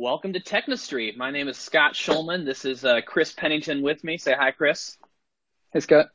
Welcome 0.00 0.34
to 0.34 0.40
Technistry. 0.40 1.16
My 1.16 1.32
name 1.32 1.48
is 1.48 1.56
Scott 1.56 1.94
Schulman. 1.94 2.44
This 2.44 2.64
is 2.64 2.84
uh, 2.84 3.00
Chris 3.04 3.32
Pennington 3.32 3.82
with 3.82 4.04
me. 4.04 4.16
Say 4.16 4.32
hi, 4.32 4.52
Chris. 4.52 4.96
Hey, 5.72 5.80
Scott. 5.80 6.10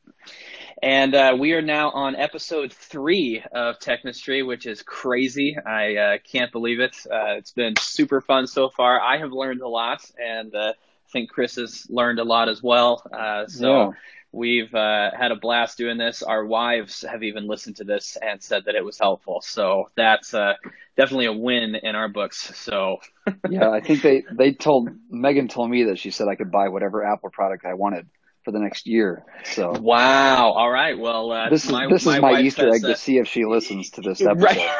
And 0.82 1.14
uh, 1.14 1.36
we 1.38 1.52
are 1.52 1.60
now 1.60 1.90
on 1.90 2.16
episode 2.16 2.72
three 2.72 3.44
of 3.52 3.78
Technistry, 3.80 4.44
which 4.44 4.64
is 4.64 4.80
crazy. 4.80 5.58
I 5.66 5.96
uh, 5.96 6.16
can't 6.24 6.50
believe 6.50 6.80
it. 6.80 6.96
Uh, 7.04 7.36
it's 7.36 7.52
been 7.52 7.76
super 7.76 8.22
fun 8.22 8.46
so 8.46 8.70
far. 8.70 8.98
I 9.02 9.18
have 9.18 9.32
learned 9.32 9.60
a 9.60 9.68
lot, 9.68 10.10
and 10.18 10.54
uh, 10.54 10.72
I 10.72 11.10
think 11.10 11.28
Chris 11.28 11.56
has 11.56 11.86
learned 11.90 12.20
a 12.20 12.24
lot 12.24 12.48
as 12.48 12.62
well. 12.62 13.02
Uh, 13.12 13.46
so. 13.48 13.68
Yeah 13.68 13.90
We've 14.34 14.74
uh, 14.74 15.10
had 15.16 15.30
a 15.30 15.36
blast 15.36 15.78
doing 15.78 15.96
this. 15.96 16.22
Our 16.22 16.44
wives 16.44 17.04
have 17.08 17.22
even 17.22 17.46
listened 17.46 17.76
to 17.76 17.84
this 17.84 18.18
and 18.20 18.42
said 18.42 18.64
that 18.66 18.74
it 18.74 18.84
was 18.84 18.98
helpful. 18.98 19.40
So 19.42 19.90
that's 19.96 20.34
uh, 20.34 20.54
definitely 20.96 21.26
a 21.26 21.32
win 21.32 21.76
in 21.76 21.94
our 21.94 22.08
books. 22.08 22.50
So 22.56 22.96
yeah, 23.48 23.70
I 23.70 23.80
think 23.80 24.02
they 24.02 24.24
they 24.32 24.52
told 24.52 24.88
Megan 25.08 25.46
told 25.46 25.70
me 25.70 25.84
that 25.84 26.00
she 26.00 26.10
said 26.10 26.26
I 26.26 26.34
could 26.34 26.50
buy 26.50 26.68
whatever 26.68 27.04
Apple 27.04 27.30
product 27.30 27.64
I 27.64 27.74
wanted 27.74 28.08
for 28.44 28.52
the 28.52 28.58
next 28.58 28.86
year. 28.86 29.24
So 29.44 29.72
wow. 29.72 30.52
All 30.52 30.70
right. 30.70 30.98
Well, 30.98 31.32
uh, 31.32 31.50
this 31.50 31.64
is 31.64 31.70
my, 31.70 31.86
this 31.88 32.06
is 32.06 32.20
my, 32.20 32.40
Easter 32.40 32.72
egg 32.72 32.82
to 32.82 32.96
see 32.96 33.18
if 33.18 33.28
she 33.28 33.44
listens 33.44 33.90
to 33.90 34.00
this 34.00 34.20
episode. 34.26 34.42
Right. 34.42 34.70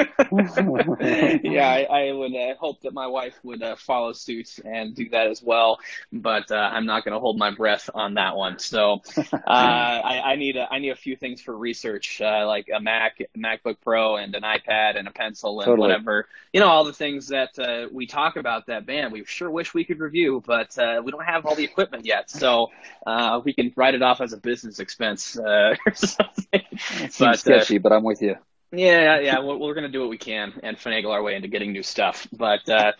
yeah, 1.42 1.68
I, 1.68 2.08
I 2.08 2.12
would 2.12 2.34
uh, 2.34 2.54
hope 2.58 2.82
that 2.82 2.92
my 2.92 3.06
wife 3.06 3.38
would 3.42 3.62
uh, 3.62 3.76
follow 3.76 4.12
suit 4.12 4.58
and 4.64 4.94
do 4.94 5.08
that 5.10 5.26
as 5.26 5.42
well, 5.42 5.78
but 6.12 6.50
uh, 6.50 6.54
I'm 6.54 6.86
not 6.86 7.04
going 7.04 7.12
to 7.12 7.20
hold 7.20 7.38
my 7.38 7.50
breath 7.50 7.90
on 7.92 8.14
that 8.14 8.36
one. 8.36 8.58
So 8.58 9.02
uh, 9.16 9.36
I, 9.46 10.22
I, 10.24 10.36
need 10.36 10.56
a, 10.56 10.66
I 10.70 10.78
need 10.78 10.90
a 10.90 10.96
few 10.96 11.16
things 11.16 11.40
for 11.40 11.56
research, 11.56 12.20
uh, 12.20 12.46
like 12.46 12.68
a 12.74 12.80
Mac, 12.80 13.18
MacBook 13.36 13.76
Pro, 13.82 14.16
and 14.16 14.34
an 14.34 14.42
iPad, 14.42 14.98
and 14.98 15.08
a 15.08 15.10
pencil, 15.10 15.60
and 15.60 15.66
totally. 15.66 15.88
whatever. 15.88 16.28
You 16.52 16.60
know, 16.60 16.68
all 16.68 16.84
the 16.84 16.92
things 16.92 17.28
that 17.28 17.58
uh, 17.58 17.88
we 17.92 18.06
talk 18.06 18.36
about. 18.36 18.66
That 18.66 18.86
man, 18.86 19.10
we 19.10 19.24
sure 19.24 19.50
wish 19.50 19.74
we 19.74 19.84
could 19.84 20.00
review, 20.00 20.42
but 20.46 20.76
we 21.04 21.10
don't 21.10 21.24
have 21.24 21.46
all 21.46 21.54
the 21.54 21.64
equipment 21.64 22.06
yet. 22.06 22.30
So 22.30 22.70
we 23.44 23.52
can 23.52 23.72
write 23.76 23.94
it 23.94 24.02
off 24.02 24.20
as 24.20 24.32
a 24.32 24.38
business 24.38 24.78
expense 24.78 25.36
or 25.38 25.76
something. 25.94 26.62
Seems 26.78 27.18
but, 27.18 27.38
sketchy, 27.38 27.78
but 27.78 27.92
I'm 27.92 28.02
with 28.04 28.22
you. 28.22 28.36
Yeah, 28.72 29.18
yeah, 29.18 29.40
we're, 29.40 29.56
we're 29.56 29.74
going 29.74 29.86
to 29.86 29.90
do 29.90 30.00
what 30.00 30.10
we 30.10 30.18
can 30.18 30.52
and 30.62 30.76
finagle 30.76 31.10
our 31.10 31.22
way 31.22 31.34
into 31.34 31.48
getting 31.48 31.72
new 31.72 31.82
stuff. 31.82 32.28
But, 32.32 32.68
uh, 32.68 32.92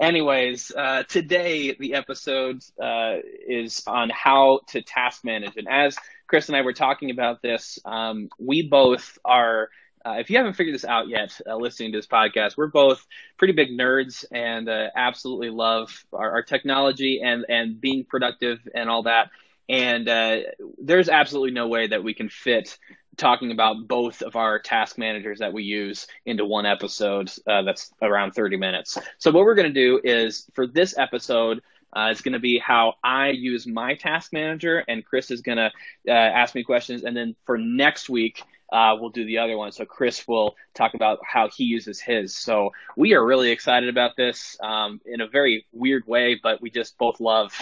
anyways, 0.00 0.72
uh, 0.76 1.04
today 1.04 1.76
the 1.78 1.94
episode 1.94 2.60
uh, 2.82 3.18
is 3.46 3.84
on 3.86 4.10
how 4.10 4.60
to 4.68 4.82
task 4.82 5.24
manage. 5.24 5.56
And 5.56 5.68
as 5.68 5.96
Chris 6.26 6.48
and 6.48 6.56
I 6.56 6.62
were 6.62 6.72
talking 6.72 7.10
about 7.10 7.40
this, 7.40 7.78
um, 7.84 8.30
we 8.38 8.68
both 8.68 9.18
are. 9.24 9.68
Uh, 10.04 10.16
if 10.18 10.30
you 10.30 10.36
haven't 10.36 10.54
figured 10.54 10.74
this 10.74 10.84
out 10.84 11.08
yet, 11.08 11.40
uh, 11.48 11.54
listening 11.54 11.92
to 11.92 11.98
this 11.98 12.08
podcast, 12.08 12.56
we're 12.56 12.66
both 12.66 13.06
pretty 13.38 13.52
big 13.52 13.68
nerds 13.68 14.24
and 14.32 14.68
uh, 14.68 14.88
absolutely 14.96 15.50
love 15.50 16.04
our, 16.12 16.32
our 16.32 16.42
technology 16.42 17.20
and 17.22 17.44
and 17.48 17.80
being 17.80 18.04
productive 18.04 18.58
and 18.74 18.90
all 18.90 19.04
that. 19.04 19.30
And 19.68 20.08
uh, 20.08 20.38
there's 20.78 21.08
absolutely 21.08 21.52
no 21.52 21.68
way 21.68 21.86
that 21.86 22.02
we 22.02 22.14
can 22.14 22.28
fit 22.28 22.76
talking 23.16 23.52
about 23.52 23.86
both 23.86 24.22
of 24.22 24.36
our 24.36 24.58
task 24.58 24.98
managers 24.98 25.38
that 25.38 25.52
we 25.52 25.62
use 25.62 26.06
into 26.24 26.44
one 26.44 26.66
episode 26.66 27.30
uh, 27.46 27.62
that's 27.62 27.92
around 28.00 28.32
30 28.32 28.56
minutes. 28.56 28.98
So, 29.18 29.30
what 29.30 29.44
we're 29.44 29.54
going 29.54 29.72
to 29.72 29.80
do 29.80 30.00
is 30.02 30.48
for 30.54 30.66
this 30.66 30.96
episode, 30.96 31.62
uh, 31.94 32.08
it's 32.10 32.22
going 32.22 32.32
to 32.32 32.38
be 32.40 32.58
how 32.58 32.94
I 33.04 33.28
use 33.28 33.66
my 33.66 33.94
task 33.94 34.32
manager, 34.32 34.82
and 34.88 35.04
Chris 35.04 35.30
is 35.30 35.42
going 35.42 35.58
to 35.58 35.70
uh, 36.08 36.12
ask 36.12 36.54
me 36.54 36.62
questions. 36.62 37.04
And 37.04 37.14
then 37.14 37.36
for 37.44 37.58
next 37.58 38.08
week, 38.08 38.42
uh, 38.72 38.96
we'll 38.98 39.10
do 39.10 39.26
the 39.26 39.38
other 39.38 39.58
one. 39.58 39.70
So 39.70 39.84
Chris 39.84 40.26
will 40.26 40.56
talk 40.72 40.94
about 40.94 41.18
how 41.22 41.50
he 41.54 41.64
uses 41.64 42.00
his. 42.00 42.34
So 42.34 42.70
we 42.96 43.12
are 43.12 43.24
really 43.24 43.50
excited 43.50 43.90
about 43.90 44.16
this 44.16 44.56
um, 44.62 45.00
in 45.04 45.20
a 45.20 45.28
very 45.28 45.66
weird 45.72 46.06
way, 46.06 46.40
but 46.42 46.62
we 46.62 46.70
just 46.70 46.96
both 46.96 47.20
love 47.20 47.52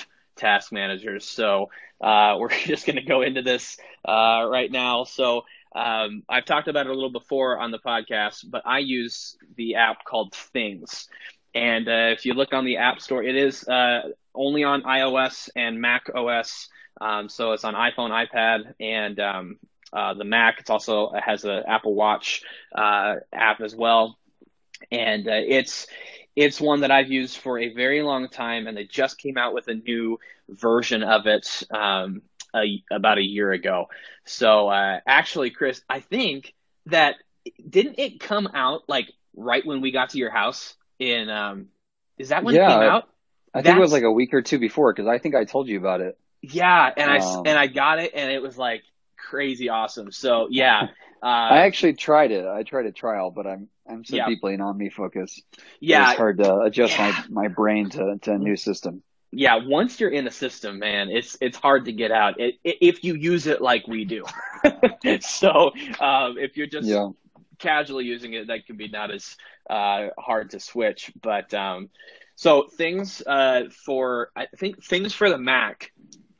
task 0.40 0.72
managers. 0.72 1.24
So 1.26 1.70
uh, 2.00 2.36
we're 2.40 2.50
just 2.50 2.86
going 2.86 2.96
to 2.96 3.02
go 3.02 3.22
into 3.22 3.42
this 3.42 3.78
uh, 4.06 4.46
right 4.48 4.70
now. 4.70 5.04
So 5.04 5.44
um, 5.74 6.22
I've 6.28 6.46
talked 6.46 6.68
about 6.68 6.86
it 6.86 6.90
a 6.90 6.94
little 6.94 7.12
before 7.12 7.58
on 7.58 7.70
the 7.70 7.78
podcast, 7.78 8.44
but 8.50 8.62
I 8.66 8.80
use 8.80 9.36
the 9.56 9.76
app 9.76 10.04
called 10.04 10.34
Things. 10.34 11.08
And 11.54 11.88
uh, 11.88 12.10
if 12.12 12.26
you 12.26 12.34
look 12.34 12.52
on 12.52 12.64
the 12.64 12.78
App 12.78 13.00
Store, 13.00 13.22
it 13.22 13.36
is 13.36 13.66
uh, 13.68 14.10
only 14.34 14.64
on 14.64 14.82
iOS 14.82 15.48
and 15.56 15.80
Mac 15.80 16.06
OS. 16.14 16.68
Um, 17.00 17.28
so 17.28 17.52
it's 17.52 17.64
on 17.64 17.74
iPhone, 17.74 18.10
iPad, 18.10 18.74
and 18.80 19.18
um, 19.20 19.58
uh, 19.92 20.14
the 20.14 20.24
Mac. 20.24 20.60
It's 20.60 20.70
also 20.70 21.10
it 21.12 21.22
has 21.22 21.44
an 21.44 21.64
Apple 21.66 21.94
Watch 21.94 22.42
uh, 22.74 23.16
app 23.32 23.60
as 23.60 23.74
well, 23.74 24.18
and 24.92 25.26
it's 25.26 25.86
it's 26.36 26.60
one 26.60 26.80
that 26.80 26.90
I've 26.90 27.10
used 27.10 27.38
for 27.38 27.58
a 27.58 27.72
very 27.72 28.02
long 28.02 28.28
time, 28.28 28.66
and 28.66 28.76
they 28.76 28.84
just 28.84 29.18
came 29.18 29.36
out 29.36 29.54
with 29.54 29.68
a 29.68 29.74
new 29.74 30.18
version 30.48 31.02
of 31.02 31.26
it 31.26 31.62
um, 31.70 32.22
a, 32.54 32.82
about 32.90 33.18
a 33.18 33.22
year 33.22 33.52
ago. 33.52 33.88
So 34.24 34.68
uh, 34.68 35.00
actually, 35.06 35.50
Chris, 35.50 35.82
I 35.88 36.00
think 36.00 36.54
that 36.86 37.16
didn't 37.68 37.98
it 37.98 38.20
come 38.20 38.48
out 38.54 38.82
like 38.88 39.10
right 39.36 39.64
when 39.64 39.80
we 39.80 39.90
got 39.90 40.10
to 40.10 40.18
your 40.18 40.30
house 40.30 40.74
in 40.98 41.28
um, 41.30 41.66
is 42.18 42.28
that 42.28 42.44
when 42.44 42.54
yeah, 42.54 42.66
it 42.66 42.72
came 42.72 42.82
out? 42.82 43.08
I 43.52 43.58
think 43.58 43.66
That's, 43.66 43.78
it 43.78 43.80
was 43.80 43.92
like 43.92 44.02
a 44.04 44.12
week 44.12 44.34
or 44.34 44.42
two 44.42 44.58
before 44.58 44.92
because 44.92 45.08
I 45.08 45.18
think 45.18 45.34
I 45.34 45.44
told 45.44 45.68
you 45.68 45.78
about 45.78 46.00
it. 46.00 46.18
Yeah, 46.42 46.90
and 46.96 47.10
um, 47.10 47.42
I 47.44 47.50
and 47.50 47.58
I 47.58 47.66
got 47.66 47.98
it, 47.98 48.12
and 48.14 48.30
it 48.30 48.40
was 48.40 48.56
like 48.56 48.82
crazy 49.16 49.68
awesome. 49.68 50.12
So 50.12 50.48
yeah, 50.50 50.88
uh, 51.22 51.26
I 51.26 51.58
actually 51.66 51.94
tried 51.94 52.30
it. 52.30 52.46
I 52.46 52.62
tried 52.62 52.86
a 52.86 52.92
trial, 52.92 53.30
but 53.30 53.46
I'm 53.46 53.68
I'm 53.88 54.04
so 54.04 54.16
yeah. 54.16 54.28
deeply 54.28 54.54
in 54.54 54.60
OmniFocus. 54.60 55.40
Yeah, 55.80 56.10
it's 56.10 56.18
hard 56.18 56.38
to 56.38 56.60
adjust 56.60 56.98
yeah. 56.98 57.14
my 57.30 57.42
my 57.42 57.48
brain 57.48 57.90
to 57.90 58.18
to 58.22 58.32
a 58.32 58.38
new 58.38 58.56
system. 58.56 59.02
Yeah, 59.32 59.60
once 59.64 60.00
you're 60.00 60.10
in 60.10 60.26
a 60.26 60.30
system, 60.30 60.78
man, 60.78 61.08
it's 61.10 61.36
it's 61.40 61.56
hard 61.56 61.84
to 61.84 61.92
get 61.92 62.10
out. 62.10 62.40
It, 62.40 62.56
if 62.64 63.04
you 63.04 63.14
use 63.14 63.46
it 63.46 63.60
like 63.60 63.86
we 63.86 64.04
do. 64.04 64.24
so 65.20 65.72
um, 66.00 66.36
if 66.38 66.56
you're 66.56 66.66
just 66.66 66.88
yeah. 66.88 67.10
casually 67.58 68.06
using 68.06 68.32
it, 68.32 68.48
that 68.48 68.66
can 68.66 68.76
be 68.76 68.88
not 68.88 69.10
as 69.10 69.36
uh, 69.68 70.08
hard 70.18 70.50
to 70.50 70.60
switch. 70.60 71.12
But 71.20 71.52
um, 71.54 71.90
so 72.34 72.66
things 72.68 73.22
uh, 73.24 73.64
for 73.84 74.30
I 74.34 74.46
think 74.56 74.82
things 74.82 75.12
for 75.12 75.28
the 75.28 75.38
Mac 75.38 75.92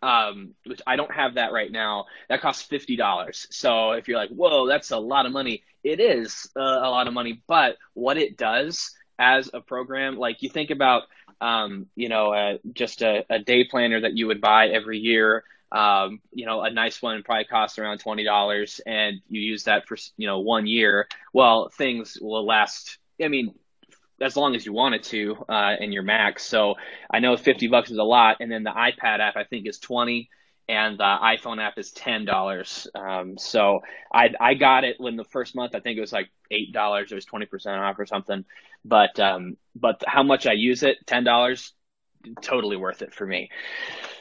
um, 0.02 0.54
which 0.64 0.80
I 0.86 0.96
don't 0.96 1.12
have 1.12 1.34
that 1.34 1.52
right 1.52 1.70
now. 1.70 2.06
That 2.28 2.40
costs 2.40 2.62
fifty 2.62 2.96
dollars. 2.96 3.46
So 3.50 3.92
if 3.92 4.08
you're 4.08 4.18
like, 4.18 4.30
"Whoa, 4.30 4.66
that's 4.66 4.90
a 4.90 4.98
lot 4.98 5.26
of 5.26 5.32
money," 5.32 5.62
it 5.84 6.00
is 6.00 6.50
uh, 6.56 6.62
a 6.62 6.90
lot 6.90 7.06
of 7.06 7.14
money. 7.14 7.42
But 7.46 7.76
what 7.94 8.16
it 8.16 8.36
does 8.36 8.94
as 9.18 9.50
a 9.52 9.60
program, 9.60 10.16
like 10.16 10.42
you 10.42 10.48
think 10.48 10.70
about, 10.70 11.02
um, 11.40 11.86
you 11.94 12.08
know, 12.08 12.32
uh, 12.32 12.58
just 12.72 13.02
a, 13.02 13.24
a, 13.28 13.38
day 13.38 13.64
planner 13.64 14.00
that 14.00 14.16
you 14.16 14.26
would 14.26 14.40
buy 14.40 14.68
every 14.68 14.98
year. 14.98 15.44
Um, 15.72 16.20
you 16.32 16.46
know, 16.46 16.62
a 16.62 16.70
nice 16.70 17.00
one 17.00 17.22
probably 17.22 17.44
costs 17.44 17.78
around 17.78 17.98
twenty 17.98 18.24
dollars, 18.24 18.80
and 18.86 19.20
you 19.28 19.40
use 19.40 19.64
that 19.64 19.86
for 19.86 19.96
you 20.16 20.26
know 20.26 20.40
one 20.40 20.66
year. 20.66 21.06
Well, 21.32 21.68
things 21.68 22.18
will 22.20 22.46
last. 22.46 22.98
I 23.22 23.28
mean, 23.28 23.54
as 24.20 24.36
long 24.36 24.54
as 24.54 24.64
you 24.66 24.72
wanted 24.72 25.02
to 25.04 25.36
uh, 25.48 25.76
in 25.80 25.92
your 25.92 26.02
Mac. 26.02 26.38
So 26.38 26.74
I 27.10 27.20
know 27.20 27.36
50 27.36 27.68
bucks 27.68 27.90
is 27.90 27.98
a 27.98 28.02
lot, 28.02 28.38
and 28.40 28.50
then 28.50 28.62
the 28.62 28.70
iPad 28.70 29.20
app 29.20 29.36
I 29.36 29.44
think 29.44 29.66
is 29.66 29.78
20, 29.78 30.28
and 30.68 30.98
the 30.98 31.04
iPhone 31.04 31.60
app 31.60 31.78
is 31.78 31.90
ten 31.90 32.24
dollars. 32.24 32.86
Um, 32.94 33.38
so 33.38 33.80
I 34.12 34.28
I 34.38 34.54
got 34.54 34.84
it 34.84 34.96
when 34.98 35.16
the 35.16 35.24
first 35.24 35.56
month 35.56 35.74
I 35.74 35.80
think 35.80 35.98
it 35.98 36.00
was 36.00 36.12
like 36.12 36.30
eight 36.50 36.72
dollars. 36.72 37.10
It 37.10 37.16
was 37.16 37.24
20 37.24 37.46
percent 37.46 37.76
off 37.76 37.98
or 37.98 38.06
something. 38.06 38.44
But 38.84 39.18
um, 39.18 39.56
but 39.74 40.02
how 40.06 40.22
much 40.22 40.46
I 40.46 40.52
use 40.52 40.84
it, 40.84 40.98
ten 41.06 41.24
dollars, 41.24 41.72
totally 42.40 42.76
worth 42.76 43.02
it 43.02 43.12
for 43.14 43.26
me. 43.26 43.50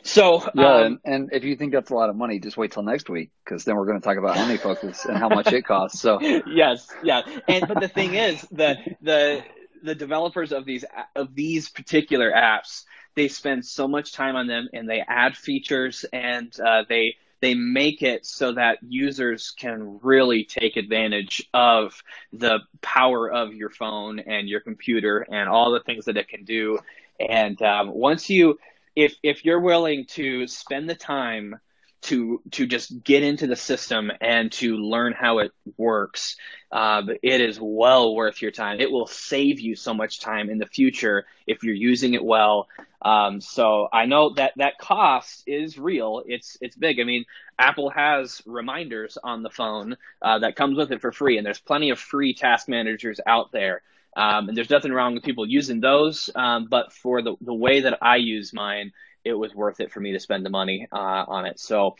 So 0.01 0.41
yeah, 0.55 0.75
um, 0.75 0.83
and, 0.83 0.99
and, 1.03 1.29
if 1.33 1.43
you 1.43 1.55
think 1.55 1.73
that's 1.73 1.91
a 1.91 1.95
lot 1.95 2.09
of 2.09 2.15
money, 2.15 2.39
just 2.39 2.57
wait 2.57 2.71
till 2.71 2.83
next 2.83 3.09
week 3.09 3.31
because 3.43 3.65
then 3.65 3.75
we're 3.75 3.85
going 3.85 3.99
to 3.99 4.03
talk 4.03 4.17
about 4.17 4.37
OmniFocus 4.37 5.05
and 5.05 5.17
how 5.17 5.29
much 5.29 5.51
it 5.53 5.63
costs. 5.65 5.99
So 5.99 6.19
yes, 6.47 6.87
yeah, 7.03 7.21
and 7.47 7.67
but 7.67 7.79
the 7.79 7.89
thing 7.89 8.15
is 8.15 8.41
the 8.51 8.77
the 9.01 9.43
the 9.83 9.95
developers 9.95 10.51
of 10.51 10.65
these 10.65 10.85
of 11.15 11.35
these 11.35 11.69
particular 11.69 12.31
apps 12.31 12.83
they 13.15 13.27
spend 13.27 13.65
so 13.65 13.87
much 13.87 14.13
time 14.13 14.35
on 14.35 14.47
them 14.47 14.69
and 14.73 14.89
they 14.89 15.03
add 15.07 15.35
features 15.35 16.05
and 16.13 16.57
uh, 16.59 16.83
they 16.87 17.15
they 17.41 17.53
make 17.53 18.01
it 18.01 18.25
so 18.25 18.53
that 18.53 18.79
users 18.81 19.51
can 19.51 19.99
really 20.01 20.43
take 20.43 20.75
advantage 20.75 21.47
of 21.53 22.03
the 22.33 22.59
power 22.81 23.31
of 23.31 23.53
your 23.53 23.69
phone 23.69 24.19
and 24.19 24.49
your 24.49 24.59
computer 24.59 25.19
and 25.19 25.47
all 25.47 25.71
the 25.71 25.79
things 25.79 26.05
that 26.05 26.17
it 26.17 26.27
can 26.27 26.43
do. 26.43 26.79
And 27.19 27.61
um, 27.61 27.93
once 27.93 28.29
you 28.29 28.59
if 28.95 29.15
if 29.23 29.45
you're 29.45 29.61
willing 29.61 30.05
to 30.05 30.47
spend 30.47 30.89
the 30.89 30.95
time 30.95 31.59
to 32.01 32.41
to 32.51 32.65
just 32.65 33.03
get 33.03 33.23
into 33.23 33.47
the 33.47 33.55
system 33.55 34.11
and 34.21 34.51
to 34.53 34.77
learn 34.77 35.13
how 35.13 35.39
it 35.39 35.51
works, 35.77 36.37
um, 36.71 37.09
it 37.21 37.41
is 37.41 37.59
well 37.59 38.15
worth 38.15 38.41
your 38.41 38.51
time. 38.51 38.79
It 38.79 38.91
will 38.91 39.07
save 39.07 39.59
you 39.59 39.75
so 39.75 39.93
much 39.93 40.19
time 40.19 40.49
in 40.49 40.59
the 40.59 40.65
future 40.65 41.25
if 41.45 41.63
you're 41.63 41.75
using 41.75 42.13
it 42.13 42.23
well. 42.23 42.67
Um, 43.01 43.39
so 43.41 43.87
I 43.91 44.05
know 44.05 44.33
that 44.35 44.53
that 44.57 44.77
cost 44.77 45.43
is 45.47 45.77
real. 45.77 46.23
It's 46.25 46.57
it's 46.61 46.75
big. 46.75 46.99
I 46.99 47.03
mean, 47.03 47.25
Apple 47.57 47.89
has 47.89 48.41
reminders 48.45 49.17
on 49.21 49.43
the 49.43 49.49
phone 49.49 49.97
uh, 50.21 50.39
that 50.39 50.55
comes 50.55 50.77
with 50.77 50.91
it 50.91 51.01
for 51.01 51.11
free, 51.11 51.37
and 51.37 51.45
there's 51.45 51.59
plenty 51.59 51.89
of 51.91 51.99
free 51.99 52.33
task 52.33 52.67
managers 52.67 53.19
out 53.25 53.51
there. 53.51 53.81
Um, 54.19 54.49
and 54.49 54.57
there's 54.57 54.69
nothing 54.69 54.91
wrong 54.91 55.13
with 55.13 55.23
people 55.23 55.47
using 55.47 55.79
those, 55.79 56.29
um, 56.35 56.67
but 56.69 56.91
for 56.91 57.21
the, 57.21 57.35
the 57.39 57.53
way 57.53 57.81
that 57.81 57.99
I 58.01 58.17
use 58.17 58.51
mine, 58.53 58.91
it 59.23 59.33
was 59.33 59.55
worth 59.55 59.79
it 59.79 59.93
for 59.93 60.01
me 60.01 60.11
to 60.11 60.19
spend 60.19 60.45
the 60.45 60.49
money 60.49 60.87
uh, 60.91 61.23
on 61.25 61.45
it. 61.45 61.57
So, 61.57 61.95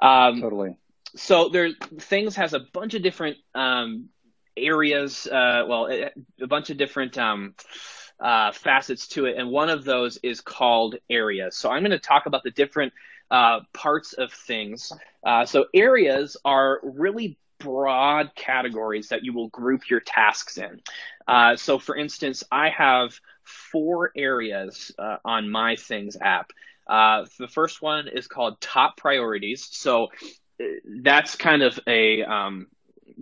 um, 0.00 0.40
totally. 0.40 0.74
So 1.14 1.48
there, 1.48 1.70
things 2.00 2.34
has 2.34 2.54
a 2.54 2.60
bunch 2.72 2.94
of 2.94 3.02
different 3.02 3.36
um, 3.54 4.08
areas. 4.56 5.28
Uh, 5.28 5.64
well, 5.68 5.88
a 5.88 6.46
bunch 6.48 6.70
of 6.70 6.76
different 6.76 7.16
um, 7.18 7.54
uh, 8.18 8.50
facets 8.50 9.06
to 9.08 9.26
it, 9.26 9.36
and 9.38 9.48
one 9.48 9.70
of 9.70 9.84
those 9.84 10.18
is 10.24 10.40
called 10.40 10.96
areas. 11.08 11.56
So 11.56 11.70
I'm 11.70 11.82
going 11.82 11.92
to 11.92 11.98
talk 12.00 12.26
about 12.26 12.42
the 12.42 12.50
different 12.50 12.92
uh, 13.30 13.60
parts 13.72 14.12
of 14.12 14.32
things. 14.32 14.92
Uh, 15.24 15.46
so 15.46 15.66
areas 15.72 16.36
are 16.44 16.80
really 16.82 17.38
broad 17.60 18.34
categories 18.34 19.08
that 19.08 19.24
you 19.24 19.32
will 19.32 19.48
group 19.48 19.88
your 19.88 20.00
tasks 20.00 20.58
in. 20.58 20.80
Uh, 21.28 21.54
so, 21.56 21.78
for 21.78 21.96
instance, 21.96 22.42
I 22.50 22.70
have 22.70 23.18
four 23.44 24.10
areas 24.16 24.90
uh, 24.98 25.18
on 25.24 25.48
my 25.48 25.76
Things 25.76 26.16
app. 26.20 26.50
Uh, 26.86 27.26
the 27.38 27.46
first 27.46 27.80
one 27.80 28.08
is 28.08 28.26
called 28.26 28.60
Top 28.60 28.96
Priorities. 28.96 29.68
So, 29.70 30.06
uh, 30.60 30.64
that's 31.02 31.36
kind 31.36 31.62
of 31.62 31.78
a 31.86 32.24
um, 32.24 32.66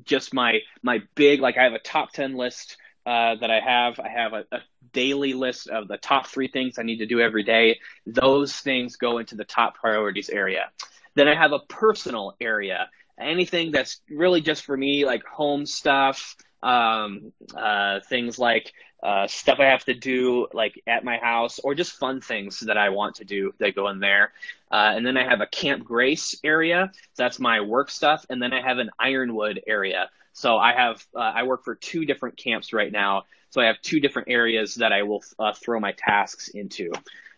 just 0.04 0.32
my 0.32 0.60
my 0.82 1.02
big 1.14 1.40
like 1.40 1.58
I 1.58 1.64
have 1.64 1.74
a 1.74 1.78
top 1.78 2.12
ten 2.12 2.34
list 2.34 2.76
uh, 3.04 3.36
that 3.36 3.50
I 3.50 3.60
have. 3.60 3.98
I 4.00 4.08
have 4.08 4.32
a, 4.32 4.44
a 4.52 4.60
daily 4.92 5.32
list 5.32 5.68
of 5.68 5.88
the 5.88 5.96
top 5.96 6.26
three 6.26 6.48
things 6.48 6.78
I 6.78 6.82
need 6.82 6.98
to 6.98 7.06
do 7.06 7.20
every 7.20 7.42
day. 7.42 7.80
Those 8.06 8.54
things 8.54 8.96
go 8.96 9.18
into 9.18 9.34
the 9.34 9.44
top 9.44 9.76
priorities 9.76 10.30
area. 10.30 10.70
Then 11.14 11.28
I 11.28 11.34
have 11.34 11.52
a 11.52 11.60
personal 11.60 12.36
area 12.40 12.88
anything 13.20 13.70
that's 13.72 14.00
really 14.10 14.40
just 14.40 14.64
for 14.64 14.76
me, 14.76 15.04
like 15.04 15.24
home 15.24 15.66
stuff, 15.66 16.36
um, 16.62 17.32
uh, 17.56 18.00
things 18.08 18.38
like 18.38 18.72
uh, 19.02 19.26
stuff 19.28 19.60
I 19.60 19.66
have 19.66 19.84
to 19.84 19.94
do 19.94 20.48
like 20.52 20.82
at 20.86 21.04
my 21.04 21.18
house, 21.18 21.58
or 21.60 21.74
just 21.74 21.92
fun 21.92 22.20
things 22.20 22.60
that 22.60 22.76
I 22.76 22.88
want 22.88 23.16
to 23.16 23.24
do 23.24 23.52
that 23.58 23.74
go 23.74 23.88
in 23.88 24.00
there. 24.00 24.32
Uh, 24.70 24.92
and 24.94 25.06
then 25.06 25.16
I 25.16 25.24
have 25.24 25.40
a 25.40 25.46
Camp 25.46 25.84
Grace 25.84 26.38
area, 26.42 26.90
so 26.92 27.22
that's 27.22 27.38
my 27.38 27.60
work 27.60 27.90
stuff, 27.90 28.26
and 28.28 28.42
then 28.42 28.52
I 28.52 28.60
have 28.60 28.78
an 28.78 28.90
Ironwood 28.98 29.62
area. 29.66 30.10
So 30.32 30.58
I 30.58 30.72
have 30.72 31.04
uh, 31.14 31.18
I 31.20 31.44
work 31.44 31.64
for 31.64 31.74
two 31.74 32.04
different 32.04 32.36
camps 32.36 32.72
right 32.72 32.92
now, 32.92 33.24
so 33.50 33.60
I 33.60 33.66
have 33.66 33.80
two 33.82 34.00
different 34.00 34.28
areas 34.28 34.74
that 34.76 34.92
I 34.92 35.02
will 35.02 35.22
uh, 35.38 35.52
throw 35.52 35.80
my 35.80 35.92
tasks 35.92 36.48
into. 36.48 36.92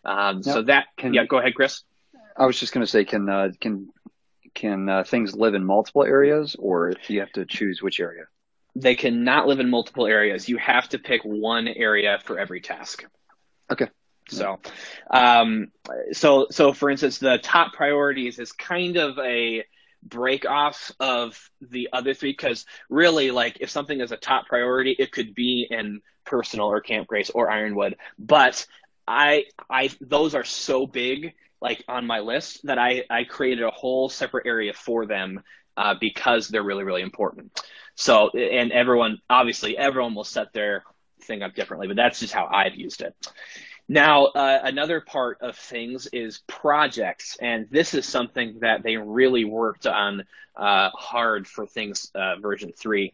Um, 0.04 0.42
So 0.42 0.62
that 0.62 0.86
can, 0.96 1.14
yeah, 1.14 1.24
go 1.24 1.38
ahead, 1.38 1.54
Chris. 1.54 1.82
I 2.36 2.46
was 2.46 2.58
just 2.58 2.72
going 2.72 2.84
to 2.84 2.90
say, 2.90 3.04
can 3.04 3.28
uh, 3.28 3.50
can 3.60 3.90
can 4.60 4.88
uh, 4.88 5.04
things 5.04 5.34
live 5.34 5.54
in 5.54 5.64
multiple 5.64 6.04
areas, 6.04 6.54
or 6.58 6.90
do 6.90 7.14
you 7.14 7.20
have 7.20 7.32
to 7.32 7.44
choose 7.44 7.82
which 7.82 7.98
area? 7.98 8.24
They 8.76 8.94
cannot 8.94 9.48
live 9.48 9.58
in 9.58 9.70
multiple 9.70 10.06
areas. 10.06 10.48
You 10.48 10.58
have 10.58 10.88
to 10.90 10.98
pick 10.98 11.22
one 11.24 11.66
area 11.66 12.18
for 12.24 12.38
every 12.38 12.60
task. 12.60 13.04
Okay. 13.72 13.88
So, 14.28 14.60
um, 15.10 15.72
so, 16.12 16.46
so 16.50 16.72
for 16.72 16.88
instance, 16.90 17.18
the 17.18 17.38
top 17.38 17.72
priorities 17.72 18.38
is 18.38 18.52
kind 18.52 18.96
of 18.96 19.18
a 19.18 19.64
break 20.02 20.48
off 20.48 20.92
of 21.00 21.50
the 21.60 21.88
other 21.92 22.14
three 22.14 22.30
because 22.32 22.64
really, 22.88 23.30
like, 23.32 23.58
if 23.60 23.70
something 23.70 24.00
is 24.00 24.12
a 24.12 24.16
top 24.16 24.46
priority, 24.46 24.94
it 24.98 25.10
could 25.10 25.34
be 25.34 25.66
in 25.68 26.00
personal 26.24 26.66
or 26.66 26.80
Camp 26.80 27.08
Grace 27.08 27.30
or 27.30 27.50
Ironwood. 27.50 27.96
But 28.18 28.66
I, 29.08 29.46
I, 29.68 29.90
those 30.00 30.36
are 30.36 30.44
so 30.44 30.86
big 30.86 31.34
like 31.60 31.84
on 31.88 32.06
my 32.06 32.20
list 32.20 32.64
that 32.64 32.78
I, 32.78 33.04
I 33.10 33.24
created 33.24 33.64
a 33.64 33.70
whole 33.70 34.08
separate 34.08 34.46
area 34.46 34.72
for 34.72 35.06
them 35.06 35.42
uh, 35.76 35.94
because 36.00 36.48
they're 36.48 36.62
really, 36.62 36.84
really 36.84 37.02
important. 37.02 37.60
So, 37.94 38.30
and 38.30 38.72
everyone, 38.72 39.20
obviously, 39.28 39.76
everyone 39.76 40.14
will 40.14 40.24
set 40.24 40.52
their 40.52 40.84
thing 41.22 41.42
up 41.42 41.54
differently, 41.54 41.86
but 41.86 41.96
that's 41.96 42.20
just 42.20 42.32
how 42.32 42.46
I've 42.46 42.74
used 42.74 43.02
it. 43.02 43.14
Now, 43.88 44.26
uh, 44.26 44.60
another 44.62 45.00
part 45.00 45.38
of 45.40 45.56
things 45.56 46.06
is 46.12 46.42
projects, 46.46 47.36
and 47.42 47.66
this 47.70 47.92
is 47.92 48.06
something 48.06 48.60
that 48.60 48.82
they 48.82 48.96
really 48.96 49.44
worked 49.44 49.86
on 49.86 50.24
uh, 50.56 50.90
hard 50.90 51.48
for 51.48 51.66
things 51.66 52.10
uh, 52.14 52.36
version 52.36 52.72
three. 52.72 53.12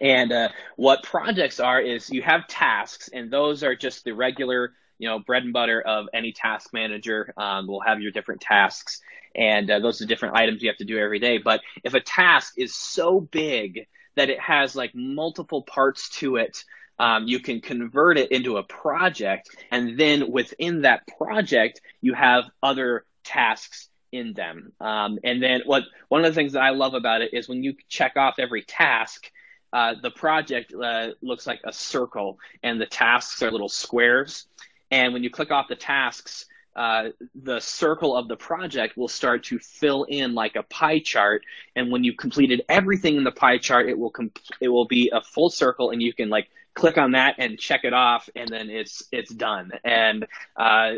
And 0.00 0.32
uh, 0.32 0.48
what 0.76 1.04
projects 1.04 1.60
are 1.60 1.80
is 1.80 2.10
you 2.10 2.20
have 2.22 2.48
tasks, 2.48 3.08
and 3.12 3.30
those 3.30 3.62
are 3.62 3.76
just 3.76 4.04
the 4.04 4.12
regular 4.12 4.72
you 4.98 5.08
know, 5.08 5.18
bread 5.18 5.44
and 5.44 5.52
butter 5.52 5.80
of 5.80 6.06
any 6.14 6.32
task 6.32 6.72
manager. 6.72 7.32
Um, 7.36 7.66
will 7.66 7.80
have 7.80 8.00
your 8.00 8.12
different 8.12 8.40
tasks, 8.40 9.00
and 9.34 9.70
uh, 9.70 9.78
those 9.78 10.00
are 10.00 10.06
different 10.06 10.36
items 10.36 10.62
you 10.62 10.68
have 10.68 10.78
to 10.78 10.84
do 10.84 10.98
every 10.98 11.18
day. 11.18 11.38
But 11.38 11.60
if 11.84 11.94
a 11.94 12.00
task 12.00 12.54
is 12.56 12.74
so 12.74 13.20
big 13.20 13.86
that 14.16 14.30
it 14.30 14.40
has 14.40 14.74
like 14.74 14.92
multiple 14.94 15.62
parts 15.62 16.08
to 16.18 16.36
it, 16.36 16.64
um, 16.98 17.26
you 17.26 17.40
can 17.40 17.60
convert 17.60 18.16
it 18.18 18.32
into 18.32 18.56
a 18.56 18.62
project, 18.62 19.50
and 19.70 19.98
then 19.98 20.30
within 20.30 20.82
that 20.82 21.06
project, 21.18 21.80
you 22.00 22.14
have 22.14 22.44
other 22.62 23.04
tasks 23.24 23.88
in 24.12 24.32
them. 24.32 24.72
Um, 24.80 25.18
and 25.24 25.42
then 25.42 25.62
what 25.66 25.84
one 26.08 26.24
of 26.24 26.30
the 26.32 26.34
things 26.34 26.52
that 26.54 26.62
I 26.62 26.70
love 26.70 26.94
about 26.94 27.22
it 27.22 27.34
is 27.34 27.48
when 27.48 27.62
you 27.62 27.74
check 27.88 28.16
off 28.16 28.36
every 28.38 28.62
task. 28.62 29.30
Uh, 29.72 29.94
the 30.00 30.12
project 30.12 30.72
uh, 30.72 31.08
looks 31.20 31.46
like 31.46 31.60
a 31.64 31.72
circle, 31.72 32.38
and 32.62 32.80
the 32.80 32.86
tasks 32.86 33.42
are 33.42 33.50
little 33.50 33.68
squares. 33.68 34.46
And 34.90 35.12
when 35.12 35.22
you 35.22 35.30
click 35.30 35.50
off 35.50 35.68
the 35.68 35.76
tasks, 35.76 36.46
uh, 36.76 37.08
the 37.34 37.58
circle 37.58 38.14
of 38.14 38.28
the 38.28 38.36
project 38.36 38.96
will 38.96 39.08
start 39.08 39.44
to 39.44 39.58
fill 39.58 40.04
in 40.04 40.34
like 40.34 40.56
a 40.56 40.62
pie 40.62 40.98
chart. 40.98 41.42
And 41.74 41.90
when 41.90 42.04
you've 42.04 42.18
completed 42.18 42.62
everything 42.68 43.16
in 43.16 43.24
the 43.24 43.32
pie 43.32 43.58
chart, 43.58 43.88
it 43.88 43.98
will 43.98 44.12
it 44.60 44.68
will 44.68 44.84
be 44.84 45.10
a 45.12 45.22
full 45.22 45.48
circle, 45.48 45.90
and 45.90 46.02
you 46.02 46.12
can 46.12 46.28
like 46.28 46.48
click 46.74 46.98
on 46.98 47.12
that 47.12 47.36
and 47.38 47.58
check 47.58 47.84
it 47.84 47.94
off, 47.94 48.28
and 48.36 48.48
then 48.48 48.68
it's 48.68 49.02
it's 49.10 49.32
done. 49.32 49.72
And 49.84 50.26
uh, 50.54 50.92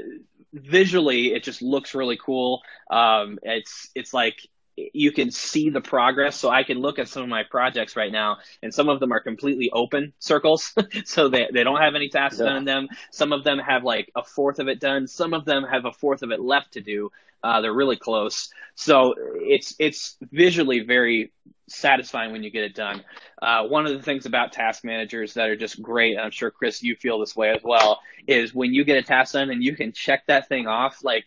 visually, 0.53 1.33
it 1.33 1.45
just 1.45 1.63
looks 1.63 1.95
really 1.95 2.19
cool. 2.21 2.63
Um, 2.91 3.39
it's 3.43 3.89
it's 3.95 4.13
like 4.13 4.49
you 4.93 5.13
can 5.13 5.31
see 5.31 5.71
the 5.71 5.81
progress. 5.81 6.37
So 6.37 6.51
I 6.51 6.63
can 6.63 6.79
look 6.79 6.99
at 6.99 7.09
some 7.09 7.23
of 7.23 7.29
my 7.29 7.43
projects 7.43 7.97
right 7.97 8.13
now, 8.13 8.39
and 8.63 8.73
some 8.73 8.89
of 8.89 9.01
them 9.01 9.13
are 9.13 9.21
completely 9.21 9.71
open 9.73 10.13
circles. 10.19 10.75
so 11.05 11.29
they, 11.29 11.49
they 11.53 11.65
don't 11.65 11.81
have 11.81 11.95
any 11.95 12.09
tasks 12.09 12.39
yeah. 12.39 12.47
done 12.47 12.57
in 12.57 12.65
them. 12.65 12.89
Some 13.11 13.33
of 13.33 13.45
them 13.45 13.59
have 13.59 13.85
like 13.85 14.11
a 14.15 14.23
fourth 14.23 14.59
of 14.59 14.69
it 14.69 14.81
done. 14.81 15.07
Some 15.07 15.35
of 15.35 15.45
them 15.45 15.65
have 15.65 15.85
a 15.85 15.93
fourth 15.93 16.23
of 16.23 16.31
it 16.31 16.41
left 16.41 16.73
to 16.73 16.81
do. 16.81 17.11
Uh, 17.43 17.61
they're 17.61 17.73
really 17.73 17.97
close. 17.97 18.51
So 18.75 19.15
it's, 19.17 19.75
it's 19.79 20.17
visually 20.33 20.81
very 20.81 21.33
satisfying 21.69 22.33
when 22.33 22.43
you 22.43 22.51
get 22.51 22.65
it 22.65 22.75
done. 22.75 23.05
Uh, 23.41 23.65
one 23.65 23.87
of 23.87 23.93
the 23.93 24.03
things 24.03 24.27
about 24.27 24.53
task 24.53 24.85
managers 24.85 25.35
that 25.35 25.49
are 25.49 25.57
just 25.57 25.81
great, 25.81 26.13
and 26.13 26.21
I'm 26.21 26.31
sure 26.31 26.51
Chris, 26.51 26.83
you 26.83 26.97
feel 26.97 27.19
this 27.21 27.37
way 27.37 27.51
as 27.51 27.63
well, 27.63 28.01
is 28.27 28.55
when 28.55 28.73
you 28.73 28.85
get 28.85 28.97
a 28.97 29.03
task 29.03 29.35
done 29.35 29.51
and 29.51 29.63
you 29.63 29.77
can 29.77 29.93
check 29.93 30.27
that 30.27 30.49
thing 30.49 30.67
off, 30.67 31.05
like 31.05 31.27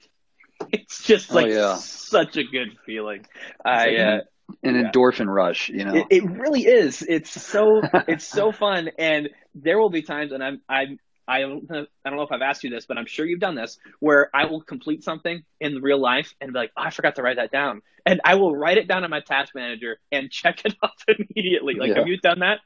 it's 0.72 1.04
just 1.04 1.32
oh, 1.32 1.36
like 1.36 1.48
oh, 1.48 1.50
yeah. 1.50 1.76
such 1.76 2.38
a 2.38 2.44
good 2.44 2.78
feeling. 2.86 3.26
I 3.64 3.96
uh, 3.96 4.20
an 4.64 4.76
yeah. 4.76 4.92
endorphin 4.92 5.34
rush, 5.34 5.70
you 5.70 5.86
know. 5.86 5.96
It, 5.96 6.08
it, 6.10 6.24
really 6.26 6.66
is. 6.66 7.02
It's 7.02 7.30
so 7.30 7.82
it's 8.08 8.28
so 8.28 8.52
fun, 8.52 8.90
and 8.98 9.30
there 9.56 9.80
will 9.80 9.90
be 9.90 10.02
times, 10.02 10.32
and 10.32 10.44
I'm 10.44 10.62
I'm 10.68 11.00
I 11.28 11.42
don't 11.42 11.70
know, 11.70 11.86
I 12.04 12.10
don't 12.10 12.18
know 12.18 12.24
if 12.24 12.32
I've 12.32 12.42
asked 12.42 12.64
you 12.64 12.70
this, 12.70 12.86
but 12.86 12.98
I'm 12.98 13.06
sure 13.06 13.26
you've 13.26 13.40
done 13.40 13.56
this, 13.56 13.78
where 14.00 14.30
I 14.34 14.46
will 14.46 14.62
complete 14.62 15.04
something 15.04 15.44
in 15.60 15.82
real 15.82 16.00
life 16.00 16.34
and 16.42 16.52
be 16.52 16.60
like, 16.60 16.72
oh, 16.76 16.84
I 16.84 16.90
forgot 16.90 17.16
to 17.16 17.22
write 17.22 17.38
that 17.38 17.52
down, 17.52 17.82
and 18.06 18.20
I 18.26 18.36
will 18.36 18.56
write 18.56 18.78
it 18.78 18.88
down 18.88 19.04
in 19.04 19.10
my 19.10 19.22
task 19.22 19.56
manager 19.56 20.00
and 20.12 20.30
check 20.32 20.66
it 20.66 20.76
off 20.82 21.04
immediately. 21.08 21.76
Like, 21.76 21.90
yeah. 21.90 22.00
have 22.00 22.08
you 22.08 22.18
done 22.18 22.40
that? 22.40 22.60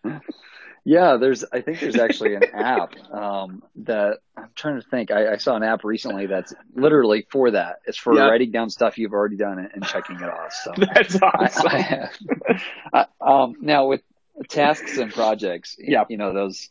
Yeah, 0.87 1.17
there's. 1.17 1.43
I 1.51 1.61
think 1.61 1.79
there's 1.79 1.97
actually 1.97 2.35
an 2.35 2.43
app 2.53 2.93
um, 3.11 3.63
that 3.77 4.19
I'm 4.37 4.49
trying 4.53 4.79
to 4.79 4.87
think. 4.87 5.09
I, 5.09 5.33
I, 5.33 5.37
saw 5.37 5.55
an 5.55 5.63
app 5.63 5.83
recently 5.83 6.27
that's 6.27 6.53
literally 6.75 7.25
for 7.31 7.51
that. 7.51 7.77
It's 7.87 7.97
for 7.97 8.15
yeah. 8.15 8.27
writing 8.27 8.51
down 8.51 8.69
stuff 8.69 8.99
you've 8.99 9.13
already 9.13 9.35
done 9.35 9.67
and 9.73 9.83
checking 9.83 10.17
it 10.17 10.29
off. 10.29 10.53
So 10.53 10.73
that's 10.93 11.19
awesome. 11.19 11.67
I, 11.67 12.09
I 12.93 13.05
um, 13.19 13.55
now 13.61 13.87
with 13.87 14.03
tasks 14.47 14.99
and 14.99 15.11
projects, 15.11 15.75
yeah, 15.79 16.03
you 16.07 16.17
know 16.17 16.33
those. 16.33 16.69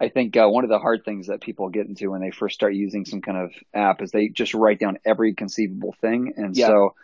I 0.00 0.10
think 0.10 0.36
uh, 0.36 0.46
one 0.46 0.62
of 0.62 0.70
the 0.70 0.78
hard 0.78 1.04
things 1.04 1.26
that 1.26 1.40
people 1.40 1.68
get 1.68 1.86
into 1.86 2.12
when 2.12 2.20
they 2.20 2.30
first 2.30 2.54
start 2.54 2.74
using 2.74 3.04
some 3.04 3.20
kind 3.20 3.38
of 3.38 3.50
app 3.74 4.00
is 4.00 4.12
they 4.12 4.28
just 4.28 4.54
write 4.54 4.78
down 4.78 4.98
every 5.04 5.34
conceivable 5.34 5.96
thing, 6.00 6.34
and 6.36 6.56
yeah. 6.56 6.68
so 6.68 6.94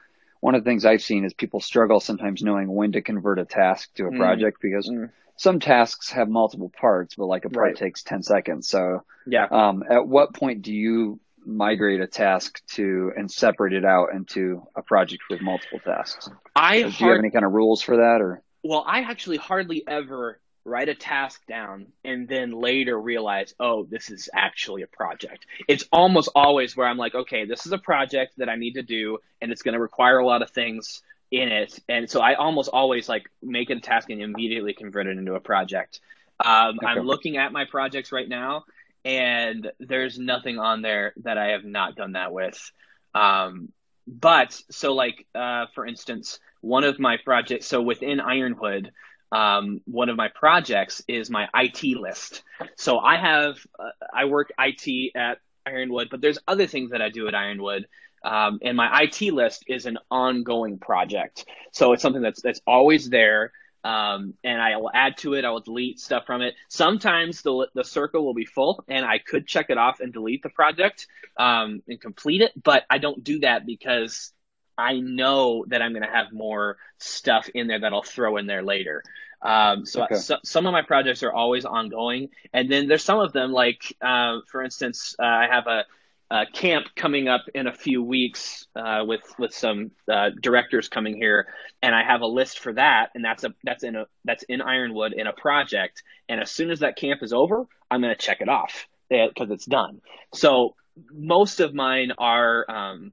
one 0.43 0.55
of 0.55 0.65
the 0.65 0.69
things 0.69 0.85
I've 0.85 1.03
seen 1.03 1.25
is 1.25 1.33
people 1.33 1.61
struggle 1.61 2.01
sometimes 2.01 2.43
knowing 2.43 2.71
when 2.75 2.93
to 2.93 3.01
convert 3.01 3.39
a 3.39 3.45
task 3.47 3.95
to 3.95 4.07
a 4.07 4.11
mm. 4.11 4.19
project 4.19 4.59
because. 4.61 4.91
Mm 4.91 5.11
some 5.43 5.59
tasks 5.59 6.11
have 6.13 6.29
multiple 6.29 6.71
parts, 6.79 7.17
but 7.17 7.27
like 7.27 7.45
a 7.45 7.51
part 7.51 7.69
right. 7.69 7.77
takes 7.77 8.03
10 8.05 8.23
seconds. 8.23 8.69
So, 8.69 9.03
yeah. 9.27 9.47
Um, 9.51 9.83
at 9.89 10.07
what 10.07 10.35
point 10.35 10.63
do 10.63 10.73
you 10.73 11.19
migrate 11.45 12.01
a 12.01 12.07
task 12.07 12.65
to 12.75 13.11
and 13.17 13.29
separate 13.31 13.73
it 13.73 13.85
out 13.85 14.11
into 14.15 14.63
a 14.77 14.83
project 14.83 15.25
with 15.29 15.41
multiple 15.41 15.81
tasks? 15.81 16.29
I 16.55 16.77
do 16.77 16.83
hard- 16.83 17.01
you 17.01 17.09
have 17.09 17.19
any 17.19 17.31
kind 17.31 17.45
of 17.45 17.53
rules 17.53 17.83
for 17.83 17.97
that 17.97 18.19
or? 18.21 18.43
Well, 18.63 18.85
I 18.87 19.01
actually 19.01 19.39
hardly 19.39 19.83
ever 19.89 20.39
write 20.65 20.89
a 20.89 20.95
task 20.95 21.45
down 21.47 21.87
and 22.05 22.29
then 22.29 22.53
later 22.53 22.99
realize, 22.99 23.55
oh, 23.59 23.85
this 23.85 24.11
is 24.11 24.29
actually 24.33 24.83
a 24.83 24.87
project. 24.87 25.47
It's 25.69 25.85
almost 25.93 26.29
always 26.35 26.77
where 26.77 26.87
I'm 26.87 26.99
like, 26.99 27.15
okay, 27.15 27.45
this 27.45 27.67
is 27.67 27.73
a 27.73 27.79
project 27.79 28.35
that 28.39 28.49
I 28.49 28.57
need 28.57 28.75
to 28.75 28.83
do 28.83 29.19
and 29.41 29.51
it's 29.51 29.63
going 29.63 29.75
to 29.75 29.81
require 29.81 30.19
a 30.19 30.27
lot 30.27 30.43
of 30.43 30.51
things 30.51 31.03
in 31.33 31.49
it. 31.49 31.81
And 31.89 32.09
so 32.09 32.21
I 32.21 32.35
almost 32.35 32.71
always 32.73 33.09
like 33.09 33.29
make 33.43 33.71
it 33.71 33.79
a 33.79 33.81
task 33.81 34.11
and 34.11 34.23
immediately 34.23 34.75
convert 34.75 35.07
it 35.07 35.19
into 35.19 35.35
a 35.35 35.41
project. 35.41 36.01
Um, 36.45 36.77
okay. 36.77 36.87
I'm 36.87 37.07
looking 37.07 37.39
at 37.39 37.53
my 37.53 37.65
projects 37.65 38.13
right 38.13 38.29
now, 38.29 38.65
and 39.05 39.71
there's 39.81 40.19
nothing 40.19 40.59
on 40.59 40.83
there 40.83 41.13
that 41.19 41.39
I 41.39 41.49
have 41.49 41.65
not 41.65 41.97
done 41.97 42.13
that 42.13 42.33
with. 42.33 42.73
Um, 43.15 43.73
but 44.07 44.61
so, 44.71 44.93
like 44.93 45.27
uh, 45.35 45.67
for 45.75 45.87
instance, 45.87 46.39
one 46.61 46.85
of 46.85 46.99
my 46.99 47.17
projects. 47.25 47.67
So 47.67 47.81
within 47.81 48.21
Ironwood, 48.21 48.93
um, 49.33 49.81
one 49.87 50.11
of 50.11 50.17
my 50.17 50.29
projects 50.29 51.03
is 51.09 51.31
my 51.31 51.49
IT 51.55 51.83
list. 51.99 52.43
So 52.77 52.99
I 52.99 53.17
have 53.17 53.57
uh, 53.79 53.89
I 54.15 54.27
work 54.27 54.53
IT 54.59 55.17
at 55.17 55.39
Ironwood, 55.67 56.09
but 56.11 56.21
there's 56.21 56.39
other 56.47 56.67
things 56.67 56.91
that 56.91 57.01
I 57.01 57.09
do 57.09 57.27
at 57.29 57.35
Ironwood. 57.35 57.87
Um, 58.23 58.61
and 58.63 58.77
my 58.77 59.03
IT 59.03 59.33
list 59.33 59.65
is 59.67 59.87
an 59.87 59.99
ongoing 60.11 60.79
project. 60.79 61.47
So 61.73 61.93
it's 61.93 62.03
something 62.03 62.23
that's 62.23 62.43
that's 62.43 62.61
always 62.67 63.09
there. 63.09 63.53
Um, 63.85 64.35
and 64.45 64.63
I 64.63 64.77
will 64.77 64.93
add 64.95 65.17
to 65.19 65.35
it. 65.35 65.45
I 65.45 65.51
will 65.51 65.61
delete 65.61 65.99
stuff 65.99 66.25
from 66.27 66.43
it. 66.43 66.55
Sometimes 66.69 67.43
the 67.43 67.69
the 67.75 67.85
circle 67.85 68.25
will 68.25 68.35
be 68.35 68.45
full, 68.45 68.85
and 68.87 69.05
I 69.05 69.19
could 69.19 69.47
check 69.47 69.71
it 69.71 69.79
off 69.79 70.01
and 70.01 70.13
delete 70.13 70.43
the 70.43 70.51
project 70.51 71.07
um, 71.39 71.83
and 71.89 72.01
complete 72.01 72.43
it. 72.43 72.53
But 72.63 72.85
I 72.91 72.99
don't 72.99 73.25
do 73.25 73.41
that 73.41 73.65
because 73.65 74.33
I 74.77 74.99
know 75.01 75.65
that 75.69 75.83
I'm 75.83 75.93
going 75.93 76.03
to 76.03 76.09
have 76.09 76.33
more 76.33 76.77
stuff 76.99 77.49
in 77.55 77.67
there 77.67 77.81
that 77.81 77.93
I'll 77.93 78.03
throw 78.03 78.37
in 78.37 78.47
there 78.47 78.63
later. 78.63 79.03
Um, 79.43 79.85
so, 79.85 80.05
okay. 80.05 80.15
so, 80.15 80.39
some 80.45 80.67
of 80.67 80.73
my 80.73 80.83
projects 80.83 81.23
are 81.23 81.33
always 81.33 81.65
ongoing, 81.65 82.29
and 82.53 82.71
then 82.71 82.87
there's 82.87 83.05
some 83.05 83.19
of 83.19 83.33
them 83.33 83.53
like, 83.53 83.97
uh, 84.01 84.39
for 84.47 84.63
instance, 84.63 85.17
uh, 85.19 85.25
I 85.25 85.49
have 85.51 85.67
a, 85.67 85.85
a, 86.31 86.47
camp 86.47 86.87
coming 86.95 87.27
up 87.27 87.43
in 87.53 87.67
a 87.67 87.73
few 87.73 88.05
weeks 88.05 88.69
uh, 88.77 89.03
with 89.05 89.23
with 89.39 89.53
some 89.53 89.91
uh, 90.09 90.31
directors 90.41 90.89
coming 90.89 91.17
here, 91.17 91.49
and 91.83 91.93
I 91.93 92.05
have 92.05 92.21
a 92.21 92.27
list 92.27 92.61
for 92.61 92.73
that, 92.75 93.11
and 93.17 93.25
that's 93.25 93.43
a 93.43 93.53
that's 93.65 93.83
in 93.83 93.97
a 93.97 94.07
that's 94.25 94.45
in 94.45 94.63
Ironwood 94.63 95.13
in 95.13 95.27
a 95.27 95.33
project, 95.33 96.05
and 96.29 96.41
as 96.41 96.51
soon 96.53 96.71
as 96.71 96.81
that 96.81 96.97
camp 96.97 97.21
is 97.25 97.33
over, 97.33 97.67
I'm 97.91 98.01
going 98.01 98.15
to 98.15 98.21
check 98.21 98.43
it 98.43 98.49
off 98.49 98.87
because 99.11 99.51
it's 99.51 99.67
done. 99.67 100.01
So 100.33 100.77
most 101.13 101.59
of 101.59 101.75
mine 101.75 102.13
are. 102.17 102.65
Um, 102.71 103.13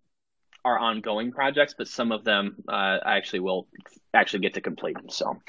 are 0.66 0.78
ongoing 0.78 1.32
projects, 1.32 1.76
but 1.78 1.88
some 1.88 2.12
of 2.12 2.24
them 2.24 2.56
uh, 2.68 2.98
I 3.06 3.18
actually 3.18 3.42
will 3.42 3.68
actually 4.14 4.40
get 4.40 4.56
to 4.56 4.62
complete. 4.62 4.98
So, 5.10 5.40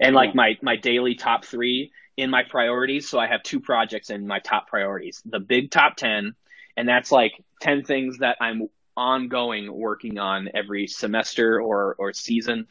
and 0.00 0.14
like 0.14 0.34
my 0.34 0.56
my 0.62 0.76
daily 0.76 1.14
top 1.14 1.44
three 1.44 1.92
in 2.16 2.30
my 2.30 2.42
priorities. 2.42 3.08
So 3.08 3.18
I 3.18 3.26
have 3.26 3.42
two 3.42 3.60
projects 3.60 4.10
in 4.10 4.26
my 4.26 4.38
top 4.40 4.68
priorities: 4.68 5.22
the 5.24 5.40
big 5.40 5.70
top 5.70 5.96
ten, 5.96 6.34
and 6.76 6.88
that's 6.88 7.12
like 7.12 7.32
ten 7.60 7.84
things 7.84 8.18
that 8.18 8.36
I'm 8.40 8.68
ongoing 8.96 9.72
working 9.72 10.18
on 10.18 10.48
every 10.54 10.86
semester 10.86 11.60
or 11.60 11.94
or 11.98 12.12
season. 12.12 12.66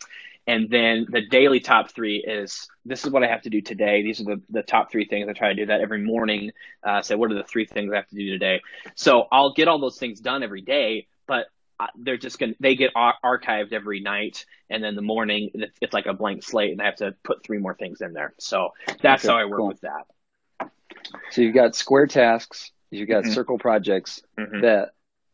And 0.48 0.70
then 0.70 1.08
the 1.10 1.22
daily 1.22 1.60
top 1.60 1.90
three 1.92 2.18
is 2.18 2.68
this 2.86 3.04
is 3.04 3.12
what 3.12 3.24
I 3.24 3.28
have 3.28 3.42
to 3.44 3.50
do 3.50 3.62
today. 3.62 4.04
These 4.04 4.22
are 4.22 4.26
the, 4.26 4.42
the 4.50 4.62
top 4.62 4.92
three 4.92 5.06
things. 5.06 5.28
I 5.28 5.34
try 5.34 5.50
to 5.50 5.56
do 5.56 5.66
that 5.68 5.82
every 5.82 6.02
morning. 6.02 6.52
Uh, 6.84 7.02
say, 7.02 7.16
what 7.16 7.32
are 7.32 7.36
the 7.36 7.44
three 7.44 7.66
things 7.66 7.92
I 7.92 7.96
have 7.96 8.08
to 8.10 8.16
do 8.16 8.30
today? 8.30 8.62
So 8.94 9.26
I'll 9.32 9.54
get 9.54 9.68
all 9.68 9.80
those 9.80 9.98
things 9.98 10.20
done 10.20 10.44
every 10.44 10.62
day, 10.62 11.08
but 11.26 11.48
they're 11.98 12.18
just 12.18 12.40
going 12.40 12.54
to 12.54 12.58
they 12.60 12.76
get 12.76 12.92
ar- 12.96 13.16
archived 13.24 13.74
every 13.74 14.00
night 14.00 14.46
and 14.70 14.84
then 14.84 14.96
the 14.96 15.02
morning 15.02 15.50
it's, 15.54 15.78
it's, 15.82 15.94
like 15.94 16.06
a 16.06 16.14
blank 16.14 16.44
slate 16.44 16.72
and 16.72 16.82
i 16.82 16.86
have 16.86 16.96
to 16.96 17.14
put 17.24 17.44
three 17.44 17.58
more 17.58 17.76
things 17.76 18.02
in 18.02 18.14
there 18.14 18.34
so 18.40 18.70
that's 19.02 19.26
okay, 19.26 19.34
how 19.34 19.40
i 19.40 19.46
work 19.46 19.60
cool. 19.60 19.68
with 19.68 19.82
that 19.82 20.72
so 21.32 21.42
you've 21.42 21.56
got 21.56 21.76
square 21.76 22.08
tasks 22.08 22.72
you've 22.92 23.10
got 23.10 23.24
mm-hmm. 23.24 23.34
circle 23.34 23.58
projects 23.58 24.22
mm-hmm. 24.40 24.62
that 24.62 24.92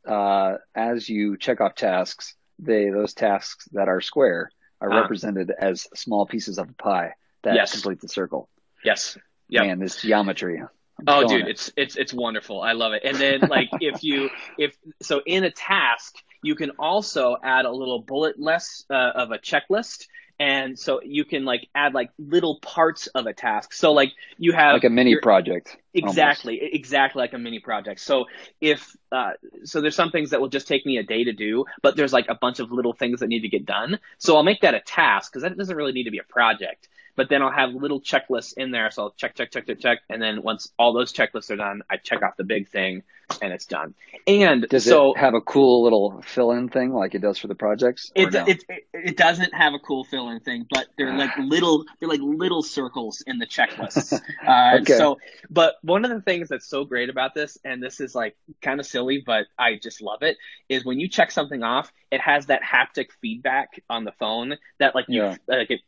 uh, 0.07 0.57
as 0.73 1.07
you 1.07 1.37
check 1.37 1.61
off 1.61 1.75
tasks 1.75 2.35
they 2.57 2.89
those 2.89 3.13
tasks 3.13 3.67
that 3.73 3.87
are 3.87 4.01
square 4.01 4.51
are 4.79 4.91
uh 4.91 5.01
represented 5.01 5.51
as 5.59 5.87
small 5.93 6.25
pieces 6.25 6.57
of 6.57 6.69
a 6.69 6.73
pie 6.73 7.13
that 7.43 7.53
yes. 7.53 7.71
complete 7.71 8.01
the 8.01 8.07
circle 8.07 8.49
yes 8.83 9.17
yeah 9.47 9.63
and 9.63 9.81
this 9.81 10.01
geometry 10.01 10.61
oh 11.07 11.27
dude 11.27 11.41
it. 11.41 11.49
it's 11.49 11.71
it's 11.77 11.95
it's 11.97 12.13
wonderful 12.13 12.61
i 12.61 12.71
love 12.71 12.93
it 12.93 13.03
and 13.03 13.17
then 13.17 13.41
like 13.49 13.69
if 13.79 14.03
you 14.03 14.29
if 14.57 14.75
so 15.01 15.21
in 15.25 15.43
a 15.43 15.51
task 15.51 16.15
you 16.41 16.55
can 16.55 16.71
also 16.71 17.37
add 17.43 17.65
a 17.65 17.71
little 17.71 17.99
bullet 17.99 18.39
list 18.39 18.85
uh, 18.89 19.11
of 19.15 19.31
a 19.31 19.37
checklist. 19.37 20.07
And 20.39 20.79
so 20.79 21.01
you 21.03 21.23
can 21.23 21.45
like 21.45 21.67
add 21.75 21.93
like 21.93 22.09
little 22.17 22.59
parts 22.61 23.05
of 23.05 23.27
a 23.27 23.33
task. 23.33 23.73
So 23.73 23.91
like 23.91 24.11
you 24.39 24.53
have 24.53 24.73
like 24.73 24.83
a 24.83 24.89
mini 24.89 25.15
project. 25.21 25.77
Exactly, 25.93 26.59
almost. 26.59 26.75
exactly 26.75 27.19
like 27.19 27.33
a 27.33 27.37
mini 27.37 27.59
project. 27.59 27.99
So 27.99 28.25
if 28.59 28.95
uh, 29.11 29.33
so, 29.65 29.81
there's 29.81 29.95
some 29.95 30.09
things 30.09 30.31
that 30.31 30.41
will 30.41 30.49
just 30.49 30.67
take 30.67 30.83
me 30.83 30.97
a 30.97 31.03
day 31.03 31.25
to 31.25 31.31
do, 31.31 31.65
but 31.83 31.95
there's 31.95 32.11
like 32.11 32.25
a 32.27 32.33
bunch 32.33 32.59
of 32.59 32.71
little 32.71 32.93
things 32.93 33.19
that 33.19 33.27
need 33.27 33.41
to 33.41 33.49
get 33.49 33.67
done. 33.67 33.99
So 34.17 34.35
I'll 34.35 34.41
make 34.41 34.61
that 34.61 34.73
a 34.73 34.79
task 34.79 35.31
because 35.31 35.43
that 35.43 35.55
doesn't 35.55 35.75
really 35.75 35.91
need 35.91 36.05
to 36.05 36.11
be 36.11 36.17
a 36.17 36.23
project 36.23 36.89
but 37.15 37.29
then 37.29 37.41
I'll 37.41 37.51
have 37.51 37.73
little 37.73 38.01
checklists 38.01 38.53
in 38.57 38.71
there. 38.71 38.91
So 38.91 39.03
I'll 39.03 39.11
check, 39.11 39.35
check, 39.35 39.51
check, 39.51 39.67
check, 39.67 39.79
check. 39.79 39.99
And 40.09 40.21
then 40.21 40.41
once 40.41 40.71
all 40.77 40.93
those 40.93 41.13
checklists 41.13 41.51
are 41.51 41.55
done, 41.55 41.83
I 41.89 41.97
check 41.97 42.23
off 42.23 42.37
the 42.37 42.43
big 42.43 42.69
thing 42.69 43.03
and 43.41 43.53
it's 43.53 43.65
done. 43.65 43.93
And 44.27 44.67
does 44.69 44.85
so, 44.85 45.13
it 45.13 45.19
have 45.19 45.33
a 45.33 45.41
cool 45.41 45.83
little 45.83 46.21
fill 46.25 46.51
in 46.51 46.69
thing 46.69 46.93
like 46.93 47.15
it 47.15 47.21
does 47.21 47.37
for 47.37 47.47
the 47.47 47.55
projects? 47.55 48.11
It, 48.15 48.33
no? 48.33 48.45
it, 48.45 48.63
it, 48.67 48.83
it, 48.93 49.17
doesn't 49.17 49.53
have 49.53 49.73
a 49.73 49.79
cool 49.79 50.03
fill 50.03 50.29
in 50.29 50.39
thing, 50.41 50.65
but 50.69 50.87
they're 50.97 51.13
like 51.15 51.31
little, 51.39 51.85
they're 51.99 52.09
like 52.09 52.19
little 52.21 52.61
circles 52.61 53.23
in 53.25 53.39
the 53.39 53.47
checklists. 53.47 54.13
Uh, 54.45 54.77
okay. 54.81 54.97
So, 54.97 55.19
but 55.49 55.75
one 55.81 56.05
of 56.05 56.11
the 56.11 56.21
things 56.21 56.49
that's 56.49 56.67
so 56.67 56.85
great 56.85 57.09
about 57.09 57.33
this, 57.33 57.57
and 57.63 57.81
this 57.81 57.99
is 57.99 58.13
like 58.13 58.35
kind 58.61 58.79
of 58.79 58.85
silly, 58.85 59.23
but 59.25 59.47
I 59.57 59.75
just 59.81 60.01
love 60.01 60.23
it, 60.23 60.37
is 60.69 60.85
when 60.85 60.99
you 60.99 61.07
check 61.07 61.31
something 61.31 61.63
off, 61.63 61.91
it 62.11 62.21
has 62.21 62.47
that 62.47 62.61
haptic 62.61 63.07
feedback 63.21 63.81
on 63.89 64.03
the 64.03 64.11
phone 64.11 64.57
that 64.79 64.93
like 64.95 65.05
you, 65.07 65.23
yeah. 65.23 65.35
like 65.47 65.71
it 65.71 65.81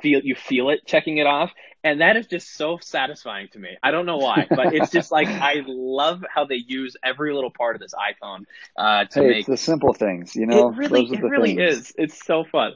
feel 0.00 0.20
you 0.22 0.34
feel 0.34 0.70
it 0.70 0.86
checking 0.86 1.18
it 1.18 1.26
off. 1.26 1.52
And 1.84 2.00
that 2.00 2.16
is 2.16 2.26
just 2.26 2.56
so 2.56 2.78
satisfying 2.82 3.48
to 3.52 3.58
me. 3.58 3.76
I 3.82 3.92
don't 3.92 4.04
know 4.04 4.18
why 4.18 4.46
but 4.50 4.74
it's 4.74 4.90
just 4.90 5.12
like 5.12 5.28
i 5.28 5.62
love 5.66 6.24
how 6.28 6.44
they 6.44 6.56
use 6.56 6.96
every 7.04 7.32
little 7.32 7.50
part 7.50 7.76
of 7.76 7.80
this 7.80 7.94
iphone 7.94 8.44
uh, 8.76 9.04
to 9.06 9.22
hey, 9.22 9.28
make 9.28 9.46
the 9.46 9.56
simple 9.56 9.92
things 9.92 10.34
you 10.34 10.46
know? 10.46 10.68
It 10.68 10.76
really 10.76 11.04
it 11.04 11.22
really 11.22 11.56
things. 11.56 11.78
is. 11.78 11.94
It's 11.96 12.24
so 12.24 12.44
fun. 12.44 12.74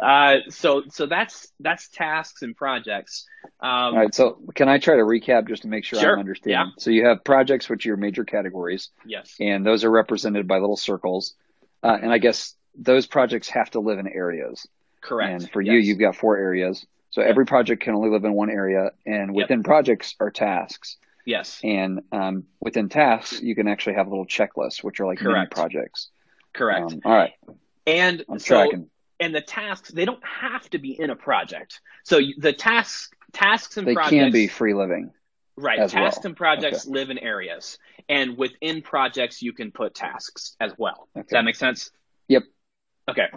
Uh, 0.00 0.36
so 0.50 0.84
so 0.90 1.06
that's 1.06 1.52
that's 1.60 1.88
tasks 1.88 2.42
and 2.42 2.56
projects. 2.56 3.26
Um, 3.60 3.70
all 3.70 3.96
right 3.96 4.14
so 4.14 4.38
can 4.54 4.68
i 4.68 4.78
try 4.78 4.96
to 4.96 5.02
recap 5.02 5.48
just 5.48 5.62
to 5.62 5.68
make 5.68 5.84
sure 5.84 6.00
sure, 6.00 6.16
i 6.16 6.20
understand? 6.20 6.50
Yeah. 6.50 6.66
so 6.78 6.90
you 6.90 7.06
have 7.06 7.24
projects 7.24 7.68
which 7.68 7.84
are 7.84 7.90
your 7.90 7.96
major 7.96 8.24
categories. 8.24 8.90
Yes. 9.04 9.34
And 9.40 9.66
those 9.66 9.84
are 9.84 9.90
represented 9.90 10.46
by 10.46 10.58
little 10.58 10.76
circles. 10.76 11.34
Uh, 11.82 11.98
and 12.00 12.12
i 12.12 12.18
guess 12.18 12.54
those 12.76 13.06
projects 13.06 13.48
have 13.48 13.70
to 13.70 13.80
live 13.80 13.98
in 13.98 14.08
areas 14.08 14.66
Correct. 15.04 15.42
And 15.42 15.50
for 15.50 15.60
yes. 15.60 15.72
you, 15.72 15.78
you've 15.78 15.98
got 15.98 16.16
four 16.16 16.36
areas. 16.36 16.84
So 17.10 17.20
yep. 17.20 17.30
every 17.30 17.46
project 17.46 17.82
can 17.82 17.94
only 17.94 18.10
live 18.10 18.24
in 18.24 18.32
one 18.32 18.50
area, 18.50 18.90
and 19.06 19.34
within 19.34 19.58
yep. 19.58 19.64
projects 19.64 20.16
are 20.18 20.30
tasks. 20.30 20.96
Yes. 21.24 21.60
And 21.62 22.00
um, 22.10 22.44
within 22.60 22.88
tasks, 22.88 23.40
you 23.40 23.54
can 23.54 23.68
actually 23.68 23.94
have 23.94 24.08
little 24.08 24.26
checklists, 24.26 24.82
which 24.82 25.00
are 25.00 25.06
like 25.06 25.18
Correct. 25.18 25.34
mini 25.34 25.46
projects. 25.46 26.10
Correct. 26.52 26.92
Um, 26.92 27.00
all 27.04 27.12
right. 27.12 27.32
And 27.86 28.24
I'm 28.28 28.38
so, 28.38 28.56
tracking. 28.56 28.90
And 29.20 29.34
the 29.34 29.40
tasks, 29.40 29.90
they 29.90 30.04
don't 30.04 30.22
have 30.24 30.68
to 30.70 30.78
be 30.78 30.98
in 30.98 31.10
a 31.10 31.16
project. 31.16 31.80
So 32.02 32.20
the 32.38 32.52
tasks, 32.52 33.10
tasks 33.32 33.76
and 33.76 33.86
they 33.86 33.94
projects 33.94 34.10
can 34.10 34.32
be 34.32 34.48
free 34.48 34.74
living. 34.74 35.12
Right. 35.56 35.78
Tasks 35.88 36.18
well. 36.18 36.30
and 36.30 36.36
projects 36.36 36.84
okay. 36.84 36.92
live 36.92 37.10
in 37.10 37.18
areas, 37.18 37.78
and 38.08 38.36
within 38.36 38.82
projects, 38.82 39.40
you 39.40 39.52
can 39.52 39.70
put 39.70 39.94
tasks 39.94 40.56
as 40.60 40.72
well. 40.76 41.08
Okay. 41.16 41.22
Does 41.22 41.30
that 41.30 41.44
make 41.44 41.54
sense? 41.54 41.90
Yep. 42.28 42.42
Okay. 43.08 43.28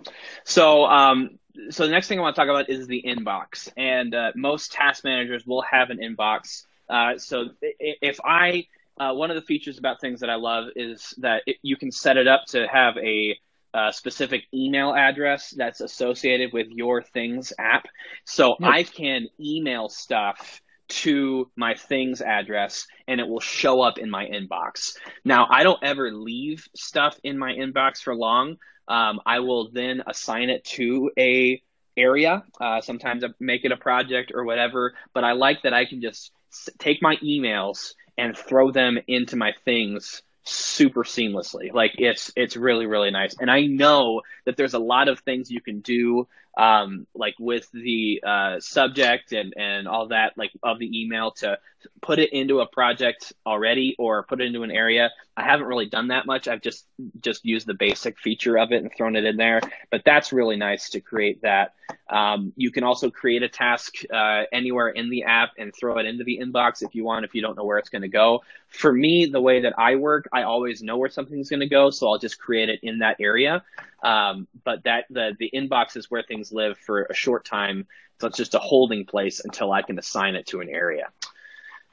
So 0.45 0.85
um, 0.85 1.37
so 1.69 1.85
the 1.85 1.91
next 1.91 2.07
thing 2.07 2.19
I 2.19 2.21
want 2.21 2.35
to 2.35 2.41
talk 2.41 2.49
about 2.49 2.69
is 2.69 2.87
the 2.87 3.03
inbox, 3.05 3.69
and 3.77 4.13
uh, 4.13 4.31
most 4.35 4.71
task 4.71 5.03
managers 5.03 5.45
will 5.45 5.63
have 5.63 5.89
an 5.89 5.99
inbox. 5.99 6.63
Uh, 6.89 7.17
so 7.17 7.49
if 7.61 8.19
I 8.23 8.65
uh, 8.99 9.13
one 9.13 9.29
of 9.29 9.35
the 9.35 9.41
features 9.41 9.77
about 9.77 10.01
things 10.01 10.21
that 10.21 10.29
I 10.29 10.35
love 10.35 10.69
is 10.75 11.13
that 11.19 11.43
it, 11.45 11.57
you 11.61 11.77
can 11.77 11.91
set 11.91 12.17
it 12.17 12.27
up 12.27 12.45
to 12.49 12.67
have 12.67 12.97
a, 12.97 13.37
a, 13.73 13.93
specific 13.93 14.43
email 14.53 14.93
address 14.93 15.53
that's 15.55 15.81
associated 15.81 16.51
with 16.51 16.67
your 16.69 17.01
Things 17.03 17.53
app. 17.59 17.85
So 18.25 18.55
yep. 18.59 18.69
I 18.71 18.83
can 18.83 19.27
email 19.39 19.89
stuff 19.89 20.61
to 20.89 21.51
my 21.55 21.75
Things 21.75 22.21
address 22.21 22.87
and 23.07 23.19
it 23.19 23.27
will 23.27 23.39
show 23.39 23.81
up 23.81 23.99
in 23.99 24.09
my 24.09 24.25
inbox. 24.25 24.97
Now, 25.23 25.47
I 25.49 25.63
don't 25.63 25.83
ever 25.83 26.11
leave 26.11 26.67
stuff 26.75 27.19
in 27.23 27.37
my 27.37 27.51
inbox 27.53 27.99
for 28.01 28.15
long. 28.15 28.57
Um, 28.87 29.19
I 29.25 29.39
will 29.39 29.69
then 29.71 30.03
assign 30.07 30.49
it 30.49 30.63
to 30.65 31.11
a 31.17 31.61
area. 31.95 32.43
Uh, 32.61 32.81
sometimes 32.81 33.23
I 33.23 33.29
make 33.39 33.65
it 33.65 33.71
a 33.71 33.77
project 33.77 34.31
or 34.33 34.45
whatever, 34.45 34.93
but 35.13 35.23
I 35.23 35.33
like 35.33 35.63
that 35.63 35.73
I 35.73 35.85
can 35.85 36.01
just 36.01 36.31
take 36.77 37.01
my 37.01 37.15
emails 37.17 37.93
and 38.17 38.37
throw 38.37 38.71
them 38.71 38.97
into 39.07 39.35
my 39.35 39.53
things 39.65 40.21
super 40.43 41.03
seamlessly. 41.03 41.73
Like 41.73 41.95
it's 41.97 42.31
it's 42.35 42.55
really 42.55 42.85
really 42.85 43.11
nice, 43.11 43.35
and 43.39 43.51
I 43.51 43.61
know 43.61 44.21
that 44.45 44.55
there's 44.57 44.73
a 44.73 44.79
lot 44.79 45.09
of 45.09 45.19
things 45.19 45.51
you 45.51 45.61
can 45.61 45.81
do 45.81 46.27
um, 46.57 47.05
like 47.13 47.35
with 47.39 47.69
the 47.71 48.21
uh, 48.25 48.59
subject 48.59 49.31
and, 49.31 49.53
and 49.55 49.87
all 49.87 50.07
that, 50.07 50.33
like 50.37 50.51
of 50.63 50.79
the 50.79 51.01
email 51.01 51.31
to 51.31 51.59
put 52.01 52.17
it 52.17 52.33
into 52.33 52.59
a 52.59 52.65
project 52.65 53.31
already 53.45 53.95
or 53.99 54.23
put 54.23 54.41
it 54.41 54.47
into 54.47 54.63
an 54.63 54.71
area. 54.71 55.11
I 55.35 55.43
haven't 55.43 55.67
really 55.67 55.85
done 55.85 56.07
that 56.07 56.25
much. 56.25 56.47
I've 56.47 56.61
just 56.61 56.85
just 57.21 57.45
used 57.45 57.67
the 57.67 57.75
basic 57.75 58.17
feature 58.17 58.57
of 58.57 58.71
it 58.71 58.81
and 58.81 58.91
thrown 58.91 59.15
it 59.15 59.23
in 59.23 59.37
there. 59.37 59.61
But 59.91 60.01
that's 60.03 60.33
really 60.33 60.57
nice 60.57 60.89
to 60.89 60.99
create 60.99 61.43
that. 61.43 61.75
Um, 62.09 62.53
you 62.55 62.71
can 62.71 62.83
also 62.83 63.11
create 63.11 63.43
a 63.43 63.49
task 63.49 63.95
uh, 64.11 64.43
anywhere 64.51 64.89
in 64.89 65.09
the 65.09 65.23
app 65.23 65.51
and 65.57 65.73
throw 65.75 65.97
it 65.99 66.05
into 66.05 66.23
the 66.23 66.39
inbox 66.41 66.81
if 66.81 66.95
you 66.95 67.03
want. 67.03 67.25
If 67.25 67.35
you 67.35 67.41
don't 67.41 67.55
know 67.55 67.65
where 67.65 67.77
it's 67.77 67.89
going 67.89 68.01
to 68.01 68.07
go. 68.07 68.43
For 68.69 68.91
me, 68.91 69.27
the 69.27 69.41
way 69.41 69.61
that 69.61 69.73
I 69.77 69.95
work, 69.95 70.27
I 70.33 70.43
always 70.43 70.81
know 70.81 70.97
where 70.97 71.09
something's 71.09 71.49
going 71.49 71.61
to 71.61 71.69
go, 71.69 71.89
so 71.89 72.07
I'll 72.07 72.17
just 72.17 72.39
create 72.39 72.69
it 72.69 72.79
in 72.81 72.99
that 72.99 73.17
area. 73.19 73.63
Um, 74.01 74.47
but 74.63 74.83
that 74.83 75.05
the 75.09 75.35
the 75.37 75.49
inbox 75.53 75.97
is 75.97 76.09
where 76.09 76.23
things 76.23 76.46
live 76.51 76.77
for 76.77 77.03
a 77.03 77.13
short 77.13 77.45
time. 77.45 77.87
So 78.19 78.27
it's 78.27 78.37
just 78.37 78.55
a 78.55 78.59
holding 78.59 79.05
place 79.05 79.41
until 79.43 79.71
I 79.71 79.81
can 79.81 79.99
assign 79.99 80.35
it 80.35 80.47
to 80.47 80.61
an 80.61 80.69
area. 80.69 81.09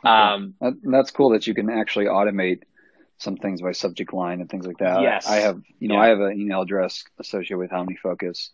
Um, 0.05 0.55
that's 0.83 1.11
cool 1.11 1.31
that 1.31 1.47
you 1.47 1.55
can 1.55 1.71
actually 1.71 2.07
automate 2.07 2.63
some 3.19 3.37
things 3.37 3.63
by 3.63 3.73
subject 3.73 4.13
line 4.13 4.41
and 4.41 4.51
things 4.51 4.67
like 4.67 4.79
that. 4.79 5.03
Yes. 5.03 5.27
I 5.27 5.37
have, 5.37 5.63
you 5.79 5.89
know, 5.89 5.95
yeah. 5.95 6.03
I 6.03 6.07
have 6.09 6.21
an 6.21 6.41
email 6.41 6.63
address 6.63 7.05
associated 7.19 7.59
with 7.59 7.71
OmniFocus 7.71 8.51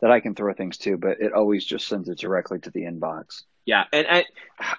that 0.00 0.10
I 0.10 0.20
can 0.20 0.34
throw 0.34 0.52
things 0.52 0.78
to, 0.78 0.96
but 0.96 1.20
it 1.20 1.32
always 1.32 1.64
just 1.64 1.88
sends 1.88 2.08
it 2.08 2.18
directly 2.18 2.58
to 2.60 2.70
the 2.70 2.82
inbox. 2.82 3.42
Yeah, 3.64 3.84
and 3.92 4.06
I, 4.08 4.24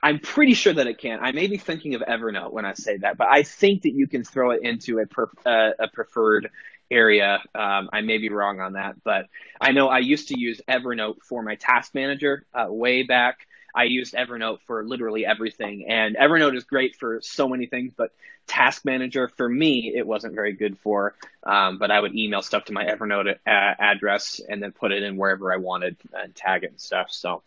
I'm 0.01 0.19
pretty 0.19 0.53
sure 0.53 0.71
that 0.71 0.87
it 0.87 0.97
can. 0.97 1.19
I 1.21 1.33
may 1.33 1.47
be 1.47 1.57
thinking 1.57 1.95
of 1.95 2.01
Evernote 2.01 2.53
when 2.53 2.63
I 2.65 2.73
say 2.73 2.97
that, 2.97 3.17
but 3.17 3.27
I 3.27 3.43
think 3.43 3.81
that 3.81 3.93
you 3.93 4.07
can 4.07 4.23
throw 4.23 4.51
it 4.51 4.61
into 4.63 4.99
a 4.99 5.05
per, 5.05 5.29
uh, 5.45 5.71
a 5.77 5.87
preferred 5.89 6.49
area. 6.89 7.41
Um, 7.53 7.89
I 7.91 8.01
may 8.01 8.17
be 8.17 8.29
wrong 8.29 8.59
on 8.59 8.73
that, 8.73 9.03
but 9.03 9.27
I 9.59 9.71
know 9.71 9.87
I 9.87 9.99
used 9.99 10.29
to 10.29 10.39
use 10.39 10.61
Evernote 10.67 11.21
for 11.23 11.43
my 11.43 11.55
task 11.55 11.93
manager 11.93 12.45
uh, 12.53 12.67
way 12.69 13.03
back. 13.03 13.47
I 13.75 13.83
used 13.83 14.13
Evernote 14.15 14.59
for 14.65 14.83
literally 14.83 15.25
everything. 15.25 15.85
And 15.87 16.15
Evernote 16.15 16.55
is 16.55 16.63
great 16.63 16.95
for 16.95 17.19
so 17.21 17.47
many 17.47 17.67
things, 17.67 17.93
but 17.95 18.11
Task 18.47 18.85
Manager 18.85 19.27
for 19.27 19.47
me, 19.47 19.93
it 19.95 20.07
wasn't 20.07 20.33
very 20.33 20.53
good 20.53 20.79
for. 20.79 21.15
Um, 21.43 21.77
but 21.77 21.91
I 21.91 21.99
would 21.99 22.15
email 22.15 22.41
stuff 22.41 22.65
to 22.65 22.73
my 22.73 22.85
Evernote 22.85 23.29
uh, 23.29 23.39
address 23.45 24.39
and 24.47 24.63
then 24.63 24.71
put 24.71 24.91
it 24.91 25.03
in 25.03 25.17
wherever 25.17 25.53
I 25.53 25.57
wanted 25.57 25.97
and 26.13 26.33
tag 26.33 26.63
it 26.63 26.71
and 26.71 26.81
stuff. 26.81 27.11
So, 27.11 27.43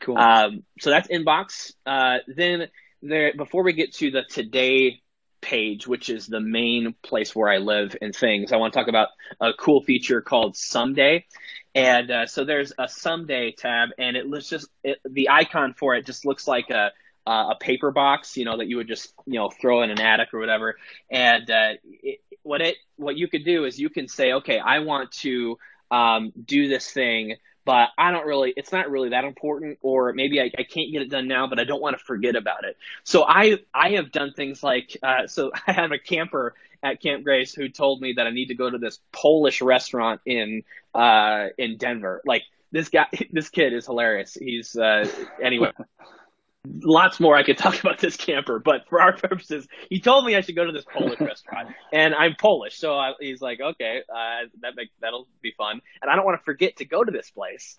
cool. 0.00 0.18
Um, 0.18 0.64
so 0.80 0.90
that's 0.90 1.08
inbox. 1.08 1.74
Uh, 1.86 2.18
then 2.26 2.68
there, 3.02 3.34
before 3.36 3.62
we 3.62 3.72
get 3.72 3.92
to 3.96 4.10
the 4.10 4.22
today 4.22 5.02
page, 5.40 5.86
which 5.86 6.10
is 6.10 6.26
the 6.26 6.40
main 6.40 6.94
place 7.02 7.34
where 7.34 7.48
I 7.48 7.58
live 7.58 7.96
and 8.00 8.14
things, 8.14 8.52
I 8.52 8.56
want 8.56 8.72
to 8.72 8.78
talk 8.78 8.88
about 8.88 9.08
a 9.40 9.52
cool 9.52 9.82
feature 9.82 10.20
called 10.20 10.56
Someday. 10.56 11.26
And 11.74 12.10
uh, 12.10 12.26
so 12.26 12.44
there's 12.44 12.72
a 12.78 12.88
someday 12.88 13.52
tab, 13.52 13.90
and 13.98 14.16
it 14.16 14.26
looks 14.26 14.48
just 14.48 14.68
it, 14.82 14.98
the 15.08 15.28
icon 15.30 15.74
for 15.74 15.94
it 15.94 16.04
just 16.04 16.24
looks 16.26 16.48
like 16.48 16.70
a 16.70 16.90
a 17.26 17.54
paper 17.60 17.92
box, 17.92 18.36
you 18.36 18.44
know, 18.44 18.56
that 18.56 18.66
you 18.66 18.76
would 18.76 18.88
just 18.88 19.12
you 19.26 19.38
know 19.38 19.50
throw 19.50 19.82
in 19.82 19.90
an 19.90 20.00
attic 20.00 20.34
or 20.34 20.40
whatever. 20.40 20.76
And 21.10 21.48
uh, 21.48 21.72
it, 21.84 22.20
what 22.42 22.60
it 22.60 22.76
what 22.96 23.16
you 23.16 23.28
could 23.28 23.44
do 23.44 23.64
is 23.64 23.78
you 23.78 23.88
can 23.88 24.08
say, 24.08 24.32
okay, 24.32 24.58
I 24.58 24.80
want 24.80 25.12
to 25.12 25.58
um, 25.90 26.32
do 26.44 26.68
this 26.68 26.90
thing 26.90 27.36
but 27.70 27.90
I 27.96 28.10
don't 28.10 28.26
really, 28.26 28.52
it's 28.56 28.72
not 28.72 28.90
really 28.90 29.10
that 29.10 29.24
important, 29.24 29.78
or 29.80 30.12
maybe 30.12 30.40
I, 30.40 30.50
I 30.58 30.64
can't 30.64 30.90
get 30.90 31.02
it 31.02 31.08
done 31.08 31.28
now, 31.28 31.46
but 31.46 31.60
I 31.60 31.62
don't 31.62 31.80
want 31.80 31.96
to 31.96 32.04
forget 32.04 32.34
about 32.34 32.64
it. 32.64 32.76
So 33.04 33.22
I, 33.22 33.58
I 33.72 33.90
have 33.90 34.10
done 34.10 34.32
things 34.32 34.60
like, 34.60 34.96
uh, 35.04 35.28
so 35.28 35.52
I 35.68 35.70
have 35.70 35.92
a 35.92 35.98
camper 36.00 36.56
at 36.82 37.00
Camp 37.00 37.22
Grace 37.22 37.54
who 37.54 37.68
told 37.68 38.00
me 38.00 38.14
that 38.14 38.26
I 38.26 38.30
need 38.30 38.46
to 38.46 38.56
go 38.56 38.68
to 38.68 38.76
this 38.76 38.98
Polish 39.12 39.62
restaurant 39.62 40.20
in, 40.26 40.64
uh, 40.96 41.50
in 41.58 41.76
Denver. 41.76 42.22
Like 42.24 42.42
this 42.72 42.88
guy, 42.88 43.06
this 43.30 43.50
kid 43.50 43.72
is 43.72 43.86
hilarious. 43.86 44.34
He's, 44.34 44.74
uh, 44.74 45.08
anyway. 45.40 45.70
lots 46.66 47.20
more 47.20 47.36
I 47.36 47.42
could 47.42 47.58
talk 47.58 47.80
about 47.80 47.98
this 47.98 48.16
camper, 48.16 48.58
but 48.58 48.88
for 48.88 49.00
our 49.00 49.12
purposes, 49.12 49.66
he 49.88 50.00
told 50.00 50.24
me 50.24 50.36
I 50.36 50.40
should 50.40 50.56
go 50.56 50.64
to 50.64 50.72
this 50.72 50.84
Polish 50.84 51.20
restaurant, 51.20 51.70
and 51.92 52.14
I'm 52.14 52.34
Polish, 52.38 52.76
so 52.78 52.94
I, 52.94 53.12
he's 53.20 53.40
like, 53.40 53.60
okay, 53.60 54.02
uh, 54.08 54.48
that 54.62 54.76
make, 54.76 54.90
that'll 55.00 55.28
be 55.42 55.52
fun, 55.56 55.80
and 56.02 56.10
I 56.10 56.16
don't 56.16 56.24
want 56.24 56.40
to 56.40 56.44
forget 56.44 56.76
to 56.76 56.84
go 56.84 57.02
to 57.02 57.10
this 57.10 57.30
place, 57.30 57.78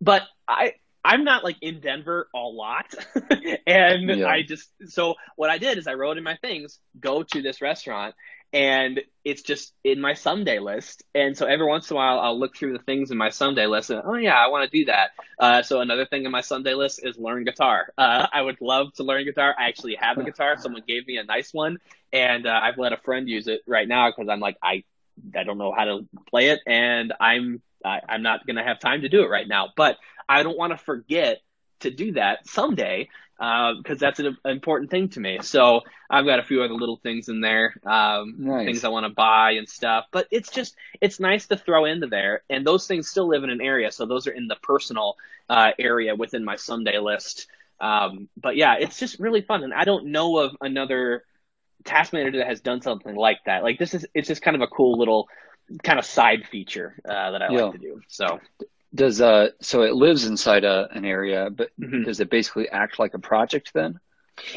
but 0.00 0.22
I. 0.46 0.74
I'm 1.04 1.24
not 1.24 1.42
like 1.42 1.56
in 1.60 1.80
Denver 1.80 2.28
a 2.32 2.38
lot. 2.38 2.94
and 3.66 4.08
yeah. 4.08 4.24
I 4.24 4.42
just, 4.42 4.70
so 4.86 5.16
what 5.34 5.50
I 5.50 5.58
did 5.58 5.76
is 5.76 5.88
I 5.88 5.94
wrote 5.94 6.16
in 6.16 6.22
my 6.22 6.36
things, 6.36 6.78
go 7.00 7.24
to 7.24 7.42
this 7.42 7.60
restaurant 7.60 8.14
and 8.52 9.00
it's 9.24 9.42
just 9.42 9.72
in 9.84 10.00
my 10.00 10.14
someday 10.14 10.58
list. 10.58 11.04
And 11.14 11.36
so 11.36 11.46
every 11.46 11.66
once 11.66 11.90
in 11.90 11.94
a 11.94 11.96
while, 11.96 12.18
I'll 12.18 12.38
look 12.38 12.56
through 12.56 12.72
the 12.72 12.82
things 12.84 13.10
in 13.10 13.16
my 13.16 13.30
someday 13.30 13.66
list, 13.66 13.90
and 13.90 14.02
oh 14.04 14.14
yeah, 14.14 14.34
I 14.34 14.48
want 14.48 14.70
to 14.70 14.78
do 14.78 14.84
that. 14.86 15.10
Uh, 15.38 15.62
so 15.62 15.80
another 15.80 16.06
thing 16.06 16.24
in 16.24 16.30
my 16.32 16.42
someday 16.42 16.74
list 16.74 17.00
is 17.02 17.16
learn 17.16 17.44
guitar. 17.44 17.92
Uh, 17.96 18.26
I 18.32 18.42
would 18.42 18.60
love 18.60 18.92
to 18.94 19.04
learn 19.04 19.24
guitar. 19.24 19.54
I 19.58 19.68
actually 19.68 19.96
have 19.96 20.18
a 20.18 20.24
guitar. 20.24 20.56
Someone 20.58 20.82
gave 20.86 21.06
me 21.06 21.16
a 21.16 21.24
nice 21.24 21.52
one, 21.52 21.78
and 22.12 22.46
uh, 22.46 22.60
I've 22.62 22.78
let 22.78 22.92
a 22.92 22.98
friend 22.98 23.28
use 23.28 23.48
it 23.48 23.62
right 23.66 23.88
now 23.88 24.10
because 24.10 24.28
I'm 24.28 24.40
like 24.40 24.56
I 24.62 24.84
I 25.36 25.44
don't 25.44 25.58
know 25.58 25.72
how 25.72 25.84
to 25.84 26.06
play 26.28 26.50
it, 26.50 26.60
and 26.66 27.12
I'm 27.20 27.62
I, 27.84 28.00
I'm 28.08 28.22
not 28.22 28.46
gonna 28.46 28.64
have 28.64 28.80
time 28.80 29.02
to 29.02 29.08
do 29.08 29.22
it 29.22 29.28
right 29.28 29.48
now. 29.48 29.68
But 29.76 29.96
I 30.28 30.42
don't 30.42 30.58
want 30.58 30.72
to 30.72 30.78
forget 30.78 31.40
to 31.80 31.90
do 31.90 32.12
that 32.12 32.48
someday 32.48 33.08
because 33.42 33.96
uh, 34.00 34.06
that's 34.06 34.20
an 34.20 34.36
important 34.44 34.88
thing 34.88 35.08
to 35.08 35.18
me. 35.18 35.40
So 35.42 35.80
I've 36.08 36.26
got 36.26 36.38
a 36.38 36.44
few 36.44 36.62
other 36.62 36.74
little 36.74 36.98
things 36.98 37.28
in 37.28 37.40
there, 37.40 37.74
um, 37.84 38.36
nice. 38.38 38.66
things 38.66 38.84
I 38.84 38.88
want 38.88 39.04
to 39.04 39.12
buy 39.12 39.52
and 39.52 39.68
stuff. 39.68 40.04
But 40.12 40.28
it's 40.30 40.48
just 40.48 40.76
it's 41.00 41.18
nice 41.18 41.48
to 41.48 41.56
throw 41.56 41.84
into 41.84 42.06
there, 42.06 42.42
and 42.48 42.64
those 42.64 42.86
things 42.86 43.08
still 43.08 43.26
live 43.26 43.42
in 43.42 43.50
an 43.50 43.60
area. 43.60 43.90
So 43.90 44.06
those 44.06 44.28
are 44.28 44.32
in 44.32 44.46
the 44.46 44.54
personal 44.62 45.16
uh, 45.48 45.72
area 45.76 46.14
within 46.14 46.44
my 46.44 46.54
someday 46.54 46.98
list. 46.98 47.48
Um, 47.80 48.28
but 48.40 48.56
yeah, 48.56 48.76
it's 48.78 49.00
just 49.00 49.18
really 49.18 49.40
fun, 49.40 49.64
and 49.64 49.74
I 49.74 49.84
don't 49.84 50.12
know 50.12 50.38
of 50.38 50.56
another 50.60 51.24
task 51.84 52.12
manager 52.12 52.38
that 52.38 52.46
has 52.46 52.60
done 52.60 52.80
something 52.80 53.16
like 53.16 53.38
that. 53.46 53.64
Like 53.64 53.76
this 53.76 53.92
is 53.92 54.06
it's 54.14 54.28
just 54.28 54.42
kind 54.42 54.54
of 54.54 54.60
a 54.60 54.68
cool 54.68 54.96
little 54.96 55.26
kind 55.82 55.98
of 55.98 56.04
side 56.04 56.46
feature 56.48 56.94
uh, 57.04 57.32
that 57.32 57.42
I 57.42 57.52
yeah. 57.52 57.62
like 57.62 57.72
to 57.72 57.78
do. 57.78 58.02
So 58.06 58.38
does 58.94 59.20
uh 59.20 59.48
so 59.60 59.82
it 59.82 59.94
lives 59.94 60.26
inside 60.26 60.64
a, 60.64 60.88
an 60.92 61.04
area, 61.04 61.50
but 61.50 61.70
mm-hmm. 61.80 62.04
does 62.04 62.20
it 62.20 62.30
basically 62.30 62.68
act 62.68 62.98
like 62.98 63.14
a 63.14 63.18
project 63.18 63.72
then? 63.74 64.00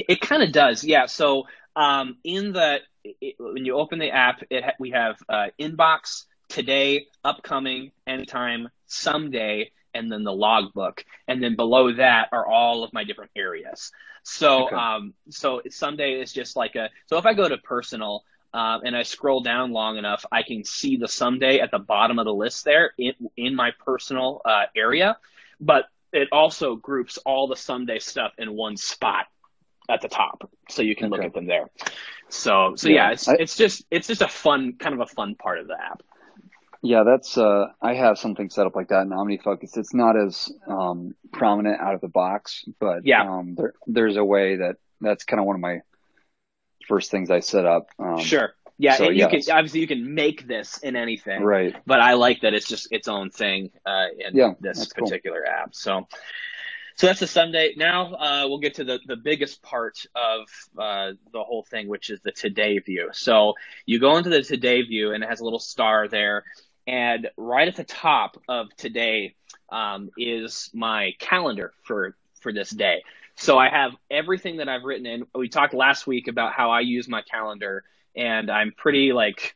It 0.07 0.21
kind 0.21 0.43
of 0.43 0.51
does, 0.51 0.83
yeah. 0.83 1.05
So 1.05 1.45
um, 1.75 2.17
in 2.23 2.53
the 2.53 2.79
it, 3.03 3.35
when 3.37 3.65
you 3.65 3.75
open 3.75 3.99
the 3.99 4.11
app, 4.11 4.43
it 4.49 4.63
ha- 4.63 4.75
we 4.79 4.91
have 4.91 5.17
uh, 5.29 5.47
inbox, 5.59 6.25
today, 6.49 7.07
upcoming, 7.23 7.91
anytime, 8.07 8.69
someday, 8.87 9.71
and 9.93 10.11
then 10.11 10.23
the 10.23 10.33
logbook, 10.33 11.05
and 11.27 11.41
then 11.41 11.55
below 11.55 11.93
that 11.93 12.29
are 12.31 12.45
all 12.45 12.83
of 12.83 12.93
my 12.93 13.03
different 13.03 13.31
areas. 13.35 13.91
So 14.23 14.67
okay. 14.67 14.75
um, 14.75 15.13
so 15.29 15.61
someday 15.69 16.19
is 16.19 16.33
just 16.33 16.55
like 16.55 16.75
a 16.75 16.89
so 17.05 17.17
if 17.17 17.25
I 17.25 17.33
go 17.33 17.47
to 17.47 17.57
personal, 17.57 18.23
um, 18.55 18.83
and 18.85 18.95
I 18.95 19.03
scroll 19.03 19.41
down 19.41 19.73
long 19.73 19.97
enough, 19.97 20.25
I 20.31 20.41
can 20.41 20.63
see 20.63 20.95
the 20.95 21.09
someday 21.09 21.59
at 21.59 21.71
the 21.71 21.79
bottom 21.79 22.19
of 22.19 22.25
the 22.25 22.33
list 22.33 22.63
there 22.63 22.93
in, 22.97 23.13
in 23.35 23.53
my 23.53 23.71
personal 23.85 24.41
uh, 24.45 24.63
area. 24.73 25.17
But 25.59 25.89
it 26.13 26.29
also 26.31 26.77
groups 26.77 27.17
all 27.25 27.47
the 27.49 27.57
someday 27.57 27.99
stuff 27.99 28.31
in 28.37 28.55
one 28.55 28.77
spot 28.77 29.25
at 29.89 30.01
the 30.01 30.07
top, 30.07 30.49
so 30.69 30.81
you 30.81 30.95
can 30.95 31.07
okay. 31.07 31.17
look 31.17 31.25
at 31.25 31.33
them 31.33 31.47
there. 31.47 31.69
So, 32.29 32.75
so 32.77 32.87
yeah, 32.87 32.95
yeah 32.95 33.11
it's 33.11 33.27
I, 33.27 33.33
it's 33.33 33.57
just 33.57 33.85
it's 33.91 34.07
just 34.07 34.21
a 34.21 34.27
fun 34.29 34.77
kind 34.79 34.95
of 34.95 35.01
a 35.01 35.05
fun 35.05 35.35
part 35.35 35.59
of 35.59 35.67
the 35.67 35.75
app. 35.75 36.01
Yeah, 36.81 37.03
that's 37.03 37.37
uh, 37.37 37.65
I 37.81 37.95
have 37.95 38.17
something 38.17 38.49
set 38.49 38.65
up 38.65 38.75
like 38.75 38.87
that 38.87 39.01
in 39.01 39.09
OmniFocus. 39.09 39.75
It's 39.75 39.93
not 39.93 40.15
as 40.17 40.49
um, 40.65 41.13
prominent 41.33 41.81
out 41.81 41.93
of 41.93 41.99
the 41.99 42.07
box, 42.07 42.63
but 42.79 43.05
yeah, 43.05 43.29
um, 43.29 43.55
there, 43.55 43.73
there's 43.85 44.15
a 44.15 44.23
way 44.23 44.55
that 44.57 44.77
that's 45.01 45.25
kind 45.25 45.41
of 45.41 45.45
one 45.45 45.55
of 45.55 45.61
my 45.61 45.79
first 46.87 47.11
things 47.11 47.29
I 47.31 47.39
set 47.39 47.65
up. 47.65 47.89
Um, 47.99 48.19
sure. 48.19 48.55
Yeah, 48.77 48.95
so, 48.95 49.09
you 49.09 49.27
yes. 49.29 49.45
can 49.45 49.55
obviously 49.55 49.79
you 49.79 49.87
can 49.87 50.13
make 50.15 50.47
this 50.47 50.79
in 50.79 50.95
anything, 50.97 51.41
right? 51.41 51.75
But 51.85 52.01
I 52.01 52.13
like 52.13 52.41
that 52.41 52.53
it's 52.53 52.67
just 52.67 52.91
its 52.91 53.07
own 53.07 53.29
thing 53.29 53.71
uh, 53.85 54.07
in 54.19 54.35
yeah, 54.35 54.53
this 54.59 54.87
particular 54.87 55.43
cool. 55.45 55.53
app. 55.53 55.73
So, 55.73 56.07
so 56.95 57.07
that's 57.07 57.21
the 57.21 57.27
Someday. 57.27 57.75
Now 57.77 58.13
uh, 58.13 58.45
we'll 58.49 58.59
get 58.59 58.75
to 58.75 58.83
the 58.83 58.99
the 59.05 59.15
biggest 59.15 59.61
part 59.61 60.05
of 60.13 60.47
uh, 60.77 61.13
the 61.31 61.41
whole 61.41 61.63
thing, 61.63 61.87
which 61.87 62.09
is 62.09 62.19
the 62.21 62.33
today 62.33 62.79
view. 62.79 63.11
So 63.13 63.53
you 63.85 63.99
go 64.01 64.17
into 64.17 64.29
the 64.29 64.43
today 64.43 64.81
view, 64.81 65.13
and 65.13 65.23
it 65.23 65.29
has 65.29 65.39
a 65.39 65.45
little 65.45 65.59
star 65.59 66.09
there, 66.09 66.43
and 66.85 67.29
right 67.37 67.69
at 67.69 67.77
the 67.77 67.85
top 67.85 68.35
of 68.49 68.75
today 68.75 69.35
um, 69.69 70.09
is 70.17 70.69
my 70.73 71.13
calendar 71.19 71.71
for 71.83 72.17
for 72.41 72.51
this 72.51 72.71
day. 72.71 73.03
So 73.37 73.57
I 73.57 73.69
have 73.69 73.91
everything 74.09 74.57
that 74.57 74.69
I've 74.69 74.83
written 74.83 75.05
in. 75.05 75.25
We 75.35 75.49
talked 75.49 75.73
last 75.73 76.07
week 76.07 76.27
about 76.27 76.53
how 76.53 76.71
I 76.71 76.81
use 76.81 77.07
my 77.07 77.21
calendar, 77.21 77.83
and 78.15 78.49
I'm 78.49 78.71
pretty 78.75 79.13
like 79.13 79.55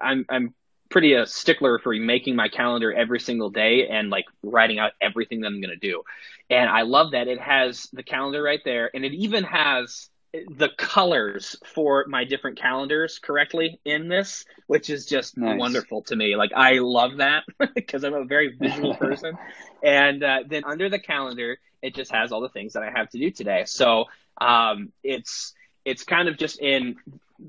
I'm 0.00 0.26
I'm 0.28 0.54
pretty 0.88 1.14
a 1.14 1.26
stickler 1.26 1.78
for 1.78 1.92
making 1.94 2.36
my 2.36 2.48
calendar 2.48 2.92
every 2.92 3.20
single 3.20 3.50
day 3.50 3.88
and 3.88 4.08
like 4.10 4.24
writing 4.42 4.78
out 4.78 4.92
everything 5.00 5.40
that 5.40 5.48
I'm 5.48 5.60
going 5.60 5.70
to 5.70 5.76
do. 5.76 6.02
And 6.48 6.70
I 6.70 6.82
love 6.82 7.12
that 7.12 7.26
it 7.28 7.40
has 7.40 7.88
the 7.92 8.02
calendar 8.02 8.42
right 8.42 8.60
there, 8.64 8.90
and 8.94 9.04
it 9.04 9.12
even 9.14 9.44
has 9.44 10.08
the 10.32 10.68
colors 10.76 11.56
for 11.64 12.04
my 12.08 12.24
different 12.24 12.58
calendars 12.58 13.18
correctly 13.18 13.80
in 13.84 14.08
this, 14.08 14.44
which 14.66 14.90
is 14.90 15.06
just 15.06 15.36
nice. 15.36 15.58
wonderful 15.58 16.02
to 16.02 16.16
me. 16.16 16.36
Like 16.36 16.52
I 16.54 16.78
love 16.78 17.18
that 17.18 17.44
because 17.74 18.04
I'm 18.04 18.14
a 18.14 18.24
very 18.24 18.54
visual 18.56 18.94
person. 18.98 19.38
and 19.82 20.22
uh, 20.22 20.40
then 20.46 20.64
under 20.64 20.88
the 20.88 20.98
calendar, 20.98 21.58
it 21.82 21.94
just 21.94 22.10
has 22.12 22.32
all 22.32 22.40
the 22.40 22.48
things 22.48 22.74
that 22.74 22.82
I 22.82 22.90
have 22.90 23.08
to 23.10 23.18
do 23.18 23.30
today. 23.30 23.64
So 23.66 24.06
um, 24.40 24.92
it's 25.02 25.54
it's 25.84 26.04
kind 26.04 26.28
of 26.28 26.36
just 26.36 26.60
in 26.60 26.96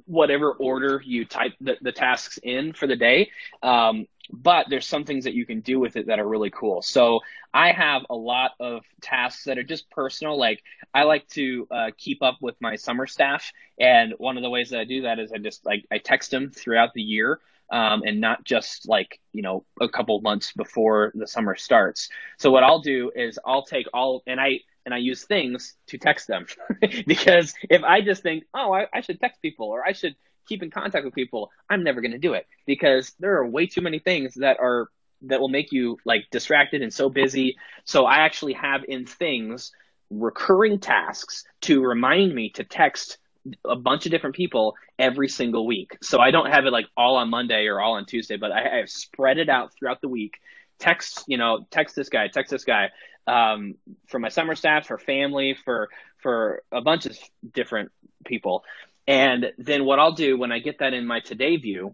whatever 0.06 0.52
order 0.52 1.02
you 1.04 1.26
type 1.26 1.54
the, 1.62 1.78
the 1.82 1.92
tasks 1.92 2.38
in 2.44 2.74
for 2.74 2.88
the 2.88 2.96
day. 2.96 3.32
Um, 3.64 4.06
but 4.32 4.68
there's 4.70 4.86
some 4.86 5.06
things 5.06 5.24
that 5.24 5.34
you 5.34 5.46
can 5.46 5.62
do 5.62 5.80
with 5.80 5.96
it 5.96 6.08
that 6.08 6.20
are 6.20 6.28
really 6.28 6.50
cool. 6.50 6.82
So 6.82 7.22
I 7.54 7.72
have 7.72 8.04
a 8.10 8.16
lot 8.16 8.52
of 8.60 8.84
tasks 9.02 9.46
that 9.46 9.58
are 9.58 9.64
just 9.64 9.90
personal. 9.90 10.38
Like 10.38 10.64
I 10.94 11.04
like 11.04 11.28
to 11.30 11.68
uh, 11.72 11.92
keep 11.98 12.22
up 12.22 12.38
with 12.42 12.56
my 12.60 12.76
summer 12.76 13.08
staff, 13.08 13.52
and 13.80 14.14
one 14.18 14.38
of 14.38 14.44
the 14.44 14.50
ways 14.50 14.70
that 14.72 14.80
I 14.80 14.86
do 14.86 15.04
that 15.04 15.20
is 15.20 15.32
I 15.32 15.38
just 15.38 15.66
like 15.66 15.86
I 15.92 15.98
text 15.98 16.32
them 16.32 16.52
throughout 16.52 16.94
the 16.94 17.02
year. 17.02 17.40
Um, 17.70 18.04
and 18.06 18.22
not 18.22 18.46
just 18.46 18.88
like 18.88 19.20
you 19.34 19.42
know 19.42 19.66
a 19.82 19.90
couple 19.90 20.22
months 20.22 20.54
before 20.54 21.12
the 21.16 21.28
summer 21.28 21.56
starts. 21.56 22.08
So 22.38 22.50
what 22.50 22.64
I'll 22.64 22.80
do 22.80 23.12
is 23.14 23.38
I'll 23.46 23.66
take 23.66 23.88
all 23.94 24.24
and 24.26 24.40
I 24.40 24.62
and 24.88 24.94
I 24.94 25.00
use 25.00 25.26
things 25.26 25.76
to 25.88 25.98
text 25.98 26.28
them 26.30 26.46
because 27.06 27.54
if 27.70 27.84
I 27.84 28.00
just 28.00 28.24
think 28.24 28.46
oh 28.54 28.72
I, 28.72 28.88
I 28.94 29.02
should 29.02 29.20
text 29.20 29.42
people 29.42 29.68
or 29.68 29.86
I 29.86 29.92
should 29.92 30.16
keep 30.48 30.64
in 30.64 30.72
contact 30.72 31.04
with 31.04 31.14
people, 31.14 31.52
I'm 31.70 31.84
never 31.84 32.00
going 32.00 32.14
to 32.14 32.18
do 32.18 32.34
it 32.34 32.48
because 32.66 33.12
there 33.20 33.36
are 33.36 33.46
way 33.46 33.68
too 33.68 33.82
many 33.82 34.00
things 34.00 34.36
that 34.36 34.58
are 34.62 34.88
that 35.24 35.42
will 35.42 35.50
make 35.50 35.74
you 35.74 35.98
like 36.06 36.24
distracted 36.32 36.82
and 36.82 36.94
so 36.94 37.10
busy. 37.10 37.58
So 37.84 38.06
I 38.06 38.20
actually 38.20 38.54
have 38.54 38.86
in 38.88 39.06
things 39.06 39.74
recurring 40.10 40.80
tasks 40.80 41.44
to 41.64 41.84
remind 41.84 42.34
me 42.34 42.52
to 42.52 42.64
text 42.64 43.18
a 43.66 43.76
bunch 43.76 44.06
of 44.06 44.12
different 44.12 44.38
people 44.38 44.76
every 44.98 45.28
single 45.28 45.68
week. 45.68 45.98
So 46.02 46.20
I 46.20 46.32
don't 46.32 46.50
have 46.50 46.66
it 46.66 46.72
like 46.72 46.86
all 46.96 47.18
on 47.18 47.30
Monday 47.30 47.66
or 47.66 47.82
all 47.82 47.96
on 47.96 48.06
Tuesday, 48.06 48.38
but 48.38 48.54
I, 48.54 48.78
have 48.78 48.90
spread 48.90 49.38
it 49.38 49.50
out 49.50 49.74
throughout 49.74 50.00
the 50.00 50.08
week. 50.08 50.36
Text, 50.80 51.26
you 51.28 51.38
know, 51.38 51.66
text 51.72 51.96
this 51.96 52.08
guy, 52.08 52.30
text 52.30 52.52
this 52.52 52.64
guy, 52.64 52.90
um, 53.28 53.76
for 54.08 54.20
my 54.20 54.30
summer 54.30 54.56
staff, 54.56 54.88
for 54.88 54.98
family, 54.98 55.56
for 55.66 55.90
for 56.18 56.64
a 56.72 56.82
bunch 56.82 57.06
of 57.06 57.18
different 57.54 57.92
people. 58.26 58.64
And 59.08 59.54
then 59.58 59.86
what 59.86 60.00
I'll 60.00 60.14
do 60.14 60.38
when 60.38 60.52
I 60.52 60.60
get 60.60 60.80
that 60.80 60.94
in 60.94 61.06
my 61.06 61.20
today 61.22 61.56
view 61.58 61.94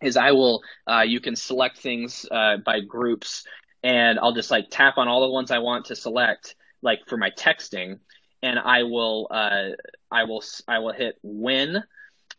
is 0.00 0.16
I 0.16 0.32
will, 0.32 0.62
uh, 0.86 1.02
you 1.02 1.20
can 1.20 1.36
select 1.36 1.78
things 1.78 2.24
uh, 2.30 2.58
by 2.58 2.80
groups 2.80 3.44
and 3.82 4.18
I'll 4.18 4.32
just 4.32 4.50
like 4.50 4.66
tap 4.70 4.98
on 4.98 5.08
all 5.08 5.22
the 5.22 5.32
ones 5.32 5.50
I 5.50 5.58
want 5.58 5.86
to 5.86 5.96
select, 5.96 6.54
like 6.82 7.00
for 7.06 7.16
my 7.16 7.30
texting, 7.30 7.98
and 8.42 8.58
I 8.58 8.82
will, 8.82 9.28
uh, 9.30 9.70
I 10.10 10.24
will, 10.24 10.42
I 10.68 10.80
will 10.80 10.92
hit 10.92 11.18
when, 11.22 11.82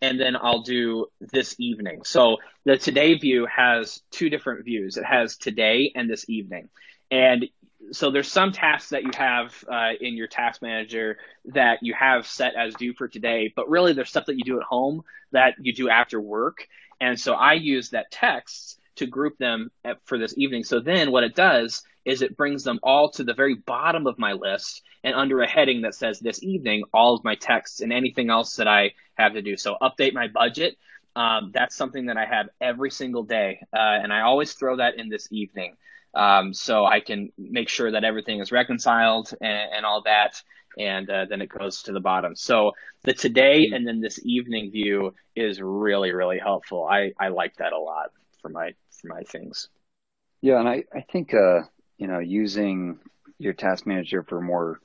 and 0.02 0.20
then 0.20 0.36
I'll 0.36 0.62
do 0.62 1.08
this 1.20 1.56
evening. 1.60 2.02
So 2.04 2.38
the 2.64 2.78
today 2.78 3.16
view 3.16 3.48
has 3.48 4.02
two 4.12 4.30
different 4.30 4.66
views. 4.66 4.98
It 4.98 5.04
has 5.04 5.38
today 5.38 5.92
and 5.96 6.10
this 6.10 6.30
evening, 6.30 6.70
and 7.10 7.48
so 7.92 8.12
there's 8.12 8.32
some 8.32 8.52
tasks 8.52 8.92
that 8.92 9.04
you 9.04 9.12
have 9.18 9.64
uh, 9.72 9.92
in 10.00 10.16
your 10.16 10.28
task 10.28 10.62
manager 10.62 11.18
that 11.46 11.80
you 11.82 11.94
have 11.94 12.28
set 12.28 12.56
as 12.56 12.76
due 12.76 12.94
for 12.94 13.08
today, 13.08 13.52
but 13.56 13.70
really 13.70 13.94
there's 13.94 14.10
stuff 14.10 14.28
that 14.28 14.38
you 14.38 14.44
do 14.44 14.60
at 14.60 14.66
home 14.66 15.02
that 15.32 15.56
you 15.60 15.74
do 15.74 15.90
after 15.90 16.20
work. 16.20 16.68
And 17.00 17.20
so 17.20 17.34
I 17.34 17.54
use 17.54 17.90
that 17.90 18.12
text 18.12 18.80
to 18.98 19.08
group 19.08 19.38
them 19.38 19.72
at, 19.84 19.98
for 20.06 20.18
this 20.18 20.38
evening. 20.38 20.64
So 20.64 20.80
then 20.80 21.12
what 21.12 21.24
it 21.24 21.36
does 21.36 21.84
is 22.06 22.22
it 22.22 22.38
brings 22.38 22.64
them 22.64 22.80
all 22.84 23.10
to 23.12 23.24
the 23.24 23.34
very 23.34 23.56
bottom 23.56 24.08
of 24.08 24.20
my 24.20 24.34
list 24.34 24.82
and 25.04 25.16
under 25.16 25.42
a 25.42 25.50
heading 25.50 25.82
that 25.82 25.96
says 25.96 26.20
this 26.20 26.44
evening, 26.44 26.84
all 26.94 27.16
of 27.16 27.24
my 27.24 27.36
texts 27.36 27.82
and 27.82 27.92
anything 27.92 28.30
else 28.30 28.56
that 28.58 28.68
I 28.68 28.92
have 29.16 29.34
to 29.34 29.42
do. 29.42 29.58
So 29.58 29.78
update 29.82 30.14
my 30.14 30.28
budget. 30.28 30.78
Um, 31.16 31.52
that's 31.54 31.76
something 31.76 32.06
that 32.06 32.18
I 32.18 32.26
have 32.26 32.50
every 32.60 32.92
single 32.92 33.24
day. 33.24 33.60
Uh, 33.74 33.80
and 33.80 34.14
I 34.14 34.22
always 34.22 34.54
throw 34.54 34.78
that 34.78 34.98
in 34.98 35.10
this 35.10 35.28
evening 35.32 35.76
um, 36.14 36.54
so 36.54 36.86
I 36.86 37.00
can 37.00 37.32
make 37.38 37.70
sure 37.70 37.92
that 37.92 38.04
everything 38.04 38.40
is 38.40 38.52
reconciled 38.52 39.34
and, 39.42 39.72
and 39.78 39.86
all 39.86 40.04
that, 40.04 40.42
and 40.78 41.10
uh, 41.10 41.26
then 41.30 41.42
it 41.42 41.50
goes 41.50 41.84
to 41.84 41.92
the 41.92 42.00
bottom. 42.00 42.36
So 42.36 42.74
the 43.04 43.14
today 43.14 43.70
and 43.74 43.88
then 43.88 44.02
this 44.02 44.20
evening 44.24 44.72
view 44.72 45.14
is 45.36 45.62
really 45.62 46.12
really 46.12 46.40
helpful. 46.40 46.86
I 46.86 47.14
I 47.20 47.30
like 47.30 47.56
that 47.58 47.74
a 47.74 47.80
lot 47.80 48.12
for 48.42 48.50
my 48.50 48.74
for 49.02 49.08
my 49.08 49.22
things. 49.24 49.70
Yeah, 50.42 50.60
and 50.60 50.68
I 50.68 50.84
I 50.94 51.02
think 51.02 51.34
uh, 51.34 51.62
you 51.98 52.08
know 52.08 52.20
using 52.20 53.00
your 53.38 53.54
task 53.54 53.88
manager 53.88 54.24
for 54.24 54.42
more 54.42 54.80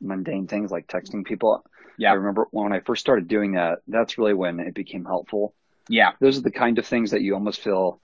mundane 0.00 0.46
things 0.46 0.70
like 0.70 0.86
texting 0.86 1.24
people. 1.24 1.64
Yeah. 1.98 2.10
I 2.10 2.14
remember 2.14 2.48
when 2.50 2.72
I 2.72 2.80
first 2.80 3.00
started 3.00 3.28
doing 3.28 3.52
that, 3.52 3.78
that's 3.86 4.18
really 4.18 4.34
when 4.34 4.60
it 4.60 4.74
became 4.74 5.04
helpful. 5.04 5.54
Yeah. 5.88 6.12
Those 6.20 6.38
are 6.38 6.42
the 6.42 6.50
kind 6.50 6.78
of 6.78 6.86
things 6.86 7.12
that 7.12 7.22
you 7.22 7.34
almost 7.34 7.60
feel 7.60 8.00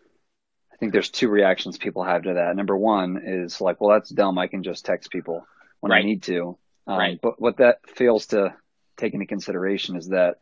think 0.79 0.93
there's 0.93 1.11
two 1.11 1.29
reactions 1.29 1.79
people 1.79 2.05
have 2.05 2.23
to 2.23 2.35
that. 2.35 2.57
Number 2.57 2.77
one 2.77 3.21
is 3.25 3.61
like, 3.61 3.81
well, 3.81 3.99
that's 3.99 4.11
dumb. 4.11 4.39
I 4.39 4.47
can 4.47 4.63
just 4.63 4.85
text 4.85 5.11
people 5.11 5.47
when 5.81 5.93
right. 5.93 6.03
I 6.03 6.07
need 6.07 6.23
to. 6.25 6.57
Um, 6.87 6.99
right. 6.99 7.19
But 7.21 7.41
what 7.41 7.59
that 7.59 7.81
fails 7.89 8.27
to 8.29 8.55
take 8.97 9.15
into 9.15 9.27
consideration 9.27 9.97
is 9.97 10.09
that 10.09 10.37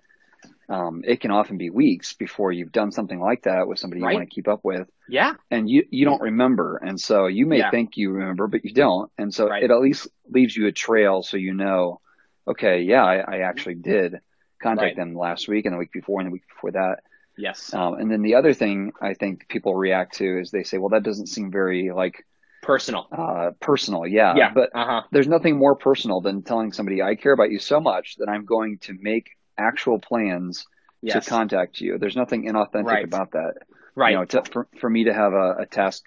um, 0.69 1.03
it 1.05 1.21
can 1.21 1.31
often 1.31 1.59
be 1.59 1.71
weeks 1.71 2.15
before 2.15 2.53
you've 2.53 2.73
done 2.73 2.91
something 2.91 3.21
like 3.21 3.45
that 3.45 3.69
with 3.69 3.79
somebody 3.79 4.03
right. 4.03 4.13
you 4.13 4.19
want 4.19 4.29
to 4.29 4.35
keep 4.35 4.49
up 4.49 4.61
with. 4.65 4.89
Yeah. 5.09 5.35
And 5.51 5.71
you, 5.71 5.85
you 5.91 6.05
don't 6.05 6.21
remember. 6.21 6.77
And 6.77 7.01
so 7.01 7.27
you 7.27 7.47
may 7.47 7.59
yeah. 7.59 7.71
think 7.71 7.97
you 7.97 8.11
remember, 8.11 8.47
but 8.47 8.65
you 8.65 8.73
don't. 8.73 9.11
And 9.17 9.33
so 9.33 9.49
right. 9.49 9.63
it 9.63 9.71
at 9.71 9.81
least 9.81 10.09
leaves 10.29 10.57
you 10.57 10.67
a 10.67 10.73
trail 10.73 11.23
so 11.23 11.37
you 11.37 11.55
know, 11.55 12.01
okay, 12.49 12.83
yeah, 12.83 13.05
I, 13.05 13.17
I 13.17 13.39
actually 13.41 13.77
did 13.77 14.17
contact 14.63 14.85
right. 14.85 14.97
them 14.97 15.15
last 15.15 15.49
week 15.49 15.67
and 15.67 15.75
the 15.75 15.79
week 15.79 15.93
before 15.93 16.21
and 16.21 16.29
the 16.29 16.33
week 16.33 16.49
before 16.49 16.73
that. 16.73 17.01
Yes. 17.37 17.73
Um, 17.75 17.95
and 17.95 18.11
then 18.11 18.23
the 18.23 18.35
other 18.35 18.55
thing 18.55 18.93
I 19.01 19.15
think 19.15 19.49
people 19.49 19.75
react 19.75 20.17
to 20.17 20.41
is 20.41 20.51
they 20.51 20.63
say, 20.63 20.79
well, 20.79 20.91
that 20.91 21.03
doesn't 21.03 21.27
seem 21.27 21.51
very 21.51 21.91
like 21.93 22.25
personal. 22.63 23.09
Uh, 23.13 23.51
personal, 23.61 24.07
yeah. 24.07 24.35
Yeah. 24.37 24.53
But 24.55 24.71
uh-huh. 24.75 25.03
there's 25.13 25.29
nothing 25.29 25.57
more 25.57 25.75
personal 25.75 26.21
than 26.21 26.43
telling 26.43 26.73
somebody, 26.73 27.03
I 27.03 27.15
care 27.15 27.33
about 27.33 27.51
you 27.51 27.59
so 27.59 27.81
much 27.81 28.17
that 28.17 28.29
I'm 28.29 28.45
going 28.45 28.79
to 28.83 28.95
make 28.99 29.31
actual 29.59 29.99
plans 29.99 30.67
yes. 31.03 31.25
to 31.25 31.31
contact 31.31 31.81
you. 31.81 31.99
There's 31.99 32.17
nothing 32.17 32.47
inauthentic 32.47 32.85
right. 32.85 33.05
about 33.05 33.33
that. 33.33 33.55
Right. 33.95 34.13
You 34.13 34.19
know, 34.19 34.25
to, 34.27 34.43
for, 34.45 34.69
for 34.81 34.91
me 34.91 35.05
to 35.05 35.15
have 35.15 35.33
a, 35.33 35.57
a 35.61 35.67
task 35.67 36.05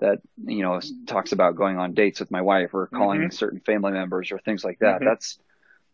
that 0.00 0.18
you 0.44 0.62
know 0.62 0.80
talks 1.06 1.32
about 1.32 1.56
going 1.56 1.78
on 1.78 1.94
dates 1.94 2.20
with 2.20 2.30
my 2.30 2.42
wife 2.42 2.74
or 2.74 2.88
calling 2.88 3.20
mm-hmm. 3.20 3.30
certain 3.30 3.60
family 3.60 3.92
members 3.92 4.32
or 4.32 4.38
things 4.38 4.64
like 4.64 4.78
that. 4.80 4.96
Mm-hmm. 4.96 5.06
That's 5.06 5.38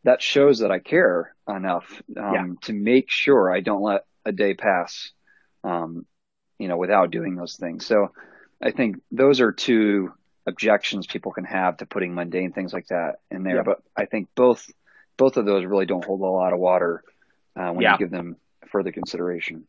that 0.04 0.22
shows 0.22 0.60
that 0.60 0.70
I 0.70 0.78
care 0.78 1.34
enough 1.46 2.02
um, 2.16 2.34
yeah. 2.34 2.46
to 2.62 2.72
make 2.72 3.10
sure 3.10 3.52
I 3.52 3.60
don't 3.60 3.82
let 3.82 4.04
a 4.24 4.32
day 4.32 4.54
pass, 4.54 5.10
um, 5.64 6.06
you 6.58 6.68
know, 6.68 6.76
without 6.76 7.10
doing 7.10 7.36
those 7.36 7.56
things. 7.56 7.86
So 7.86 8.12
I 8.62 8.70
think 8.70 8.96
those 9.10 9.40
are 9.40 9.52
two 9.52 10.12
objections 10.46 11.06
people 11.06 11.32
can 11.32 11.44
have 11.44 11.78
to 11.78 11.86
putting 11.86 12.14
mundane 12.14 12.52
things 12.52 12.72
like 12.72 12.88
that 12.88 13.16
in 13.30 13.42
there. 13.42 13.56
Yeah. 13.56 13.62
But 13.62 13.82
I 13.96 14.06
think 14.06 14.28
both 14.34 14.70
both 15.16 15.36
of 15.36 15.44
those 15.44 15.64
really 15.64 15.86
don't 15.86 16.04
hold 16.04 16.20
a 16.20 16.24
lot 16.24 16.52
of 16.52 16.58
water 16.58 17.04
uh, 17.56 17.70
when 17.72 17.82
yeah. 17.82 17.92
you 17.92 17.98
give 17.98 18.10
them 18.10 18.36
further 18.70 18.92
consideration. 18.92 19.66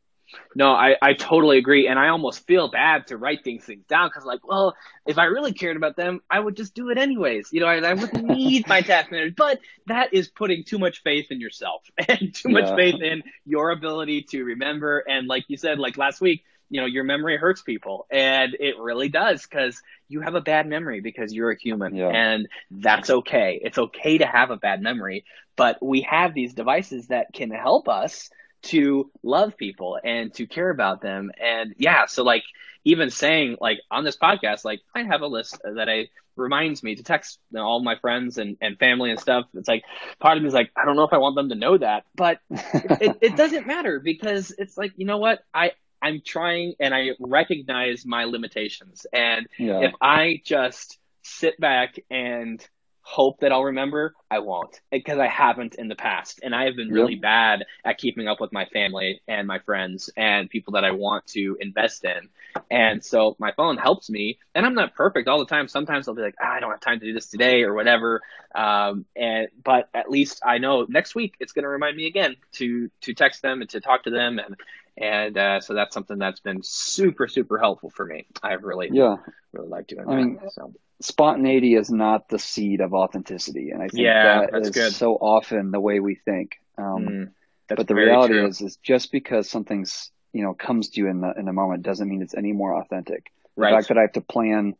No, 0.55 0.71
I, 0.71 0.95
I 1.01 1.13
totally 1.13 1.57
agree. 1.57 1.87
And 1.87 1.97
I 1.97 2.09
almost 2.09 2.45
feel 2.45 2.69
bad 2.69 3.07
to 3.07 3.17
write 3.17 3.43
things, 3.43 3.63
things 3.63 3.85
down 3.85 4.09
because, 4.09 4.25
like, 4.25 4.45
well, 4.47 4.75
if 5.05 5.17
I 5.17 5.25
really 5.25 5.53
cared 5.53 5.77
about 5.77 5.95
them, 5.95 6.21
I 6.29 6.39
would 6.39 6.55
just 6.55 6.73
do 6.73 6.89
it 6.89 6.97
anyways. 6.97 7.49
You 7.51 7.61
know, 7.61 7.67
I, 7.67 7.77
I 7.77 7.93
wouldn't 7.93 8.25
need 8.27 8.67
my 8.67 8.81
task 8.81 9.11
manager. 9.11 9.33
But 9.37 9.59
that 9.87 10.13
is 10.13 10.29
putting 10.29 10.63
too 10.63 10.79
much 10.79 11.01
faith 11.03 11.27
in 11.29 11.39
yourself 11.39 11.83
and 12.07 12.33
too 12.33 12.49
much 12.49 12.65
yeah. 12.65 12.75
faith 12.75 13.01
in 13.01 13.23
your 13.45 13.71
ability 13.71 14.23
to 14.29 14.43
remember. 14.43 14.99
And 14.99 15.27
like 15.27 15.45
you 15.47 15.57
said, 15.57 15.79
like 15.79 15.97
last 15.97 16.21
week, 16.21 16.43
you 16.69 16.79
know, 16.79 16.87
your 16.87 17.03
memory 17.03 17.37
hurts 17.37 17.61
people. 17.61 18.07
And 18.09 18.55
it 18.59 18.75
really 18.79 19.09
does 19.09 19.45
because 19.45 19.81
you 20.07 20.21
have 20.21 20.35
a 20.35 20.41
bad 20.41 20.67
memory 20.67 21.01
because 21.01 21.33
you're 21.33 21.51
a 21.51 21.57
human. 21.57 21.95
Yeah. 21.95 22.07
And 22.07 22.47
that's 22.71 23.09
okay. 23.09 23.59
It's 23.61 23.77
okay 23.77 24.17
to 24.19 24.25
have 24.25 24.51
a 24.51 24.57
bad 24.57 24.81
memory. 24.81 25.25
But 25.57 25.83
we 25.85 26.01
have 26.09 26.33
these 26.33 26.53
devices 26.53 27.07
that 27.07 27.33
can 27.33 27.51
help 27.51 27.89
us 27.89 28.29
to 28.63 29.11
love 29.23 29.57
people 29.57 29.99
and 30.03 30.33
to 30.35 30.47
care 30.47 30.69
about 30.69 31.01
them. 31.01 31.31
And 31.39 31.75
yeah, 31.77 32.05
so 32.05 32.23
like 32.23 32.43
even 32.83 33.09
saying 33.09 33.57
like 33.59 33.79
on 33.89 34.03
this 34.03 34.17
podcast, 34.17 34.65
like 34.65 34.81
I 34.95 35.03
have 35.03 35.21
a 35.21 35.27
list 35.27 35.59
that 35.63 35.89
I 35.89 36.09
reminds 36.35 36.81
me 36.81 36.95
to 36.95 37.03
text 37.03 37.39
you 37.51 37.59
know, 37.59 37.65
all 37.65 37.83
my 37.83 37.95
friends 37.97 38.37
and, 38.37 38.57
and 38.61 38.77
family 38.79 39.11
and 39.11 39.19
stuff. 39.19 39.45
It's 39.53 39.67
like 39.67 39.83
part 40.19 40.37
of 40.37 40.43
me 40.43 40.47
is 40.47 40.53
like, 40.53 40.71
I 40.75 40.85
don't 40.85 40.95
know 40.95 41.03
if 41.03 41.13
I 41.13 41.17
want 41.17 41.35
them 41.35 41.49
to 41.49 41.55
know 41.55 41.77
that, 41.77 42.05
but 42.15 42.39
it, 42.49 43.17
it 43.21 43.35
doesn't 43.35 43.67
matter 43.67 43.99
because 43.99 44.53
it's 44.57 44.77
like, 44.77 44.93
you 44.95 45.05
know 45.05 45.17
what? 45.17 45.43
I, 45.53 45.71
I'm 46.01 46.21
trying 46.25 46.73
and 46.79 46.93
I 46.93 47.09
recognize 47.19 48.05
my 48.05 48.23
limitations. 48.23 49.05
And 49.13 49.47
yeah. 49.59 49.81
if 49.81 49.93
I 50.01 50.41
just 50.43 50.97
sit 51.23 51.59
back 51.59 51.99
and 52.09 52.65
hope 53.01 53.39
that 53.39 53.51
I'll 53.51 53.63
remember, 53.63 54.13
I 54.29 54.39
won't 54.39 54.79
because 54.91 55.17
I 55.19 55.27
haven't 55.27 55.75
in 55.75 55.87
the 55.87 55.95
past. 55.95 56.39
And 56.43 56.55
I 56.55 56.65
have 56.65 56.75
been 56.75 56.89
really 56.89 57.13
yep. 57.13 57.21
bad 57.21 57.65
at 57.83 57.97
keeping 57.97 58.27
up 58.27 58.39
with 58.39 58.53
my 58.53 58.65
family 58.65 59.21
and 59.27 59.47
my 59.47 59.59
friends 59.59 60.09
and 60.15 60.49
people 60.49 60.73
that 60.73 60.83
I 60.83 60.91
want 60.91 61.27
to 61.27 61.57
invest 61.59 62.05
in. 62.05 62.29
And 62.69 63.03
so 63.03 63.35
my 63.39 63.51
phone 63.53 63.77
helps 63.77 64.09
me 64.09 64.39
and 64.53 64.65
I'm 64.65 64.75
not 64.75 64.95
perfect 64.95 65.27
all 65.27 65.39
the 65.39 65.45
time. 65.45 65.67
Sometimes 65.67 66.07
I'll 66.07 66.15
be 66.15 66.21
like, 66.21 66.35
ah, 66.41 66.53
I 66.53 66.59
don't 66.59 66.71
have 66.71 66.79
time 66.79 66.99
to 66.99 67.05
do 67.05 67.13
this 67.13 67.27
today 67.27 67.63
or 67.63 67.73
whatever. 67.73 68.21
Um, 68.53 69.05
and, 69.15 69.47
but 69.63 69.89
at 69.93 70.09
least 70.09 70.41
I 70.45 70.59
know 70.59 70.85
next 70.87 71.15
week 71.15 71.35
it's 71.39 71.53
going 71.53 71.63
to 71.63 71.69
remind 71.69 71.97
me 71.97 72.07
again 72.07 72.35
to, 72.53 72.89
to 73.01 73.13
text 73.13 73.41
them 73.41 73.61
and 73.61 73.69
to 73.71 73.81
talk 73.81 74.03
to 74.03 74.09
them. 74.09 74.39
And, 74.39 74.55
and, 74.97 75.37
uh, 75.37 75.61
so 75.61 75.73
that's 75.73 75.93
something 75.93 76.17
that's 76.17 76.41
been 76.41 76.61
super, 76.63 77.27
super 77.27 77.57
helpful 77.57 77.89
for 77.89 78.05
me. 78.05 78.27
I've 78.43 78.63
really, 78.63 78.89
yeah, 78.91 79.17
really 79.53 79.69
liked 79.69 79.89
doing 79.89 80.07
I 80.07 80.15
that. 80.15 80.21
Mean, 80.21 80.39
so 80.51 80.73
spontaneity 81.01 81.75
is 81.75 81.89
not 81.89 82.29
the 82.29 82.39
seed 82.39 82.81
of 82.81 82.93
authenticity, 82.93 83.71
and 83.71 83.81
I 83.81 83.87
think 83.87 84.03
yeah, 84.03 84.45
that 84.51 84.61
is 84.61 84.69
good. 84.69 84.93
so 84.93 85.15
often 85.15 85.71
the 85.71 85.79
way 85.79 85.99
we 85.99 86.15
think. 86.15 86.57
Um, 86.77 87.07
mm, 87.07 87.31
but 87.67 87.87
the 87.87 87.95
reality 87.95 88.35
true. 88.35 88.47
is, 88.47 88.61
is 88.61 88.77
just 88.77 89.11
because 89.11 89.49
something's 89.49 90.11
you 90.33 90.43
know 90.43 90.53
comes 90.53 90.89
to 90.89 91.01
you 91.01 91.07
in 91.07 91.21
the 91.21 91.33
in 91.37 91.45
the 91.45 91.53
moment 91.53 91.83
doesn't 91.83 92.07
mean 92.07 92.21
it's 92.21 92.35
any 92.35 92.53
more 92.53 92.79
authentic. 92.79 93.31
The 93.55 93.63
right. 93.63 93.73
fact 93.73 93.89
that 93.89 93.97
I 93.97 94.01
have 94.01 94.13
to 94.13 94.21
plan 94.21 94.75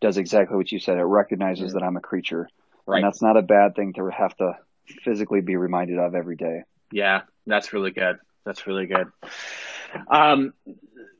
does 0.00 0.16
exactly 0.16 0.56
what 0.56 0.72
you 0.72 0.78
said. 0.78 0.98
It 0.98 1.02
recognizes 1.02 1.70
mm. 1.70 1.74
that 1.74 1.82
I'm 1.82 1.96
a 1.96 2.00
creature, 2.00 2.48
right. 2.86 2.98
and 2.98 3.04
that's 3.04 3.22
not 3.22 3.36
a 3.36 3.42
bad 3.42 3.74
thing 3.74 3.92
to 3.94 4.08
have 4.08 4.36
to 4.36 4.58
physically 5.02 5.40
be 5.40 5.56
reminded 5.56 5.98
of 5.98 6.14
every 6.14 6.36
day. 6.36 6.62
Yeah, 6.92 7.22
that's 7.46 7.72
really 7.72 7.90
good. 7.90 8.18
That's 8.44 8.66
really 8.66 8.86
good. 8.86 9.06
Um, 10.08 10.52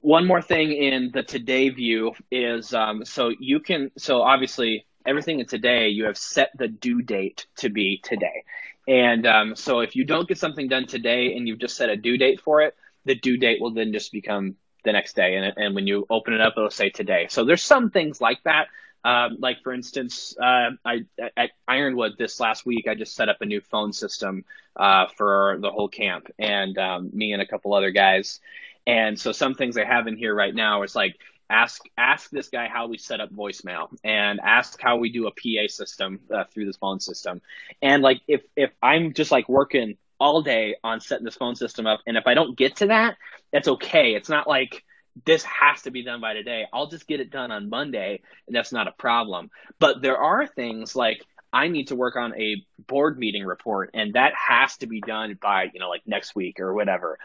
one 0.01 0.27
more 0.27 0.43
thing 0.43 0.73
in 0.73 1.11
the 1.15 1.23
today 1.23 1.71
view 1.71 2.13
is 2.31 2.75
um, 2.75 3.05
so 3.05 3.33
you 3.39 3.61
can 3.61 3.91
so 3.97 4.21
obviously 4.21 4.87
everything 5.07 5.41
in 5.41 5.47
today 5.47 5.89
you 5.89 6.05
have 6.05 6.19
set 6.19 6.51
the 6.59 6.69
due 6.69 7.01
date 7.01 7.47
to 7.57 7.71
be 7.71 8.01
today. 8.03 8.45
And 8.87 9.27
um, 9.27 9.57
so 9.57 9.81
if 9.81 9.97
you 9.97 10.05
don't 10.05 10.29
get 10.29 10.39
something 10.39 10.69
done 10.69 10.87
today 10.87 11.35
and 11.35 11.49
you've 11.49 11.59
just 11.59 11.77
set 11.77 11.89
a 11.89 11.97
due 11.97 12.19
date 12.19 12.41
for 12.43 12.61
it 12.61 12.75
the 13.07 13.15
due 13.15 13.37
date 13.39 13.61
will 13.61 13.73
then 13.73 13.93
just 13.93 14.13
become 14.13 14.57
the 14.85 14.93
next 14.93 15.17
day. 15.17 15.37
And, 15.37 15.55
and 15.57 15.75
when 15.75 15.87
you 15.87 16.07
open 16.11 16.35
it 16.35 16.41
up 16.41 16.55
it'll 16.57 16.71
say 16.71 16.91
today. 16.91 17.27
So 17.31 17.45
there's 17.45 17.63
some 17.63 17.91
things 17.91 18.21
like 18.21 18.43
that 18.45 18.67
um, 19.05 19.37
like 19.39 19.63
for 19.63 19.73
instance 19.73 20.35
uh, 20.41 20.71
I, 20.85 21.05
at 21.37 21.51
ironwood 21.69 22.13
this 22.19 22.41
last 22.41 22.67
week 22.67 22.89
i 22.89 22.95
just 22.95 23.15
set 23.15 23.29
up 23.29 23.41
a 23.41 23.47
new 23.47 23.61
phone 23.61 23.93
system 23.93 24.45
uh, 24.77 25.07
for 25.17 25.59
the 25.61 25.71
whole 25.71 25.89
camp 25.89 26.29
and 26.39 26.77
um, 26.79 27.11
me 27.13 27.33
and 27.33 27.41
a 27.41 27.47
couple 27.47 27.75
other 27.75 27.91
guys 27.91 28.41
and 28.87 29.19
so 29.19 29.33
some 29.33 29.55
things 29.55 29.77
I 29.77 29.85
have 29.85 30.07
in 30.07 30.17
here 30.17 30.35
right 30.35 30.55
now 30.55 30.83
is 30.83 30.95
like 30.95 31.19
ask 31.49 31.83
ask 31.97 32.31
this 32.31 32.49
guy 32.49 32.69
how 32.69 32.87
we 32.87 32.99
set 32.99 33.21
up 33.21 33.33
voicemail 33.33 33.89
and 34.03 34.41
ask 34.41 34.81
how 34.81 34.97
we 34.97 35.11
do 35.11 35.27
a 35.27 35.31
PA 35.31 35.69
system 35.69 36.21
uh, 36.33 36.45
through 36.45 36.67
this 36.67 36.77
phone 36.77 37.01
system. 37.01 37.41
And 37.81 38.03
like 38.03 38.21
if 38.29 38.43
if 38.57 38.71
I'm 38.83 39.15
just 39.15 39.31
like 39.31 39.49
working 39.49 39.97
all 40.21 40.43
day 40.43 40.77
on 40.85 41.01
setting 41.01 41.25
this 41.25 41.37
phone 41.37 41.57
system 41.57 41.87
up 41.87 42.01
and 42.07 42.17
if 42.17 42.27
I 42.27 42.35
don't 42.35 42.57
get 42.57 42.77
to 42.77 42.87
that, 42.87 43.17
that's 43.53 43.69
okay. 43.69 44.15
It's 44.15 44.29
not 44.29 44.47
like 44.47 44.84
this 45.25 45.45
has 45.45 45.83
to 45.83 45.91
be 45.91 46.03
done 46.03 46.21
by 46.21 46.35
today. 46.35 46.67
I'll 46.73 46.89
just 46.89 47.07
get 47.07 47.21
it 47.21 47.31
done 47.31 47.51
on 47.51 47.69
Monday 47.69 48.21
and 48.47 48.55
that's 48.55 48.73
not 48.73 48.89
a 48.89 48.93
problem. 48.93 49.51
But 49.79 50.03
there 50.03 50.19
are 50.19 50.47
things 50.47 50.97
like 50.97 51.25
I 51.53 51.69
need 51.69 51.89
to 51.89 51.95
work 51.95 52.17
on 52.17 52.35
a 52.35 52.57
board 52.89 53.17
meeting 53.17 53.45
report 53.45 53.91
and 53.95 54.15
that 54.15 54.33
has 54.35 54.77
to 54.79 54.89
be 54.89 55.01
done 55.01 55.39
by, 55.41 55.71
you 55.73 55.79
know, 55.79 55.89
like 55.89 56.03
next 56.05 56.35
week 56.35 56.59
or 56.59 56.75
whatever. 56.75 57.17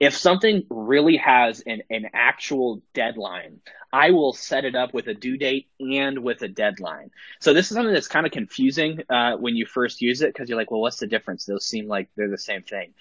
If 0.00 0.16
something 0.16 0.64
really 0.70 1.18
has 1.18 1.60
an, 1.66 1.82
an 1.90 2.06
actual 2.14 2.82
deadline, 2.94 3.60
I 3.92 4.10
will 4.10 4.32
set 4.32 4.64
it 4.64 4.74
up 4.74 4.94
with 4.94 5.06
a 5.06 5.14
due 5.14 5.36
date 5.36 5.68
and 5.78 6.20
with 6.20 6.40
a 6.40 6.48
deadline. 6.48 7.10
So 7.40 7.52
this 7.52 7.70
is 7.70 7.76
something 7.76 7.92
that's 7.92 8.08
kind 8.08 8.24
of 8.24 8.32
confusing 8.32 9.00
uh, 9.10 9.36
when 9.36 9.54
you 9.54 9.66
first 9.66 10.00
use 10.00 10.22
it 10.22 10.32
because 10.32 10.48
you're 10.48 10.58
like, 10.58 10.70
well, 10.70 10.80
what's 10.80 10.98
the 10.98 11.06
difference? 11.06 11.44
Those 11.44 11.66
seem 11.66 11.86
like 11.86 12.08
they're 12.16 12.30
the 12.30 12.38
same 12.38 12.62
thing. 12.62 12.94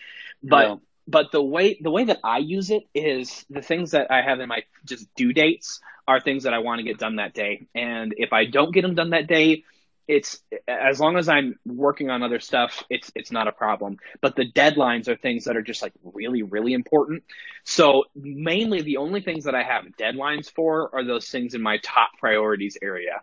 But 0.43 0.67
yeah. 0.67 0.75
But 1.07 1.31
the 1.31 1.41
way 1.41 1.77
the 1.81 1.91
way 1.91 2.05
that 2.05 2.19
I 2.23 2.37
use 2.37 2.69
it 2.69 2.83
is 2.93 3.45
the 3.49 3.61
things 3.61 3.91
that 3.91 4.11
I 4.11 4.21
have 4.21 4.39
in 4.39 4.47
my 4.47 4.63
just 4.85 5.13
due 5.15 5.33
dates 5.33 5.79
are 6.07 6.19
things 6.19 6.43
that 6.43 6.53
I 6.53 6.59
want 6.59 6.79
to 6.79 6.83
get 6.83 6.97
done 6.99 7.17
that 7.17 7.33
day. 7.33 7.67
And 7.75 8.13
if 8.17 8.33
I 8.33 8.45
don't 8.45 8.73
get 8.73 8.81
them 8.81 8.95
done 8.95 9.11
that 9.11 9.27
day, 9.27 9.63
it's 10.07 10.39
as 10.67 10.99
long 10.99 11.17
as 11.17 11.29
I'm 11.29 11.57
working 11.65 12.09
on 12.09 12.23
other 12.23 12.39
stuff, 12.39 12.83
it's 12.89 13.11
it's 13.15 13.31
not 13.31 13.47
a 13.47 13.51
problem. 13.51 13.97
But 14.21 14.35
the 14.35 14.49
deadlines 14.51 15.07
are 15.07 15.15
things 15.15 15.45
that 15.45 15.57
are 15.57 15.61
just 15.61 15.81
like 15.81 15.93
really 16.03 16.43
really 16.43 16.73
important. 16.73 17.23
So 17.63 18.05
mainly 18.15 18.81
the 18.81 18.97
only 18.97 19.21
things 19.21 19.45
that 19.45 19.55
I 19.55 19.63
have 19.63 19.85
deadlines 19.97 20.51
for 20.51 20.93
are 20.93 21.03
those 21.03 21.29
things 21.29 21.53
in 21.53 21.61
my 21.61 21.77
top 21.83 22.11
priorities 22.19 22.77
area. 22.81 23.21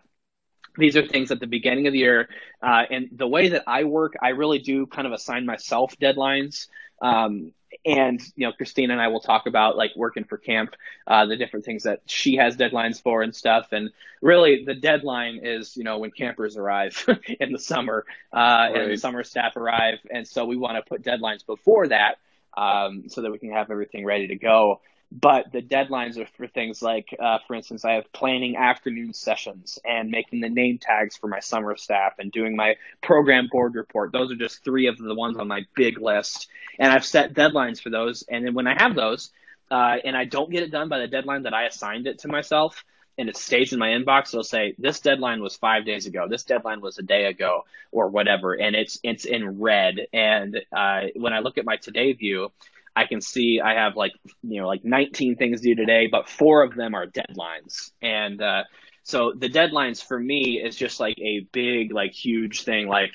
These 0.77 0.95
are 0.95 1.05
things 1.05 1.31
at 1.31 1.39
the 1.39 1.47
beginning 1.47 1.87
of 1.87 1.93
the 1.93 1.99
year, 1.99 2.29
uh, 2.63 2.83
and 2.89 3.09
the 3.11 3.27
way 3.27 3.49
that 3.49 3.63
I 3.67 3.83
work, 3.83 4.13
I 4.21 4.29
really 4.29 4.59
do 4.59 4.85
kind 4.85 5.05
of 5.05 5.11
assign 5.11 5.45
myself 5.45 5.97
deadlines. 5.99 6.67
Um, 7.01 7.51
and 7.85 8.21
you 8.35 8.45
know 8.45 8.53
christina 8.53 8.93
and 8.93 9.01
i 9.01 9.07
will 9.07 9.19
talk 9.19 9.47
about 9.47 9.75
like 9.75 9.91
working 9.95 10.23
for 10.23 10.37
camp 10.37 10.75
uh, 11.07 11.25
the 11.25 11.35
different 11.35 11.65
things 11.65 11.83
that 11.83 12.01
she 12.05 12.35
has 12.35 12.55
deadlines 12.55 13.01
for 13.01 13.21
and 13.21 13.35
stuff. 13.35 13.67
And 13.71 13.91
really 14.21 14.63
the 14.65 14.73
deadline 14.73 15.41
is 15.43 15.75
you 15.75 15.83
know 15.83 15.97
when 15.97 16.11
campers 16.11 16.57
arrive 16.57 17.05
in 17.39 17.51
the 17.51 17.59
summer 17.59 18.05
uh, 18.33 18.37
right. 18.37 18.75
and 18.75 18.91
the 18.91 18.97
summer 18.97 19.23
staff 19.23 19.55
arrive. 19.55 19.99
And 20.09 20.27
so 20.27 20.45
we 20.45 20.55
want 20.55 20.77
to 20.77 20.87
put 20.87 21.03
deadlines 21.03 21.45
before 21.45 21.87
that 21.87 22.15
um, 22.55 23.09
so 23.09 23.21
that 23.21 23.31
we 23.31 23.39
can 23.39 23.51
have 23.51 23.71
everything 23.71 24.05
ready 24.05 24.27
to 24.27 24.35
go 24.35 24.81
but 25.11 25.51
the 25.51 25.61
deadlines 25.61 26.17
are 26.17 26.27
for 26.37 26.47
things 26.47 26.81
like, 26.81 27.13
uh, 27.19 27.39
for 27.45 27.55
instance, 27.55 27.83
I 27.83 27.93
have 27.93 28.11
planning 28.13 28.55
afternoon 28.55 29.13
sessions 29.13 29.77
and 29.83 30.09
making 30.09 30.39
the 30.39 30.49
name 30.49 30.77
tags 30.77 31.17
for 31.17 31.27
my 31.27 31.41
summer 31.41 31.75
staff 31.75 32.13
and 32.19 32.31
doing 32.31 32.55
my 32.55 32.75
program 33.01 33.49
board 33.51 33.75
report. 33.75 34.13
Those 34.13 34.31
are 34.31 34.35
just 34.35 34.63
three 34.63 34.87
of 34.87 34.97
the 34.97 35.13
ones 35.13 35.37
on 35.37 35.49
my 35.49 35.65
big 35.75 35.99
list. 35.99 36.47
And 36.79 36.91
I've 36.91 37.05
set 37.05 37.33
deadlines 37.33 37.81
for 37.81 37.89
those. 37.89 38.23
And 38.29 38.45
then 38.45 38.53
when 38.53 38.67
I 38.67 38.81
have 38.81 38.95
those, 38.95 39.31
uh, 39.69 39.97
and 40.05 40.15
I 40.15 40.23
don't 40.25 40.49
get 40.49 40.63
it 40.63 40.71
done 40.71 40.87
by 40.87 40.99
the 40.99 41.07
deadline 41.07 41.43
that 41.43 41.53
I 41.53 41.65
assigned 41.65 42.07
it 42.07 42.19
to 42.19 42.29
myself, 42.29 42.85
and 43.17 43.27
it 43.27 43.35
stays 43.35 43.73
in 43.73 43.79
my 43.79 43.89
inbox, 43.89 44.29
it'll 44.29 44.43
say 44.43 44.73
this 44.79 45.01
deadline 45.01 45.41
was 45.41 45.57
five 45.57 45.85
days 45.85 46.05
ago, 46.05 46.27
this 46.29 46.43
deadline 46.43 46.79
was 46.79 46.97
a 46.97 47.03
day 47.03 47.25
ago, 47.25 47.65
or 47.91 48.07
whatever, 48.07 48.53
and 48.53 48.75
it's 48.75 48.99
it's 49.03 49.25
in 49.25 49.59
red. 49.59 50.07
And 50.13 50.61
uh, 50.71 51.01
when 51.15 51.33
I 51.33 51.39
look 51.39 51.57
at 51.57 51.65
my 51.65 51.75
today 51.75 52.13
view, 52.13 52.51
I 52.95 53.05
can 53.05 53.21
see 53.21 53.61
I 53.63 53.75
have 53.75 53.95
like 53.95 54.11
you 54.43 54.61
know 54.61 54.67
like 54.67 54.83
19 54.83 55.35
things 55.37 55.61
due 55.61 55.75
today, 55.75 56.07
but 56.07 56.29
four 56.29 56.63
of 56.63 56.75
them 56.75 56.93
are 56.93 57.07
deadlines, 57.07 57.91
and 58.01 58.41
uh, 58.41 58.63
so 59.03 59.33
the 59.37 59.49
deadlines 59.49 60.03
for 60.05 60.19
me 60.19 60.61
is 60.63 60.75
just 60.75 60.99
like 60.99 61.17
a 61.19 61.47
big 61.51 61.93
like 61.93 62.11
huge 62.11 62.63
thing 62.63 62.87
like 62.87 63.13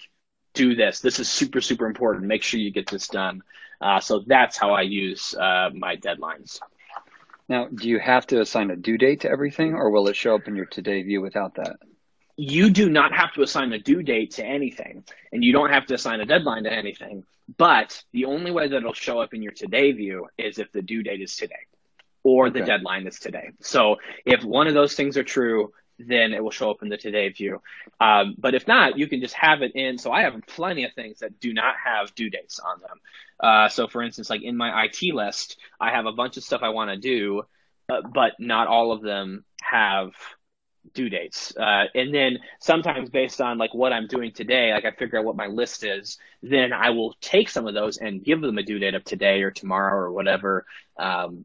do 0.55 0.75
this. 0.75 1.01
This 1.01 1.19
is 1.19 1.29
super 1.29 1.61
super 1.61 1.87
important. 1.87 2.27
Make 2.27 2.43
sure 2.43 2.61
you 2.61 2.73
get 2.73 2.89
this 2.89 3.09
done. 3.09 3.43
Uh, 3.81 4.01
so 4.01 4.25
that's 4.27 4.57
how 4.57 4.73
I 4.73 4.83
use 4.83 5.35
uh, 5.35 5.71
my 5.75 5.97
deadlines. 5.97 6.59
Now, 7.49 7.69
do 7.69 7.89
you 7.89 7.99
have 8.01 8.27
to 8.29 8.41
assign 8.41 8.71
a 8.71 8.77
due 8.77 8.99
date 8.99 9.21
to 9.21 9.31
everything, 9.31 9.75
or 9.75 9.91
will 9.91 10.09
it 10.09 10.17
show 10.17 10.35
up 10.35 10.49
in 10.49 10.57
your 10.57 10.67
today 10.67 11.03
view 11.03 11.21
without 11.21 11.55
that? 11.57 11.77
You 12.37 12.71
do 12.71 12.91
not 12.91 13.15
have 13.15 13.33
to 13.35 13.43
assign 13.43 13.73
a 13.73 13.79
due 13.79 14.03
date 14.03 14.33
to 14.33 14.45
anything 14.45 15.05
and 15.33 15.43
you 15.43 15.53
don't 15.53 15.71
have 15.71 15.87
to 15.87 15.95
assign 15.95 16.21
a 16.21 16.27
deadline 16.27 16.65
to 16.65 16.73
anything. 16.73 17.25
But 17.57 18.03
the 18.13 18.27
only 18.27 18.51
way 18.51 18.69
that 18.69 18.77
it'll 18.77 18.93
show 18.93 19.21
up 19.21 19.33
in 19.33 19.43
your 19.43 19.53
today 19.53 19.93
view 19.93 20.29
is 20.37 20.59
if 20.59 20.71
the 20.73 20.83
due 20.83 21.03
date 21.03 21.21
is 21.23 21.37
today 21.37 21.55
or 22.23 22.51
the 22.51 22.61
deadline 22.61 23.07
is 23.07 23.19
today. 23.21 23.51
So 23.61 23.97
if 24.25 24.43
one 24.43 24.67
of 24.67 24.75
those 24.75 24.95
things 24.95 25.17
are 25.17 25.23
true, 25.23 25.73
then 25.99 26.33
it 26.33 26.43
will 26.43 26.51
show 26.51 26.71
up 26.71 26.83
in 26.83 26.89
the 26.89 26.97
today 26.97 27.29
view. 27.29 27.63
Um, 28.01 28.35
but 28.37 28.55
if 28.55 28.67
not, 28.67 28.99
you 28.99 29.07
can 29.07 29.21
just 29.21 29.35
have 29.35 29.63
it 29.63 29.73
in. 29.75 29.97
So 29.97 30.11
I 30.13 30.23
have 30.23 30.35
plenty 30.47 30.85
of 30.85 30.93
things 30.93 31.21
that 31.21 31.41
do 31.41 31.55
not 31.55 31.75
have 31.83 32.15
due 32.15 32.29
dates 32.29 32.59
on 32.59 32.81
them. 32.81 33.01
Uh, 33.39 33.69
so 33.69 33.87
for 33.87 34.03
instance, 34.03 34.29
like 34.29 34.43
in 34.43 34.57
my 34.57 34.85
IT 34.85 35.15
list, 35.15 35.59
I 35.81 35.93
have 35.93 36.07
a 36.07 36.13
bunch 36.13 36.37
of 36.37 36.43
stuff 36.45 36.63
I 36.63 36.71
want 36.71 36.91
to 36.91 36.97
do, 36.97 37.45
uh, 37.89 38.03
but 38.13 38.33
not 38.39 38.67
all 38.67 38.93
of 38.93 39.03
them 39.03 39.45
have 39.63 40.11
due 40.95 41.09
dates. 41.09 41.57
Uh, 41.57 41.85
and 41.95 42.15
then 42.15 42.39
sometimes 42.61 43.11
based 43.11 43.41
on 43.41 43.59
like 43.59 43.75
what 43.75 43.93
I'm 43.93 44.07
doing 44.07 44.33
today, 44.33 44.73
like 44.73 44.85
I 44.85 44.91
figure 44.91 45.19
out 45.19 45.25
what 45.25 45.37
my 45.37 45.47
list 45.47 45.85
is, 45.85 46.19
then 46.43 46.73
I 46.73 46.91
will 46.91 47.15
take 47.21 47.49
some 47.49 47.67
of 47.67 47.75
those 47.75 47.99
and 47.99 48.23
give 48.23 48.41
them 48.41 48.59
a 48.59 48.63
due 48.63 48.79
date 48.79 48.95
of 48.95 49.05
today 49.05 49.43
or 49.43 49.51
tomorrow 49.51 49.97
or 49.97 50.13
whatever. 50.13 50.67
Um, 50.97 51.45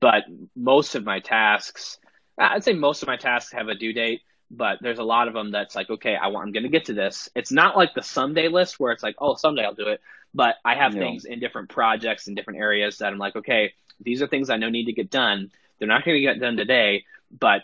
but 0.00 0.24
most 0.54 0.94
of 0.94 1.04
my 1.04 1.20
tasks, 1.20 1.98
I'd 2.38 2.64
say 2.64 2.72
most 2.72 3.02
of 3.02 3.08
my 3.08 3.16
tasks 3.16 3.52
have 3.52 3.68
a 3.68 3.74
due 3.74 3.92
date, 3.92 4.22
but 4.50 4.78
there's 4.80 4.98
a 4.98 5.04
lot 5.04 5.28
of 5.28 5.34
them 5.34 5.50
that's 5.50 5.74
like, 5.74 5.90
okay, 5.90 6.14
I 6.14 6.28
want, 6.28 6.46
I'm 6.46 6.52
going 6.52 6.62
to 6.62 6.68
get 6.68 6.86
to 6.86 6.94
this. 6.94 7.28
It's 7.34 7.50
not 7.50 7.76
like 7.76 7.94
the 7.94 8.02
someday 8.02 8.48
list 8.48 8.78
where 8.78 8.92
it's 8.92 9.02
like, 9.02 9.16
oh, 9.18 9.34
someday 9.34 9.64
I'll 9.64 9.74
do 9.74 9.88
it. 9.88 10.00
But 10.34 10.56
I 10.64 10.74
have 10.74 10.94
yeah. 10.94 11.00
things 11.00 11.24
in 11.24 11.40
different 11.40 11.70
projects 11.70 12.28
in 12.28 12.34
different 12.34 12.60
areas 12.60 12.98
that 12.98 13.12
I'm 13.12 13.18
like, 13.18 13.36
okay, 13.36 13.72
these 14.00 14.20
are 14.22 14.26
things 14.26 14.50
I 14.50 14.58
know 14.58 14.68
need 14.68 14.84
to 14.84 14.92
get 14.92 15.10
done. 15.10 15.50
They're 15.78 15.88
not 15.88 16.04
going 16.04 16.16
to 16.16 16.20
get 16.20 16.40
done 16.40 16.56
today, 16.56 17.04
but 17.36 17.62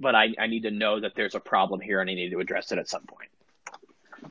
but 0.00 0.14
I, 0.14 0.28
I 0.38 0.46
need 0.46 0.62
to 0.62 0.70
know 0.70 1.00
that 1.00 1.12
there's 1.14 1.34
a 1.34 1.40
problem 1.40 1.80
here 1.80 2.00
and 2.00 2.10
I 2.10 2.14
need 2.14 2.30
to 2.30 2.40
address 2.40 2.72
it 2.72 2.78
at 2.78 2.88
some 2.88 3.04
point. 3.04 3.30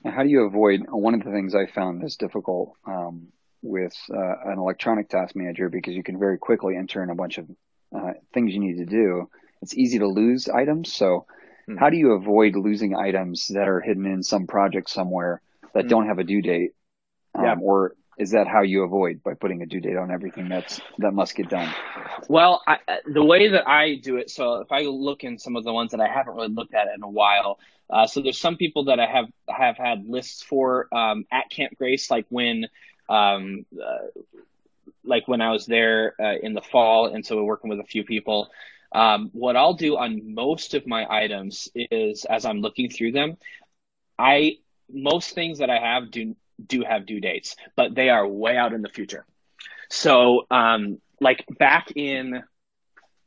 How 0.04 0.23
do 0.23 0.30
you 0.30 0.41
avoid 0.41 0.82
one 0.89 1.13
of 1.13 1.23
the 1.23 1.32
things 1.32 1.56
I 1.56 1.67
found 1.67 2.04
is 2.04 2.17
difficult 2.17 2.73
um, 2.86 3.28
with 3.62 3.95
uh, 4.12 4.51
an 4.51 4.60
electronic 4.60 5.10
task 5.10 5.36
manager 5.36 5.69
because 5.69 5.95
you 5.95 6.04
can 6.04 6.19
very 6.19 6.38
quickly 6.38 6.75
enter 6.75 7.01
in 7.01 7.10
a 7.10 7.15
bunch 7.15 7.38
of 7.38 7.49
uh, 7.95 8.13
things 8.34 8.54
you 8.54 8.60
need 8.60 8.78
to 8.78 8.86
do. 8.86 9.30
It's 9.62 9.75
easy 9.75 9.99
to 9.99 10.08
lose 10.08 10.49
items. 10.49 10.93
So 10.93 11.25
Hmm. 11.67 11.78
How 11.78 11.89
do 11.89 11.97
you 11.97 12.12
avoid 12.12 12.56
losing 12.56 12.95
items 12.95 13.47
that 13.47 13.67
are 13.67 13.82
hidden 13.82 14.06
in 14.06 14.23
some 14.23 14.47
project 14.47 14.89
somewhere 14.89 15.41
that 15.73 15.84
hmm. 15.84 15.89
don't 15.89 16.08
have 16.08 16.19
a 16.19 16.23
due 16.23 16.41
date? 16.41 16.71
Um, 17.34 17.43
yeah. 17.43 17.56
Or 17.62 17.95
is 18.17 18.32
that 18.32 18.47
how 18.47 18.62
you 18.62 18.84
avoid 18.84 19.21
by 19.23 19.34
putting 19.34 19.62
a 19.62 19.65
due 19.65 19.82
date 19.82 19.97
on 19.97 20.12
everything 20.12 20.47
that's 20.49 20.80
that 20.99 21.12
must 21.12 21.36
get 21.36 21.49
done? 21.49 21.73
Well, 22.30 22.62
I, 22.65 22.78
the 23.06 23.23
way 23.23 23.49
that 23.49 23.67
I 23.67 23.95
do 23.95 24.17
it, 24.17 24.30
so 24.30 24.62
if 24.62 24.71
I 24.71 24.82
look 24.82 25.23
in 25.23 25.38
some 25.38 25.56
of 25.56 25.63
the 25.63 25.73
ones 25.73 25.91
that 25.91 25.99
I 25.99 26.08
haven't 26.08 26.36
really 26.36 26.54
looked 26.54 26.73
at 26.73 26.88
in 26.95 27.04
a 27.04 27.10
while, 27.10 27.60
uh, 27.89 28.08
so 28.08 28.21
there's 28.21 28.39
some 28.39 28.58
people 28.58 28.86
that 28.86 28.99
I 28.99 29.06
have 29.06 29.28
have 29.49 29.78
had 29.78 30.08
lists 30.08 30.41
for 30.41 30.88
um, 30.93 31.25
at 31.32 31.49
Camp 31.49 31.78
Grace, 31.78 32.10
like 32.10 32.25
when 32.30 32.67
um, 33.10 33.65
uh, 33.75 34.21
like 35.04 35.28
when 35.28 35.41
I 35.41 35.51
was 35.51 35.65
there 35.65 36.15
uh, 36.19 36.36
in 36.41 36.54
the 36.54 36.62
fall, 36.62 37.08
and 37.08 37.25
so 37.25 37.36
we're 37.36 37.43
working 37.43 37.69
with 37.69 37.80
a 37.80 37.86
few 37.86 38.04
people. 38.04 38.49
Um, 38.91 39.30
what 39.34 39.58
I'll 39.58 39.73
do 39.73 39.97
on 39.97 40.34
most 40.34 40.73
of 40.73 40.88
my 40.88 41.06
items 41.10 41.69
is, 41.75 42.23
as 42.25 42.45
I'm 42.45 42.62
looking 42.62 42.89
through 42.89 43.12
them, 43.12 43.38
I 44.17 44.58
most 44.89 45.36
things 45.36 45.60
that 45.60 45.69
I 45.69 45.80
have 45.80 46.12
do 46.12 46.36
do 46.63 46.83
have 46.83 47.05
due 47.05 47.19
dates, 47.19 47.55
but 47.75 47.95
they 47.95 48.09
are 48.09 48.27
way 48.27 48.57
out 48.57 48.73
in 48.73 48.81
the 48.81 48.89
future. 48.89 49.25
So, 49.89 50.45
um, 50.49 50.99
like 51.21 51.45
back 51.57 51.91
in 51.95 52.43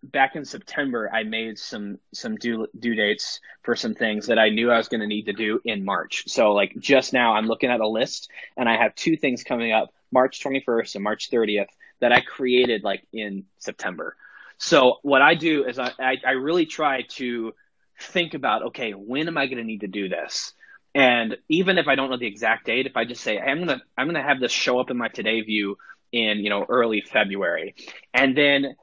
back 0.03 0.37
in 0.37 0.45
September, 0.45 1.11
I 1.13 1.25
made 1.25 1.59
some 1.59 1.99
some 2.13 2.37
due 2.37 2.67
due 2.79 2.95
dates 2.95 3.41
for 3.63 3.77
some 3.77 3.95
things 3.95 4.27
that 4.27 4.39
I 4.39 4.49
knew 4.51 4.71
I 4.71 4.79
was 4.79 4.89
going 4.89 5.01
to 5.01 5.07
need 5.07 5.27
to 5.27 5.33
do 5.33 5.61
in 5.65 5.85
March. 5.85 6.25
So, 6.29 6.53
like 6.53 6.75
just 6.79 7.13
now, 7.13 7.35
I'm 7.35 7.47
looking 7.47 7.71
at 7.71 7.81
a 7.81 7.89
list, 7.89 8.31
and 8.57 8.69
I 8.69 8.77
have 8.77 8.95
two 8.95 9.17
things 9.17 9.45
coming 9.45 9.73
up: 9.73 9.93
March 10.11 10.41
21st 10.43 10.97
and 10.97 11.05
March 11.05 11.31
30th 11.31 11.69
that 12.01 12.13
I 12.13 12.21
created 12.21 12.85
like 12.85 13.07
in 13.13 13.45
September. 13.59 14.17
So, 14.59 14.99
what 15.03 15.23
I 15.23 15.35
do 15.35 15.65
is 15.65 15.79
I 15.79 15.93
I, 15.99 16.17
I 16.27 16.31
really 16.33 16.67
try 16.67 17.03
to 17.03 17.55
think 18.01 18.35
about 18.35 18.63
okay, 18.69 18.93
when 18.93 19.29
am 19.29 19.39
I 19.39 19.47
going 19.47 19.59
to 19.59 19.65
need 19.65 19.81
to 19.81 19.89
do 19.89 20.09
this? 20.09 20.53
And 20.95 21.37
even 21.49 21.79
if 21.79 21.87
I 21.87 21.95
don't 21.95 22.11
know 22.11 22.17
the 22.17 22.27
exact 22.27 22.67
date, 22.67 22.87
if 22.87 22.97
I 22.97 23.05
just 23.05 23.23
say 23.23 23.37
hey, 23.37 23.51
I'm 23.51 23.59
gonna 23.59 23.81
I'm 23.97 24.07
gonna 24.07 24.23
have 24.23 24.41
this 24.41 24.53
show 24.53 24.81
up 24.81 24.91
in 24.91 24.97
my 24.97 25.09
today 25.09 25.41
view 25.43 25.77
in 26.13 26.39
you 26.39 26.51
know 26.51 26.65
early 26.69 27.03
February, 27.03 27.75
and 28.15 28.37
then 28.37 28.75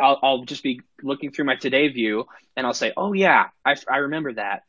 I'll, 0.00 0.18
I'll 0.22 0.44
just 0.44 0.62
be 0.62 0.80
looking 1.02 1.30
through 1.30 1.44
my 1.44 1.56
today 1.56 1.88
view 1.88 2.26
and 2.56 2.66
I'll 2.66 2.74
say, 2.74 2.92
oh 2.96 3.12
yeah, 3.12 3.46
I, 3.64 3.76
I 3.90 3.98
remember 3.98 4.32
that. 4.34 4.62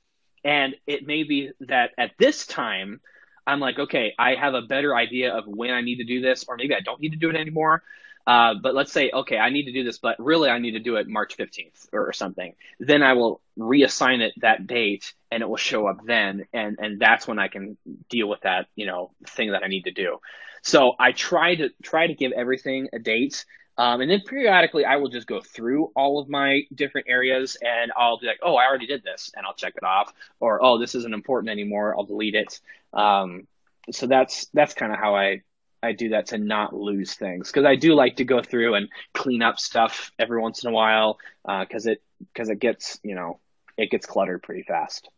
And 0.43 0.75
it 0.87 1.05
may 1.05 1.23
be 1.23 1.51
that 1.61 1.91
at 1.97 2.11
this 2.17 2.45
time, 2.45 2.99
I'm 3.45 3.59
like, 3.59 3.79
okay, 3.79 4.13
I 4.17 4.35
have 4.35 4.53
a 4.53 4.61
better 4.61 4.95
idea 4.95 5.35
of 5.35 5.45
when 5.47 5.71
I 5.71 5.81
need 5.81 5.97
to 5.97 6.03
do 6.03 6.21
this, 6.21 6.45
or 6.47 6.55
maybe 6.57 6.75
I 6.75 6.79
don't 6.79 6.99
need 6.99 7.11
to 7.11 7.17
do 7.17 7.29
it 7.29 7.35
anymore. 7.35 7.83
Uh, 8.25 8.53
but 8.61 8.75
let's 8.75 8.91
say, 8.91 9.09
okay, 9.11 9.37
I 9.37 9.49
need 9.49 9.65
to 9.65 9.73
do 9.73 9.83
this, 9.83 9.97
but 9.97 10.19
really 10.19 10.49
I 10.49 10.59
need 10.59 10.71
to 10.71 10.79
do 10.79 10.95
it 10.97 11.07
March 11.07 11.37
15th 11.37 11.87
or, 11.91 12.09
or, 12.09 12.13
something. 12.13 12.53
Then 12.79 13.01
I 13.01 13.13
will 13.13 13.41
reassign 13.57 14.21
it 14.21 14.33
that 14.41 14.67
date 14.67 15.13
and 15.31 15.41
it 15.41 15.49
will 15.49 15.57
show 15.57 15.87
up 15.87 16.05
then. 16.05 16.45
And, 16.53 16.77
and 16.79 16.99
that's 16.99 17.27
when 17.27 17.39
I 17.39 17.47
can 17.47 17.77
deal 18.09 18.27
with 18.27 18.41
that, 18.41 18.67
you 18.75 18.85
know, 18.85 19.11
thing 19.27 19.51
that 19.51 19.63
I 19.63 19.67
need 19.67 19.85
to 19.85 19.91
do. 19.91 20.19
So 20.61 20.93
I 20.99 21.11
try 21.11 21.55
to 21.55 21.69
try 21.81 22.07
to 22.07 22.13
give 22.13 22.31
everything 22.31 22.89
a 22.93 22.99
date. 22.99 23.45
Um, 23.77 24.01
and 24.01 24.11
then 24.11 24.21
periodically 24.21 24.85
I 24.85 24.97
will 24.97 25.09
just 25.09 25.25
go 25.25 25.41
through 25.41 25.91
all 25.95 26.19
of 26.19 26.29
my 26.29 26.63
different 26.75 27.07
areas 27.09 27.57
and 27.61 27.91
I'll 27.97 28.19
be 28.19 28.27
like, 28.27 28.39
oh, 28.43 28.55
I 28.55 28.67
already 28.67 28.85
did 28.85 29.03
this 29.03 29.31
and 29.35 29.45
I'll 29.45 29.55
check 29.55 29.73
it 29.75 29.83
off 29.83 30.13
or, 30.39 30.63
oh, 30.63 30.77
this 30.77 30.93
isn't 30.93 31.13
important 31.13 31.49
anymore. 31.49 31.95
I'll 31.97 32.05
delete 32.05 32.35
it. 32.35 32.59
Um, 32.93 33.47
so 33.89 34.05
that's, 34.05 34.45
that's 34.53 34.75
kind 34.75 34.91
of 34.91 34.99
how 34.99 35.15
I, 35.15 35.41
I 35.83 35.93
do 35.93 36.09
that 36.09 36.27
to 36.27 36.37
not 36.37 36.73
lose 36.73 37.15
things 37.15 37.51
because 37.51 37.65
I 37.65 37.75
do 37.75 37.93
like 37.93 38.17
to 38.17 38.25
go 38.25 38.41
through 38.41 38.75
and 38.75 38.87
clean 39.13 39.41
up 39.41 39.59
stuff 39.59 40.11
every 40.19 40.39
once 40.39 40.63
in 40.63 40.69
a 40.69 40.73
while 40.73 41.17
because 41.43 41.87
uh, 41.87 41.91
it 41.91 42.03
because 42.19 42.49
it 42.49 42.59
gets 42.59 42.99
you 43.03 43.15
know 43.15 43.39
it 43.77 43.89
gets 43.89 44.05
cluttered 44.05 44.43
pretty 44.43 44.63
fast. 44.63 45.09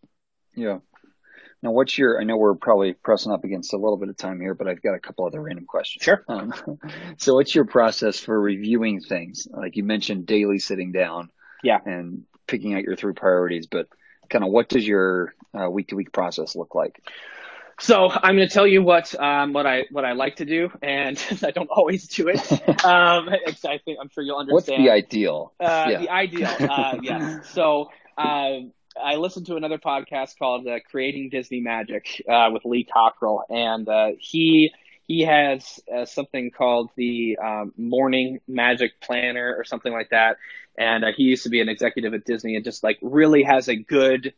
Yeah. 0.56 0.80
Now, 1.62 1.71
what's 1.71 1.97
your? 1.97 2.19
I 2.19 2.26
know 2.26 2.36
we're 2.36 2.56
probably 2.56 2.93
pressing 2.93 3.32
up 3.32 3.45
against 3.45 3.73
a 3.73 3.78
little 3.78 3.97
bit 3.97 4.10
of 4.10 4.17
time 4.17 4.41
here, 4.41 4.54
but 4.54 4.67
I've 4.67 4.82
got 4.82 4.95
a 4.95 4.99
couple 4.99 5.26
other 5.26 5.41
random 5.41 5.65
questions. 5.65 6.04
Sure. 6.04 6.23
Um, 6.28 6.54
so, 7.17 7.36
what's 7.36 7.56
your 7.56 7.65
process 7.65 8.19
for 8.19 8.39
reviewing 8.39 8.99
things? 8.99 9.47
Like 9.49 9.78
you 9.78 9.84
mentioned, 9.84 10.26
daily 10.26 10.60
sitting 10.60 10.91
down. 10.91 11.30
Yeah. 11.63 11.80
And 11.86 12.23
picking 12.47 12.73
out 12.73 12.84
your 12.84 12.97
three 12.97 13.13
priorities, 13.13 13.67
but 13.67 13.88
kind 14.30 14.43
of 14.43 14.52
what 14.52 14.67
does 14.67 14.86
your 14.86 15.34
week 15.69 15.88
to 15.88 15.95
week 15.95 16.12
process 16.12 16.56
look 16.56 16.76
like? 16.76 16.99
So 17.79 18.09
I'm 18.09 18.36
going 18.36 18.47
to 18.47 18.53
tell 18.53 18.67
you 18.67 18.83
what 18.83 19.19
um, 19.19 19.53
what 19.53 19.65
I 19.65 19.86
what 19.91 20.05
I 20.05 20.13
like 20.13 20.38
to 20.38 20.45
do, 20.45 20.69
and 20.81 21.21
I 21.43 21.51
don't 21.51 21.69
always 21.69 22.07
do 22.07 22.27
it. 22.27 22.51
um, 22.86 23.29
I 23.29 23.79
think 23.83 23.97
I'm 23.99 24.09
sure 24.09 24.23
you'll 24.23 24.38
understand. 24.38 24.51
What's 24.53 24.67
the 24.67 24.89
ideal? 24.89 25.53
Uh, 25.59 25.88
yeah. 25.89 25.99
The 26.01 26.09
ideal, 26.09 26.47
uh, 26.47 26.97
yes. 27.01 27.49
So 27.49 27.89
um, 28.17 28.71
I 29.01 29.15
listened 29.15 29.47
to 29.47 29.55
another 29.55 29.77
podcast 29.77 30.38
called 30.38 30.67
uh, 30.67 30.79
"Creating 30.89 31.29
Disney 31.29 31.62
Magic" 31.62 32.23
uh, 32.29 32.49
with 32.51 32.63
Lee 32.65 32.86
Cockerell, 32.86 33.43
and 33.49 33.88
uh, 33.89 34.12
he 34.19 34.71
he 35.05 35.21
has 35.21 35.79
uh, 35.93 36.05
something 36.05 36.51
called 36.51 36.91
the 36.95 37.38
um, 37.43 37.73
Morning 37.75 38.39
Magic 38.47 39.01
Planner 39.01 39.55
or 39.57 39.63
something 39.63 39.91
like 39.91 40.12
that. 40.12 40.38
And 40.77 41.03
he 41.15 41.23
used 41.23 41.43
to 41.43 41.49
be 41.49 41.62
an 41.62 41.69
executive 41.69 42.13
at 42.13 42.25
Disney, 42.25 42.55
and 42.55 42.63
just 42.63 42.83
like 42.83 42.97
really 43.01 43.43
has 43.43 43.67
a 43.67 43.75
good 43.75 44.33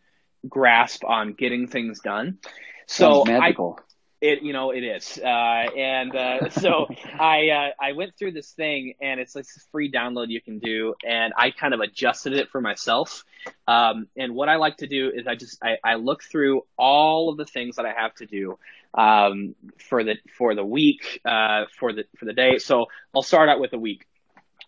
grasp 0.47 1.03
on 1.05 1.33
getting 1.33 1.67
things 1.67 1.99
done. 2.01 2.39
So 2.87 3.25
Sounds 3.25 3.27
magical. 3.27 3.79
I, 3.79 3.83
it 4.21 4.41
you 4.41 4.53
know 4.53 4.71
it 4.71 4.83
is, 4.83 5.19
uh, 5.21 5.27
and 5.27 6.15
uh, 6.15 6.49
so 6.61 6.87
I 7.19 7.49
uh, 7.49 7.69
I 7.79 7.91
went 7.93 8.17
through 8.17 8.31
this 8.31 8.51
thing, 8.51 8.93
and 9.01 9.19
it's 9.19 9.35
like 9.35 9.45
this 9.45 9.67
free 9.71 9.91
download 9.91 10.29
you 10.29 10.41
can 10.41 10.59
do, 10.59 10.95
and 11.05 11.33
I 11.37 11.51
kind 11.51 11.73
of 11.73 11.79
adjusted 11.81 12.33
it 12.33 12.49
for 12.49 12.61
myself. 12.61 13.23
Um, 13.67 14.07
and 14.17 14.33
what 14.33 14.49
I 14.49 14.55
like 14.55 14.77
to 14.77 14.87
do 14.87 15.11
is 15.13 15.27
I 15.27 15.35
just 15.35 15.61
I, 15.63 15.77
I 15.83 15.95
look 15.95 16.23
through 16.23 16.63
all 16.77 17.29
of 17.29 17.37
the 17.37 17.45
things 17.45 17.75
that 17.75 17.85
I 17.85 17.93
have 17.93 18.15
to 18.15 18.25
do 18.25 18.57
um, 18.93 19.55
for 19.89 20.03
the 20.03 20.15
for 20.37 20.55
the 20.55 20.65
week 20.65 21.21
uh, 21.25 21.65
for 21.77 21.93
the 21.93 22.05
for 22.17 22.25
the 22.25 22.33
day. 22.33 22.57
So 22.57 22.87
I'll 23.13 23.23
start 23.23 23.49
out 23.49 23.59
with 23.59 23.73
a 23.73 23.79
week. 23.79 24.05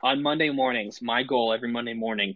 On 0.04 0.22
Monday 0.22 0.52
mornings, 0.52 1.02
my 1.02 1.24
goal 1.24 1.52
every 1.54 1.72
Monday 1.72 1.96
morning 1.96 2.36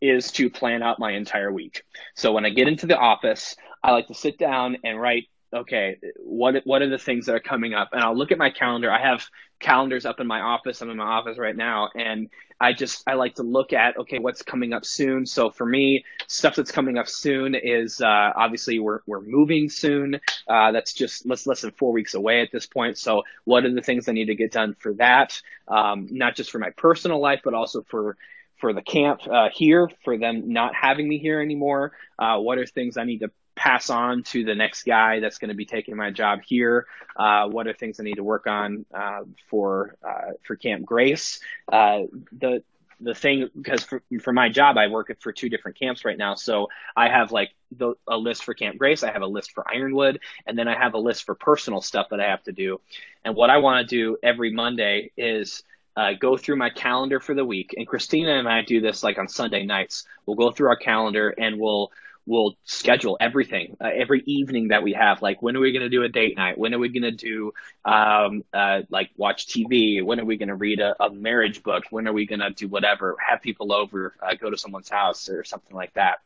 is 0.00 0.30
to 0.32 0.50
plan 0.50 0.82
out 0.82 0.98
my 0.98 1.12
entire 1.12 1.50
week. 1.50 1.84
So 2.14 2.32
when 2.32 2.44
I 2.44 2.50
get 2.50 2.68
into 2.68 2.86
the 2.86 2.96
office, 2.96 3.56
I 3.82 3.92
like 3.92 4.08
to 4.08 4.14
sit 4.14 4.38
down 4.38 4.78
and 4.84 5.00
write, 5.00 5.28
okay, 5.54 5.98
what 6.18 6.54
what 6.64 6.82
are 6.82 6.88
the 6.88 6.98
things 6.98 7.26
that 7.26 7.34
are 7.34 7.40
coming 7.40 7.74
up? 7.74 7.90
And 7.92 8.02
I'll 8.02 8.16
look 8.16 8.32
at 8.32 8.38
my 8.38 8.50
calendar. 8.50 8.90
I 8.90 9.00
have 9.00 9.26
calendars 9.60 10.06
up 10.06 10.20
in 10.20 10.26
my 10.26 10.40
office. 10.40 10.80
I'm 10.80 10.90
in 10.90 10.96
my 10.96 11.04
office 11.04 11.38
right 11.38 11.56
now, 11.56 11.88
and 11.94 12.28
I 12.60 12.72
just 12.72 13.02
I 13.06 13.14
like 13.14 13.34
to 13.36 13.42
look 13.42 13.72
at 13.72 13.96
okay, 13.98 14.18
what's 14.18 14.42
coming 14.42 14.72
up 14.72 14.84
soon. 14.84 15.26
So 15.26 15.50
for 15.50 15.66
me, 15.66 16.04
stuff 16.26 16.54
that's 16.56 16.72
coming 16.72 16.98
up 16.98 17.08
soon 17.08 17.54
is 17.54 18.00
uh, 18.00 18.32
obviously 18.34 18.78
we're 18.78 19.00
we're 19.06 19.20
moving 19.20 19.68
soon. 19.68 20.20
Uh, 20.48 20.72
that's 20.72 20.92
just 20.92 21.26
less 21.26 21.46
less 21.46 21.62
than 21.62 21.72
four 21.72 21.92
weeks 21.92 22.14
away 22.14 22.40
at 22.40 22.50
this 22.52 22.66
point. 22.66 22.98
So 22.98 23.22
what 23.44 23.64
are 23.64 23.74
the 23.74 23.82
things 23.82 24.08
I 24.08 24.12
need 24.12 24.26
to 24.26 24.34
get 24.34 24.52
done 24.52 24.74
for 24.78 24.94
that? 24.94 25.40
Um, 25.68 26.08
not 26.10 26.34
just 26.36 26.50
for 26.50 26.58
my 26.58 26.70
personal 26.70 27.20
life, 27.20 27.40
but 27.44 27.54
also 27.54 27.82
for 27.82 28.16
for 28.58 28.72
the 28.72 28.82
camp 28.82 29.20
uh, 29.28 29.48
here, 29.52 29.90
for 30.04 30.16
them 30.16 30.52
not 30.52 30.74
having 30.74 31.08
me 31.08 31.18
here 31.18 31.40
anymore. 31.40 31.92
Uh, 32.18 32.38
what 32.38 32.58
are 32.58 32.66
things 32.66 32.96
I 32.96 33.04
need 33.04 33.18
to 33.18 33.30
pass 33.54 33.90
on 33.90 34.22
to 34.24 34.44
the 34.44 34.54
next 34.54 34.84
guy 34.84 35.20
that's 35.20 35.38
going 35.38 35.50
to 35.50 35.54
be 35.54 35.66
taking 35.66 35.96
my 35.96 36.10
job 36.10 36.40
here? 36.46 36.86
Uh, 37.16 37.48
what 37.48 37.66
are 37.66 37.72
things 37.72 38.00
I 38.00 38.04
need 38.04 38.16
to 38.16 38.24
work 38.24 38.46
on 38.46 38.86
uh, 38.94 39.22
for 39.48 39.96
uh, 40.06 40.32
for 40.42 40.56
Camp 40.56 40.84
Grace? 40.84 41.40
Uh, 41.70 42.02
the 42.32 42.62
the 43.00 43.14
thing 43.14 43.50
because 43.56 43.82
for, 43.82 44.02
for 44.20 44.32
my 44.32 44.48
job 44.48 44.76
I 44.78 44.86
work 44.86 45.12
for 45.20 45.32
two 45.32 45.48
different 45.48 45.78
camps 45.78 46.04
right 46.04 46.16
now, 46.16 46.34
so 46.34 46.68
I 46.96 47.08
have 47.08 47.32
like 47.32 47.50
the, 47.76 47.94
a 48.06 48.16
list 48.16 48.44
for 48.44 48.54
Camp 48.54 48.78
Grace, 48.78 49.02
I 49.02 49.10
have 49.12 49.22
a 49.22 49.26
list 49.26 49.52
for 49.52 49.68
Ironwood, 49.68 50.20
and 50.46 50.56
then 50.56 50.68
I 50.68 50.78
have 50.78 50.94
a 50.94 50.98
list 50.98 51.24
for 51.24 51.34
personal 51.34 51.80
stuff 51.80 52.08
that 52.10 52.20
I 52.20 52.28
have 52.30 52.42
to 52.44 52.52
do. 52.52 52.80
And 53.24 53.34
what 53.34 53.50
I 53.50 53.58
want 53.58 53.88
to 53.88 53.96
do 53.96 54.16
every 54.22 54.52
Monday 54.52 55.10
is 55.16 55.64
uh, 55.96 56.12
go 56.18 56.36
through 56.36 56.56
my 56.56 56.70
calendar 56.70 57.20
for 57.20 57.34
the 57.34 57.44
week. 57.44 57.74
And 57.76 57.86
Christina 57.86 58.38
and 58.38 58.48
I 58.48 58.62
do 58.62 58.80
this 58.80 59.02
like 59.02 59.18
on 59.18 59.28
Sunday 59.28 59.64
nights. 59.64 60.04
We'll 60.24 60.36
go 60.36 60.50
through 60.50 60.68
our 60.68 60.76
calendar 60.76 61.30
and 61.30 61.58
we'll 61.58 61.92
we'll 62.26 62.54
schedule 62.64 63.16
everything 63.20 63.76
uh, 63.80 63.88
every 63.92 64.22
evening 64.26 64.68
that 64.68 64.82
we 64.82 64.92
have. 64.92 65.22
Like 65.22 65.42
when 65.42 65.56
are 65.56 65.60
we 65.60 65.72
going 65.72 65.82
to 65.82 65.88
do 65.88 66.02
a 66.02 66.08
date 66.08 66.36
night? 66.36 66.58
When 66.58 66.74
are 66.74 66.78
we 66.78 66.88
going 66.88 67.02
to 67.02 67.10
do 67.10 67.52
um, 67.84 68.44
uh, 68.52 68.82
like 68.90 69.10
watch 69.16 69.46
tv 69.46 70.04
when 70.04 70.20
are 70.20 70.24
we 70.24 70.36
going 70.36 70.48
to 70.48 70.54
read 70.54 70.80
a, 70.80 70.94
a, 71.02 71.10
marriage 71.10 71.62
book? 71.62 71.84
When 71.90 72.06
are 72.06 72.12
we 72.12 72.26
going 72.26 72.40
to 72.40 72.50
do 72.50 72.68
whatever? 72.68 73.16
Have 73.26 73.42
people 73.42 73.72
over 73.72 74.14
uh, 74.22 74.34
go 74.34 74.50
to 74.50 74.56
someone's 74.56 74.88
house 74.88 75.28
or 75.28 75.44
something 75.44 75.76
like 75.76 75.92
that. 75.94 76.18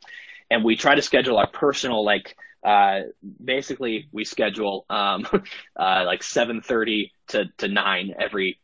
And 0.50 0.64
we 0.64 0.76
try 0.76 0.94
to 0.94 1.02
schedule 1.02 1.38
our 1.38 1.48
personal 1.48 2.04
like 2.04 2.36
uh, 2.62 3.02
basically 3.42 4.08
we 4.12 4.24
schedule 4.24 4.84
um, 4.90 5.26
uh, 5.76 6.02
like 6.06 6.20
7.30 6.20 7.10
to, 7.28 7.44
to 7.58 7.68
9 7.68 8.14
every 8.18 8.58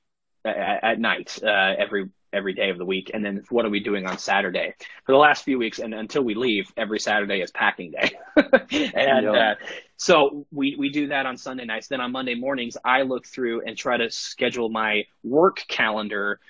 at, 0.45 0.85
at 0.85 0.99
night 0.99 1.39
uh, 1.43 1.75
every 1.79 2.11
every 2.33 2.55
day 2.55 2.71
of 2.71 2.79
the 2.79 2.85
week. 2.85 3.11
And 3.13 3.25
then 3.25 3.43
what 3.51 3.65
are 3.65 3.71
we 3.71 3.81
doing 3.81 4.07
on 4.07 4.19
Saturday? 4.19 4.75
For 5.05 5.13
the 5.13 5.19
last 5.19 5.45
few 5.45 5.59
weeks 5.59 5.79
and 5.79 5.95
until 5.95 6.23
we 6.23 6.35
leave, 6.35 6.73
every 6.77 6.99
Saturday 6.99 7.41
is 7.41 7.51
packing 7.51 7.93
day. 7.93 8.13
and 8.95 9.29
uh, 9.29 9.55
so 9.97 10.47
we, 10.51 10.77
we 10.79 10.91
do 10.91 11.09
that 11.09 11.27
on 11.27 11.37
Sunday 11.37 11.65
nights. 11.65 11.89
Then 11.89 12.01
on 12.01 12.13
Monday 12.13 12.35
mornings, 12.35 12.77
I 12.85 13.03
look 13.03 13.27
through 13.27 13.63
and 13.67 13.77
try 13.77 13.97
to 13.97 14.11
schedule 14.11 14.69
my 14.69 15.05
work 15.23 15.65
calendar 15.69 16.41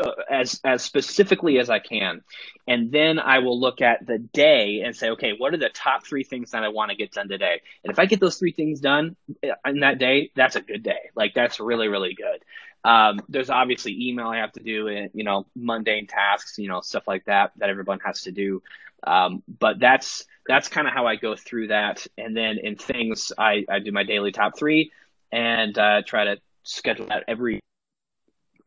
uh, 0.00 0.10
as 0.30 0.60
as 0.64 0.82
specifically 0.82 1.58
as 1.58 1.70
I 1.70 1.78
can, 1.78 2.22
and 2.66 2.90
then 2.90 3.18
I 3.18 3.38
will 3.38 3.58
look 3.58 3.80
at 3.80 4.06
the 4.06 4.18
day 4.18 4.82
and 4.84 4.96
say, 4.96 5.10
okay, 5.10 5.32
what 5.36 5.54
are 5.54 5.58
the 5.58 5.68
top 5.68 6.06
three 6.06 6.24
things 6.24 6.50
that 6.50 6.64
I 6.64 6.68
want 6.68 6.90
to 6.90 6.96
get 6.96 7.12
done 7.12 7.28
today? 7.28 7.60
And 7.82 7.92
if 7.92 7.98
I 7.98 8.06
get 8.06 8.20
those 8.20 8.36
three 8.38 8.52
things 8.52 8.80
done 8.80 9.16
uh, 9.42 9.54
in 9.66 9.80
that 9.80 9.98
day, 9.98 10.30
that's 10.34 10.56
a 10.56 10.60
good 10.60 10.82
day. 10.82 11.10
Like 11.14 11.34
that's 11.34 11.60
really 11.60 11.88
really 11.88 12.14
good. 12.14 12.44
Um, 12.84 13.20
there's 13.28 13.48
obviously 13.48 14.08
email 14.08 14.28
I 14.28 14.38
have 14.38 14.52
to 14.52 14.62
do, 14.62 14.88
and 14.88 15.10
you 15.14 15.24
know, 15.24 15.46
mundane 15.56 16.06
tasks, 16.06 16.58
you 16.58 16.68
know, 16.68 16.80
stuff 16.80 17.08
like 17.08 17.24
that 17.26 17.52
that 17.56 17.70
everyone 17.70 18.00
has 18.04 18.22
to 18.22 18.32
do. 18.32 18.62
Um, 19.06 19.42
but 19.58 19.78
that's 19.78 20.24
that's 20.46 20.68
kind 20.68 20.86
of 20.86 20.92
how 20.92 21.06
I 21.06 21.16
go 21.16 21.36
through 21.36 21.68
that. 21.68 22.06
And 22.18 22.36
then 22.36 22.58
in 22.58 22.76
things, 22.76 23.32
I, 23.36 23.64
I 23.68 23.78
do 23.78 23.92
my 23.92 24.04
daily 24.04 24.32
top 24.32 24.58
three 24.58 24.92
and 25.32 25.76
uh, 25.78 26.02
try 26.06 26.24
to 26.24 26.36
schedule 26.62 27.10
out 27.10 27.22
every 27.26 27.60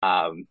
um, 0.01 0.47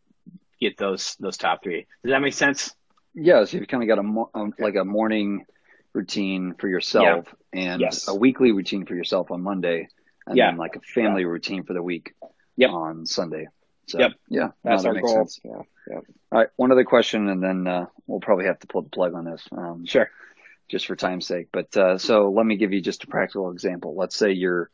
get 0.61 0.77
those 0.77 1.17
those 1.21 1.37
top 1.37 1.63
three. 1.63 1.87
Does 2.03 2.11
that 2.11 2.21
make 2.21 2.35
sense? 2.35 2.75
Yeah, 3.15 3.45
so 3.45 3.57
you've 3.57 3.69
kind 3.69 3.83
of 3.83 3.89
got 3.89 3.99
a 3.99 4.39
um, 4.39 4.53
like 4.59 4.75
a 4.77 4.85
morning 4.85 5.47
routine 5.95 6.55
for 6.59 6.69
yourself 6.69 7.35
yeah. 7.53 7.73
and 7.73 7.81
yes. 7.81 8.09
a 8.09 8.15
weekly 8.15 8.53
routine 8.53 8.85
for 8.85 8.95
yourself 8.95 9.31
on 9.31 9.43
Monday, 9.43 9.89
and 10.27 10.37
yeah. 10.37 10.51
then 10.51 10.59
like 10.59 10.77
a 10.77 10.81
family 10.81 11.23
yeah. 11.23 11.29
routine 11.29 11.65
for 11.65 11.73
the 11.73 11.83
week 11.83 12.15
yep. 12.57 12.71
on 12.71 13.07
Sunday. 13.07 13.49
So, 13.87 14.01
yep. 14.01 14.13
Yeah, 14.29 14.49
that's 14.63 14.85
no, 14.85 14.93
that 14.93 14.97
our 14.97 15.03
goal. 15.03 15.15
Sense. 15.15 15.41
Yeah. 15.45 15.63
Yep. 15.89 16.05
All 16.33 16.39
right. 16.39 16.49
One 16.57 16.73
other 16.73 16.85
question, 16.85 17.29
and 17.29 17.43
then 17.43 17.67
uh, 17.67 17.87
we'll 18.07 18.21
probably 18.21 18.47
have 18.47 18.59
to 18.61 18.67
pull 18.67 18.83
the 18.83 18.91
plug 18.91 19.15
on 19.15 19.25
this. 19.25 19.43
Um, 19.53 19.87
sure. 19.87 20.11
Just 20.69 20.87
for 20.87 20.97
time's 20.97 21.27
sake, 21.27 21.49
but 21.53 21.77
uh, 21.77 21.97
so 21.97 22.31
let 22.31 22.45
me 22.45 22.57
give 22.57 22.73
you 22.73 22.81
just 22.81 23.05
a 23.05 23.07
practical 23.07 23.53
example. 23.53 23.95
Let's 23.97 24.17
say 24.17 24.33
you're 24.33 24.69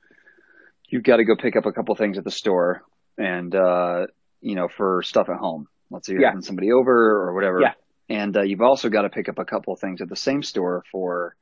you've 0.88 1.02
got 1.02 1.18
to 1.18 1.24
go 1.24 1.36
pick 1.36 1.54
up 1.54 1.66
a 1.66 1.72
couple 1.72 1.94
things 1.94 2.16
at 2.16 2.24
the 2.24 2.30
store, 2.30 2.82
and 3.18 3.54
uh, 3.54 4.06
you 4.40 4.54
know 4.54 4.68
for 4.68 5.02
stuff 5.02 5.28
at 5.28 5.36
home. 5.36 5.68
Let's 5.92 6.06
say 6.06 6.14
you're 6.14 6.22
yeah. 6.22 6.28
having 6.28 6.42
somebody 6.42 6.72
over 6.72 6.92
or 6.92 7.34
whatever. 7.34 7.60
Yeah. 7.60 7.74
And 8.08 8.36
uh, 8.36 8.42
you've 8.42 8.60
also 8.60 8.88
got 8.88 9.02
to 9.02 9.10
pick 9.10 9.28
up 9.28 9.38
a 9.38 9.44
couple 9.44 9.72
of 9.72 9.80
things 9.80 10.00
at 10.00 10.08
the 10.08 10.16
same 10.16 10.42
store 10.42 10.84
for, 10.90 11.36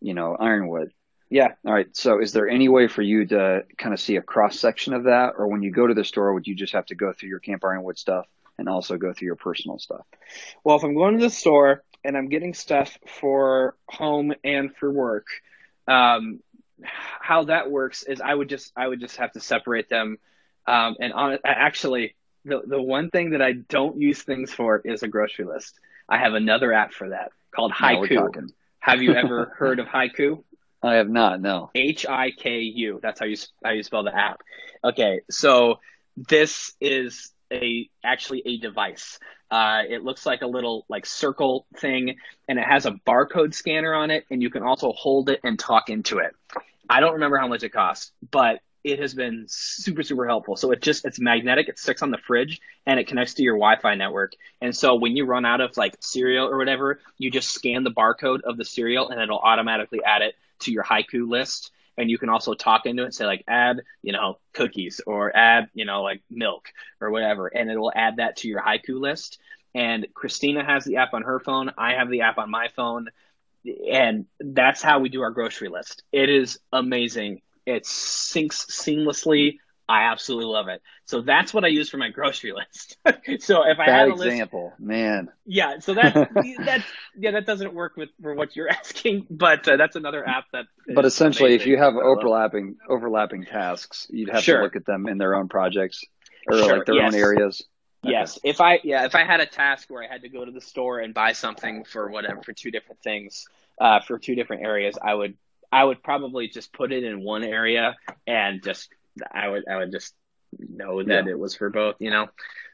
you 0.00 0.14
know, 0.14 0.36
ironwood. 0.38 0.92
Yeah. 1.30 1.48
All 1.66 1.72
right. 1.72 1.88
So 1.96 2.20
is 2.20 2.32
there 2.32 2.48
any 2.48 2.68
way 2.68 2.86
for 2.86 3.02
you 3.02 3.26
to 3.26 3.64
kind 3.76 3.92
of 3.92 4.00
see 4.00 4.16
a 4.16 4.22
cross 4.22 4.58
section 4.58 4.94
of 4.94 5.04
that? 5.04 5.32
Or 5.36 5.48
when 5.48 5.62
you 5.62 5.72
go 5.72 5.86
to 5.86 5.94
the 5.94 6.04
store, 6.04 6.32
would 6.32 6.46
you 6.46 6.54
just 6.54 6.74
have 6.74 6.86
to 6.86 6.94
go 6.94 7.12
through 7.12 7.30
your 7.30 7.40
Camp 7.40 7.64
Ironwood 7.64 7.98
stuff 7.98 8.26
and 8.58 8.68
also 8.68 8.96
go 8.96 9.12
through 9.12 9.26
your 9.26 9.36
personal 9.36 9.78
stuff? 9.78 10.06
Well, 10.62 10.76
if 10.76 10.84
I'm 10.84 10.94
going 10.94 11.18
to 11.18 11.24
the 11.24 11.30
store 11.30 11.82
and 12.04 12.16
I'm 12.16 12.28
getting 12.28 12.54
stuff 12.54 12.96
for 13.20 13.76
home 13.88 14.32
and 14.44 14.74
for 14.76 14.90
work, 14.92 15.26
um, 15.88 16.40
how 16.82 17.44
that 17.44 17.70
works 17.70 18.02
is 18.02 18.20
I 18.20 18.34
would 18.34 18.48
just 18.48 18.72
I 18.76 18.86
would 18.86 19.00
just 19.00 19.16
have 19.16 19.32
to 19.32 19.40
separate 19.40 19.88
them. 19.88 20.18
Um, 20.66 20.96
and 21.00 21.12
on, 21.12 21.38
actually, 21.44 22.14
the 22.44 22.62
the 22.66 22.80
one 22.80 23.10
thing 23.10 23.30
that 23.30 23.42
I 23.42 23.52
don't 23.52 24.00
use 24.00 24.22
things 24.22 24.52
for 24.52 24.80
is 24.84 25.02
a 25.02 25.08
grocery 25.08 25.44
list. 25.44 25.78
I 26.08 26.18
have 26.18 26.34
another 26.34 26.72
app 26.72 26.92
for 26.92 27.10
that 27.10 27.32
called 27.54 27.72
Hiku. 27.72 28.50
have 28.80 29.02
you 29.02 29.14
ever 29.14 29.46
heard 29.56 29.78
of 29.78 29.86
Hiku? 29.86 30.42
I 30.82 30.94
have 30.94 31.08
not. 31.08 31.40
No. 31.40 31.70
H 31.74 32.06
I 32.06 32.30
K 32.30 32.60
U. 32.60 33.00
That's 33.02 33.18
how 33.18 33.26
you 33.26 33.36
how 33.64 33.70
you 33.70 33.82
spell 33.82 34.04
the 34.04 34.14
app. 34.14 34.42
Okay, 34.84 35.20
so 35.30 35.80
this 36.16 36.74
is 36.80 37.32
a 37.52 37.88
actually 38.04 38.42
a 38.44 38.58
device. 38.58 39.18
Uh, 39.50 39.82
it 39.88 40.02
looks 40.02 40.26
like 40.26 40.42
a 40.42 40.46
little 40.46 40.84
like 40.88 41.06
circle 41.06 41.66
thing, 41.76 42.16
and 42.48 42.58
it 42.58 42.64
has 42.64 42.86
a 42.86 42.92
barcode 43.06 43.54
scanner 43.54 43.94
on 43.94 44.10
it, 44.10 44.24
and 44.30 44.42
you 44.42 44.50
can 44.50 44.62
also 44.62 44.92
hold 44.92 45.30
it 45.30 45.40
and 45.44 45.58
talk 45.58 45.88
into 45.88 46.18
it. 46.18 46.34
I 46.88 47.00
don't 47.00 47.14
remember 47.14 47.38
how 47.38 47.48
much 47.48 47.62
it 47.62 47.70
costs, 47.70 48.12
but 48.30 48.60
it 48.84 49.00
has 49.00 49.14
been 49.14 49.46
super 49.48 50.02
super 50.02 50.28
helpful. 50.28 50.56
So 50.56 50.70
it 50.70 50.82
just 50.82 51.06
it's 51.06 51.18
magnetic, 51.18 51.68
it 51.68 51.78
sticks 51.78 52.02
on 52.02 52.10
the 52.10 52.18
fridge, 52.18 52.60
and 52.86 53.00
it 53.00 53.08
connects 53.08 53.34
to 53.34 53.42
your 53.42 53.56
Wi-Fi 53.56 53.94
network. 53.94 54.34
And 54.60 54.76
so 54.76 54.94
when 54.94 55.16
you 55.16 55.24
run 55.24 55.46
out 55.46 55.62
of 55.62 55.76
like 55.78 55.96
cereal 56.00 56.46
or 56.46 56.58
whatever, 56.58 57.00
you 57.16 57.30
just 57.30 57.52
scan 57.52 57.82
the 57.82 57.90
barcode 57.90 58.42
of 58.42 58.58
the 58.58 58.64
cereal, 58.64 59.08
and 59.08 59.20
it'll 59.20 59.38
automatically 59.38 60.02
add 60.04 60.20
it 60.20 60.34
to 60.60 60.72
your 60.72 60.84
Hiku 60.84 61.26
list. 61.26 61.72
And 61.96 62.10
you 62.10 62.18
can 62.18 62.28
also 62.28 62.54
talk 62.54 62.86
into 62.86 63.04
it 63.04 63.14
say 63.14 63.24
like 63.24 63.44
add 63.48 63.80
you 64.02 64.12
know 64.12 64.38
cookies 64.52 65.00
or 65.06 65.34
add 65.34 65.70
you 65.72 65.86
know 65.86 66.02
like 66.02 66.22
milk 66.30 66.68
or 67.00 67.10
whatever. 67.10 67.46
And 67.48 67.70
it 67.70 67.78
will 67.78 67.92
add 67.94 68.16
that 68.16 68.36
to 68.38 68.48
your 68.48 68.60
Hiku 68.60 69.00
list. 69.00 69.38
And 69.74 70.06
christina 70.14 70.62
has 70.62 70.84
the 70.84 70.98
app 70.98 71.14
on 71.14 71.22
her 71.22 71.40
phone. 71.40 71.72
I 71.78 71.94
have 71.94 72.10
the 72.10 72.20
app 72.20 72.38
on 72.38 72.50
my 72.50 72.68
phone. 72.76 73.08
And 73.90 74.26
that's 74.38 74.82
how 74.82 74.98
we 74.98 75.08
do 75.08 75.22
our 75.22 75.30
grocery 75.30 75.68
list. 75.68 76.02
It 76.12 76.28
is 76.28 76.58
amazing 76.70 77.40
it 77.66 77.84
syncs 77.84 78.66
seamlessly 78.70 79.58
I 79.88 80.04
absolutely 80.04 80.46
love 80.46 80.68
it. 80.68 80.82
So 81.04 81.20
that's 81.20 81.52
what 81.52 81.64
I 81.64 81.68
use 81.68 81.90
for 81.90 81.98
my 81.98 82.08
grocery 82.08 82.52
list. 82.56 82.96
so 83.44 83.62
if 83.68 83.78
I 83.78 83.90
had 83.90 84.08
a 84.08 84.12
example, 84.12 84.72
list, 84.78 84.80
man, 84.80 85.30
yeah. 85.44 85.78
So 85.80 85.94
that 85.94 86.14
that's 86.64 86.84
yeah, 87.16 87.32
that 87.32 87.46
doesn't 87.46 87.74
work 87.74 87.96
with 87.96 88.08
for 88.22 88.34
what 88.34 88.56
you're 88.56 88.68
asking, 88.70 89.26
but 89.30 89.66
uh, 89.68 89.76
that's 89.76 89.96
another 89.96 90.26
app 90.26 90.44
that. 90.52 90.66
But 90.94 91.04
essentially, 91.04 91.54
if 91.54 91.66
you 91.66 91.76
have 91.76 91.94
overlapping 91.96 92.76
overlapping 92.88 93.44
tasks, 93.44 94.06
you'd 94.10 94.30
have 94.30 94.42
sure. 94.42 94.58
to 94.58 94.62
look 94.64 94.76
at 94.76 94.86
them 94.86 95.06
in 95.06 95.18
their 95.18 95.34
own 95.34 95.48
projects 95.48 96.02
or 96.48 96.58
sure. 96.58 96.76
like 96.78 96.86
their 96.86 96.96
yes. 96.96 97.14
own 97.14 97.20
areas. 97.20 97.62
Yes. 98.02 98.38
If 98.44 98.60
I 98.60 98.80
yeah, 98.84 99.04
if 99.04 99.14
I 99.14 99.24
had 99.24 99.40
a 99.40 99.46
task 99.46 99.88
where 99.88 100.02
I 100.02 100.06
had 100.06 100.22
to 100.22 100.28
go 100.28 100.44
to 100.44 100.50
the 100.50 100.60
store 100.60 101.00
and 101.00 101.14
buy 101.14 101.32
something 101.32 101.84
for 101.84 102.10
whatever 102.10 102.42
for 102.42 102.52
two 102.52 102.70
different 102.70 103.02
things, 103.02 103.46
uh, 103.80 104.00
for 104.00 104.18
two 104.18 104.34
different 104.34 104.62
areas, 104.62 104.98
I 105.02 105.14
would 105.14 105.36
I 105.74 105.82
would 105.82 106.04
probably 106.04 106.46
just 106.46 106.72
put 106.72 106.92
it 106.92 107.02
in 107.02 107.20
one 107.20 107.42
area 107.42 107.96
and 108.28 108.62
just 108.62 108.90
I 109.32 109.48
would 109.48 109.66
I 109.68 109.78
would 109.78 109.90
just 109.90 110.14
know 110.56 111.02
that 111.02 111.26
yeah. 111.26 111.32
it 111.32 111.38
was 111.38 111.56
for 111.56 111.68
both, 111.68 111.96
you 111.98 112.10
know. 112.10 112.28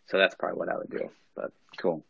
So 0.09 0.19
that's 0.19 0.35
probably 0.35 0.59
what 0.59 0.69
I 0.69 0.77
would 0.77 0.91
do. 0.91 1.09
But 1.35 1.51
cool. 1.79 2.05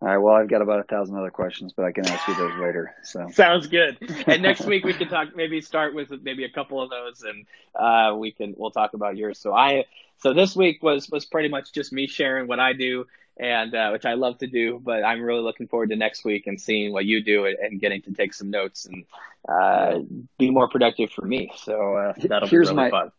All 0.00 0.08
right. 0.08 0.16
Well, 0.16 0.34
I've 0.34 0.48
got 0.48 0.62
about 0.62 0.80
a 0.80 0.84
thousand 0.84 1.16
other 1.16 1.30
questions, 1.30 1.74
but 1.76 1.84
I 1.84 1.92
can 1.92 2.06
ask 2.06 2.26
you 2.26 2.36
those 2.36 2.58
later. 2.58 2.94
So 3.02 3.28
sounds 3.32 3.66
good. 3.66 3.98
And 4.26 4.42
next 4.42 4.64
week 4.64 4.82
we 4.82 4.94
can 4.94 5.08
talk. 5.08 5.36
Maybe 5.36 5.60
start 5.60 5.94
with 5.94 6.10
maybe 6.22 6.44
a 6.44 6.50
couple 6.50 6.80
of 6.80 6.88
those, 6.88 7.22
and 7.22 7.46
uh, 7.74 8.16
we 8.16 8.30
can 8.32 8.54
we'll 8.56 8.70
talk 8.70 8.94
about 8.94 9.18
yours. 9.18 9.38
So 9.38 9.52
I 9.52 9.84
so 10.20 10.32
this 10.32 10.56
week 10.56 10.82
was 10.82 11.10
was 11.10 11.26
pretty 11.26 11.50
much 11.50 11.72
just 11.72 11.92
me 11.92 12.06
sharing 12.06 12.46
what 12.46 12.60
I 12.60 12.72
do, 12.72 13.06
and 13.38 13.74
uh, 13.74 13.90
which 13.90 14.04
I 14.04 14.14
love 14.14 14.38
to 14.38 14.46
do. 14.46 14.80
But 14.82 15.04
I'm 15.04 15.20
really 15.22 15.42
looking 15.42 15.68
forward 15.68 15.90
to 15.90 15.96
next 15.96 16.24
week 16.24 16.46
and 16.46 16.60
seeing 16.60 16.92
what 16.92 17.04
you 17.04 17.22
do 17.22 17.46
and 17.46 17.80
getting 17.80 18.02
to 18.02 18.12
take 18.12 18.34
some 18.34 18.50
notes 18.50 18.86
and 18.86 19.04
uh, 19.48 20.00
be 20.38 20.50
more 20.50 20.68
productive 20.68 21.10
for 21.10 21.24
me. 21.24 21.50
So 21.56 21.94
uh, 21.96 22.12
that'll 22.16 22.48
Here's 22.48 22.70
be 22.70 22.76
really 22.76 22.90
my, 22.90 22.90
fun. 22.90 23.12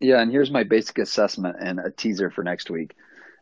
Yeah, 0.00 0.20
and 0.20 0.30
here's 0.30 0.50
my 0.50 0.64
basic 0.64 0.98
assessment 0.98 1.56
and 1.60 1.80
a 1.80 1.90
teaser 1.90 2.30
for 2.30 2.44
next 2.44 2.70
week. 2.70 2.94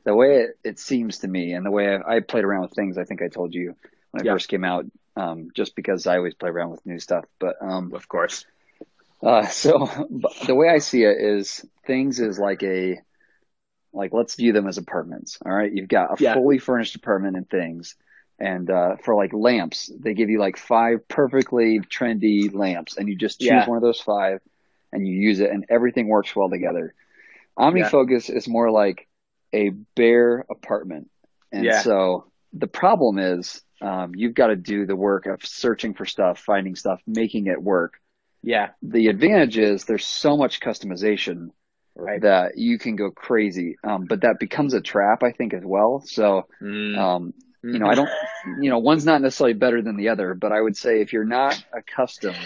The 0.05 0.15
way 0.15 0.43
it, 0.43 0.59
it 0.65 0.79
seems 0.79 1.19
to 1.19 1.29
me, 1.29 1.53
and 1.53 1.65
the 1.65 1.71
way 1.71 1.95
I, 1.95 2.17
I, 2.17 2.21
played 2.21 2.45
around 2.45 2.63
with 2.63 2.73
things, 2.73 2.99
I 2.99 3.05
think 3.05 3.23
I 3.23 3.29
told 3.29 3.55
you 3.55 3.77
when 4.11 4.23
I 4.23 4.25
yeah. 4.25 4.33
first 4.35 4.49
came 4.49 4.65
out, 4.65 4.85
um, 5.17 5.51
just 5.55 5.77
because 5.77 6.07
I 6.07 6.17
always 6.17 6.35
play 6.35 6.51
around 6.51 6.71
with 6.71 6.85
new 6.85 6.99
stuff. 6.99 7.25
But 7.39 7.57
um, 7.61 7.93
of 7.95 8.09
course, 8.09 8.45
uh, 9.23 9.47
so 9.49 10.09
the 10.47 10.55
way 10.55 10.69
I 10.69 10.79
see 10.79 11.05
it 11.05 11.17
is 11.19 11.65
things 11.87 12.21
is 12.21 12.39
like 12.39 12.63
a 12.63 13.01
like 13.93 14.13
let's 14.13 14.35
view 14.37 14.53
them 14.53 14.67
as 14.67 14.79
apartments. 14.79 15.39
All 15.45 15.53
right, 15.53 15.73
you've 15.73 15.89
got 15.89 16.19
a 16.19 16.23
yeah. 16.23 16.35
fully 16.35 16.59
furnished 16.59 16.97
apartment 16.97 17.37
and 17.37 17.49
things. 17.49 17.97
And 18.39 18.69
uh, 18.71 18.97
for 18.97 19.15
like 19.15 19.33
lamps, 19.33 19.91
they 20.01 20.15
give 20.15 20.31
you 20.31 20.41
like 20.41 20.57
five 20.57 21.07
perfectly 21.07 21.81
trendy 21.81 22.53
lamps, 22.53 22.97
and 22.97 23.09
you 23.09 23.17
just 23.17 23.41
choose 23.41 23.49
yeah. 23.49 23.69
one 23.69 23.77
of 23.77 23.83
those 23.83 24.01
five 24.01 24.41
and 24.93 25.07
you 25.07 25.15
use 25.15 25.41
it 25.41 25.51
and 25.51 25.65
everything 25.69 26.07
works 26.09 26.37
well 26.37 26.51
together. 26.51 26.95
OmniFocus 27.59 28.29
yeah. 28.29 28.37
is 28.37 28.47
more 28.47 28.71
like 28.71 29.09
a 29.53 29.71
bare 29.71 30.45
apartment. 30.51 31.11
And 31.51 31.65
yeah. 31.65 31.83
so 31.83 32.31
the 32.53 32.67
problem 32.67 33.19
is 33.19 33.63
um, 33.81 34.15
you've 34.15 34.35
got 34.35 34.49
to 34.49 34.57
do 34.57 34.87
the 34.87 34.97
work 34.97 35.27
of 35.27 35.45
searching 35.45 35.95
for 35.95 36.05
stuff, 36.05 36.39
finding 36.39 36.77
stuff, 36.77 37.01
making 37.07 37.47
it 37.47 37.63
work. 37.63 37.95
Yeah. 38.43 38.71
The 38.83 39.09
advantage 39.09 39.59
is 39.59 39.85
there's 39.85 40.07
so 40.07 40.37
much 40.37 40.61
customization 40.61 41.51
right. 41.97 42.21
that 42.23 42.59
you 42.59 42.79
can 42.79 42.97
go 42.97 43.11
crazy. 43.11 43.77
Um, 43.85 44.05
but 44.05 44.23
that 44.23 44.39
becomes 44.39 44.75
a 44.75 44.81
trap, 44.81 45.23
I 45.23 45.33
think, 45.33 45.55
as 45.55 45.65
well. 45.65 46.03
So, 46.05 46.47
mm. 46.61 46.99
um, 46.99 47.35
you 47.63 47.79
know, 47.79 47.87
I 47.87 47.95
don't, 47.95 48.11
you 48.61 48.71
know, 48.71 48.79
one's 48.79 49.07
not 49.07 49.23
necessarily 49.23 49.55
better 49.55 49.83
than 49.83 49.97
the 49.97 50.09
other, 50.09 50.35
but 50.35 50.53
I 50.53 50.61
would 50.61 50.77
say 50.77 51.01
if 51.01 51.13
you're 51.13 51.25
not 51.25 51.63
accustomed 51.73 52.37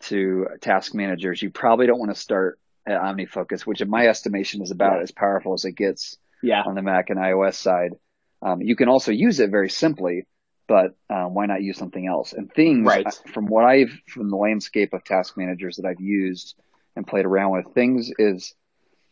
to 0.00 0.46
task 0.60 0.94
managers, 0.94 1.42
you 1.42 1.50
probably 1.50 1.86
don't 1.86 1.98
want 1.98 2.14
to 2.14 2.20
start 2.20 2.58
at 2.86 3.00
OmniFocus, 3.00 3.62
which 3.62 3.82
in 3.82 3.90
my 3.90 4.06
estimation 4.06 4.62
is 4.62 4.70
about 4.70 4.96
yeah. 4.96 5.02
as 5.02 5.10
powerful 5.10 5.52
as 5.52 5.64
it 5.64 5.72
gets 5.72 6.16
yeah. 6.42 6.62
on 6.64 6.74
the 6.74 6.82
Mac 6.82 7.10
and 7.10 7.18
iOS 7.18 7.54
side. 7.54 7.92
Um, 8.40 8.62
you 8.62 8.76
can 8.76 8.88
also 8.88 9.12
use 9.12 9.40
it 9.40 9.50
very 9.50 9.68
simply, 9.68 10.26
but 10.66 10.94
um, 11.10 11.34
why 11.34 11.46
not 11.46 11.62
use 11.62 11.76
something 11.76 12.06
else? 12.06 12.32
And 12.32 12.50
things, 12.50 12.86
right. 12.86 13.06
from 13.26 13.46
what 13.46 13.64
I've, 13.64 13.92
from 14.06 14.30
the 14.30 14.36
landscape 14.36 14.94
of 14.94 15.04
task 15.04 15.36
managers 15.36 15.76
that 15.76 15.86
I've 15.86 16.00
used 16.00 16.54
and 16.96 17.06
played 17.06 17.26
around 17.26 17.52
with, 17.52 17.74
things 17.74 18.10
is 18.18 18.54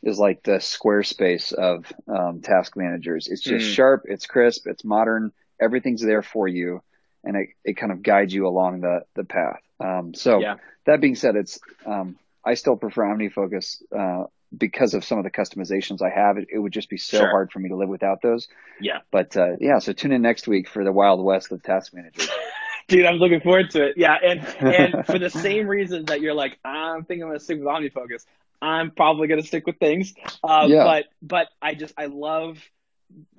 is 0.03 0.19
like 0.19 0.43
the 0.43 0.59
Squarespace 0.59 1.53
of 1.53 1.93
um, 2.09 2.41
task 2.41 2.77
managers. 2.77 3.29
It's 3.29 3.43
just 3.43 3.67
mm. 3.67 3.75
sharp, 3.75 4.05
it's 4.07 4.27
crisp, 4.27 4.67
it's 4.67 4.85
modern, 4.85 5.33
everything's 5.61 6.03
there 6.03 6.23
for 6.23 6.47
you, 6.47 6.83
and 7.25 7.37
it, 7.37 7.49
it 7.65 7.77
kind 7.77 7.93
of 7.93 8.03
guides 8.03 8.33
you 8.33 8.47
along 8.47 8.81
the 8.81 9.01
the 9.15 9.25
path. 9.25 9.61
Um, 9.81 10.15
so 10.15 10.41
yeah. 10.41 10.57
that 10.85 11.01
being 11.01 11.17
said, 11.17 11.37
it's 11.37 11.59
um, 11.85 12.17
I 12.45 12.55
still 12.55 12.77
prefer 12.77 13.05
OmniFocus 13.05 13.83
uh, 13.97 14.27
because 14.57 14.95
of 14.95 15.05
some 15.05 15.19
of 15.19 15.25
the 15.25 15.31
customizations 15.31 16.03
I 16.03 16.11
have, 16.11 16.39
it, 16.39 16.49
it 16.53 16.59
would 16.59 16.73
just 16.73 16.89
be 16.89 16.97
so 16.97 17.19
Sure. 17.19 17.31
hard 17.31 17.51
for 17.51 17.59
me 17.59 17.69
to 17.71 17.77
live 17.77 17.89
without 17.89 18.23
those. 18.23 18.49
Yeah. 18.81 19.01
But 19.11 19.37
uh, 19.37 19.57
yeah, 19.61 19.81
so 19.81 19.93
tune 19.93 20.13
in 20.13 20.23
next 20.23 20.47
week 20.47 20.69
for 20.69 20.85
the 20.85 20.93
Wild 20.93 21.23
West 21.23 21.51
of 21.53 21.63
Task 21.63 21.93
Manager. 21.93 22.23
Dude, 22.89 23.05
I'm 23.05 23.17
looking 23.17 23.41
forward 23.41 23.71
to 23.71 23.87
it. 23.89 23.95
Yeah, 23.97 24.15
and 24.23 24.41
and 24.61 25.07
for 25.11 25.19
the 25.19 25.31
same 25.31 25.67
reason 25.67 26.05
that 26.07 26.21
you're 26.21 26.35
like, 26.35 26.59
I'm 26.65 27.05
thinking 27.05 27.25
I'm 27.25 27.31
gonna 27.31 27.41
stick 27.41 27.59
with 27.59 27.67
OmniFocus. 27.67 28.25
I'm 28.63 28.91
probably 28.93 29.29
gonna 29.29 29.43
stick 29.43 29.67
with 29.67 29.79
things. 29.79 30.15
Uh, 30.43 30.67
Yeah. 30.69 30.85
But 30.85 31.05
but 31.23 31.49
I 31.61 31.75
just 31.75 31.95
I 31.99 32.07
love 32.07 32.59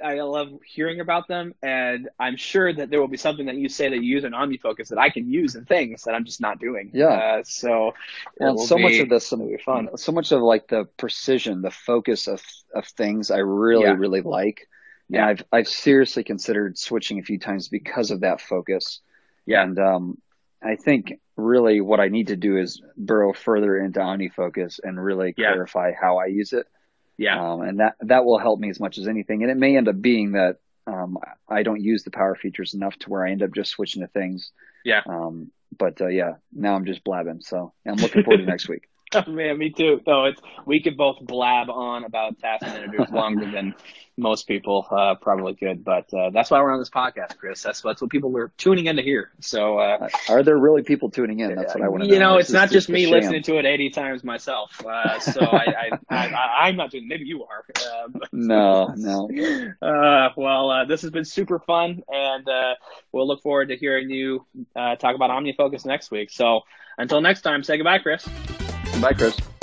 I 0.04 0.16
love 0.22 0.50
hearing 0.66 1.00
about 1.02 1.28
them, 1.28 1.54
and 1.62 2.10
I'm 2.20 2.36
sure 2.38 2.74
that 2.74 2.90
there 2.90 3.00
will 3.02 3.08
be 3.10 3.18
something 3.18 3.46
that 3.48 3.56
you 3.56 3.68
say 3.70 3.90
that 3.90 3.98
you 3.98 4.04
use 4.16 4.24
in 4.24 4.32
OmniFocus 4.34 4.90
that 4.90 4.98
I 4.98 5.10
can 5.10 5.30
use 5.30 5.56
in 5.56 5.66
things 5.66 6.04
that 6.04 6.14
I'm 6.16 6.24
just 6.26 6.40
not 6.42 6.60
doing. 6.60 6.92
Yeah. 6.94 7.08
Uh, 7.08 7.44
so 7.44 7.94
Well, 8.40 8.58
so 8.58 8.78
much 8.78 8.96
of 9.00 9.10
this, 9.10 9.28
some, 9.28 9.46
be 9.48 9.58
fun. 9.58 9.90
so 9.98 10.12
much 10.12 10.32
of 10.32 10.42
like 10.42 10.68
the 10.68 10.86
precision, 10.98 11.62
the 11.62 11.72
focus 11.72 12.28
of 12.28 12.42
of 12.74 12.86
things, 12.86 13.32
I 13.32 13.38
really 13.40 13.84
Yeah. 13.84 13.96
really 13.98 14.22
like. 14.22 14.68
Yeah. 15.10 15.22
And 15.22 15.30
I've 15.30 15.44
I've 15.54 15.68
seriously 15.70 16.24
considered 16.26 16.78
switching 16.78 17.20
a 17.20 17.24
few 17.24 17.40
times 17.40 17.70
because 17.70 18.12
of 18.12 18.22
that 18.22 18.42
focus. 18.42 19.00
Yeah. 19.48 19.64
And 19.64 19.80
um, 19.80 20.18
I 20.64 20.76
think 20.76 21.20
really 21.36 21.82
what 21.82 22.00
I 22.00 22.10
need 22.10 22.28
to 22.28 22.36
do 22.36 22.58
is 22.58 22.82
burrow 22.96 23.34
further 23.34 23.78
into 23.78 24.00
OmniFocus 24.00 24.80
and 24.84 25.04
really 25.04 25.34
Yeah. 25.38 25.54
clarify 25.54 25.94
how 26.00 26.18
I 26.18 26.26
use 26.28 26.54
it. 26.54 26.68
Yeah. 27.18 27.40
Um, 27.54 27.62
and 27.62 27.80
that 27.80 27.96
that 28.02 28.26
will 28.26 28.38
help 28.38 28.60
me 28.60 28.70
as 28.70 28.80
much 28.80 28.98
as 29.00 29.08
anything. 29.08 29.42
And 29.42 29.52
it 29.52 29.58
may 29.58 29.76
end 29.76 29.88
up 29.88 30.00
being 30.00 30.34
that 30.34 30.58
um, 30.86 31.18
I 31.50 31.64
don't 31.64 31.82
use 31.82 32.04
the 32.04 32.12
power 32.12 32.36
features 32.36 32.74
enough 32.74 32.96
to 33.00 33.10
where 33.10 33.26
I 33.26 33.32
end 33.32 33.42
up 33.44 33.54
just 33.54 33.72
switching 33.72 34.02
to 34.04 34.08
things. 34.08 34.52
Yeah. 34.86 35.02
Um, 35.06 35.52
but 35.78 36.00
uh, 36.02 36.08
yeah, 36.08 36.36
now 36.54 36.76
I'm 36.76 36.86
just 36.86 37.04
blabbing. 37.04 37.42
So 37.42 37.74
I'm 37.86 37.96
looking 37.96 38.24
forward 38.24 38.38
to 38.40 38.46
next 38.54 38.70
week. 38.70 38.88
Oh, 39.16 39.24
man, 39.32 39.58
me 39.58 39.70
too. 39.72 40.02
No, 40.06 40.26
it's 40.26 40.42
we 40.66 40.82
could 40.82 40.98
both 40.98 41.18
blab 41.22 41.70
on 41.70 42.04
about 42.04 42.40
task 42.40 42.64
managers 42.64 43.10
longer 43.12 43.50
than 43.50 43.74
most 44.18 44.48
people 44.48 44.88
uh, 44.90 45.16
probably 45.22 45.54
could, 45.56 45.84
but 45.84 46.12
uh, 46.14 46.32
that's 46.32 46.50
why 46.50 46.60
we're 46.60 46.72
on 46.72 46.80
this 46.80 46.90
podcast, 46.90 47.38
Chris. 47.38 47.62
That's 47.62 47.82
that's 47.82 48.02
what 48.02 48.10
people 48.10 48.32
were 48.32 48.52
tuning 48.58 48.88
in 48.88 48.96
to 48.96 49.04
hear. 49.04 49.32
So, 49.42 49.78
uh, 49.78 50.10
Are 50.28 50.42
there 50.44 50.58
really 50.58 50.82
people 50.82 51.10
tuning 51.12 51.40
in? 51.40 51.54
That's 51.56 51.76
what 51.76 51.84
I 51.84 51.88
want 51.88 52.04
to 52.04 52.10
you 52.10 52.20
know, 52.20 52.38
This 52.38 52.48
it's 52.48 52.54
not 52.54 52.72
just 52.72 52.90
me 52.90 53.04
sham. 53.04 53.12
listening 53.14 53.44
to 53.44 53.58
it 53.60 53.66
80 53.66 53.90
times 53.92 54.24
myself. 54.24 54.84
Uh, 54.84 55.20
so 55.20 55.42
I, 55.42 55.92
I, 56.10 56.28
I'm 56.62 56.76
not 56.76 56.90
doing. 56.92 57.08
Maybe 57.08 57.26
you 57.26 57.44
are. 57.46 57.64
Uh, 57.78 58.08
but- 58.10 58.30
No, 58.34 58.94
no. 58.96 59.30
Uh, 59.82 60.30
well, 60.36 60.70
uh, 60.72 60.86
this 60.86 61.02
has 61.04 61.12
been 61.12 61.26
super 61.26 61.60
fun, 61.60 62.02
and 62.10 62.48
uh, 62.48 62.74
we'll 63.12 63.28
look 63.28 63.42
forward 63.42 63.70
to 63.70 63.78
hearing 63.78 64.10
you 64.10 64.46
uh, 64.76 64.96
talk 64.96 65.16
about 65.16 65.30
OmniFocus 65.30 65.86
next 65.86 66.10
week. 66.12 66.30
So 66.32 66.62
until 66.98 67.22
next 67.22 67.42
time, 67.42 67.64
say 67.64 67.78
goodbye, 67.78 68.00
Chris. 68.00 68.28
Bye, 69.02 69.14
Chris. 69.14 69.57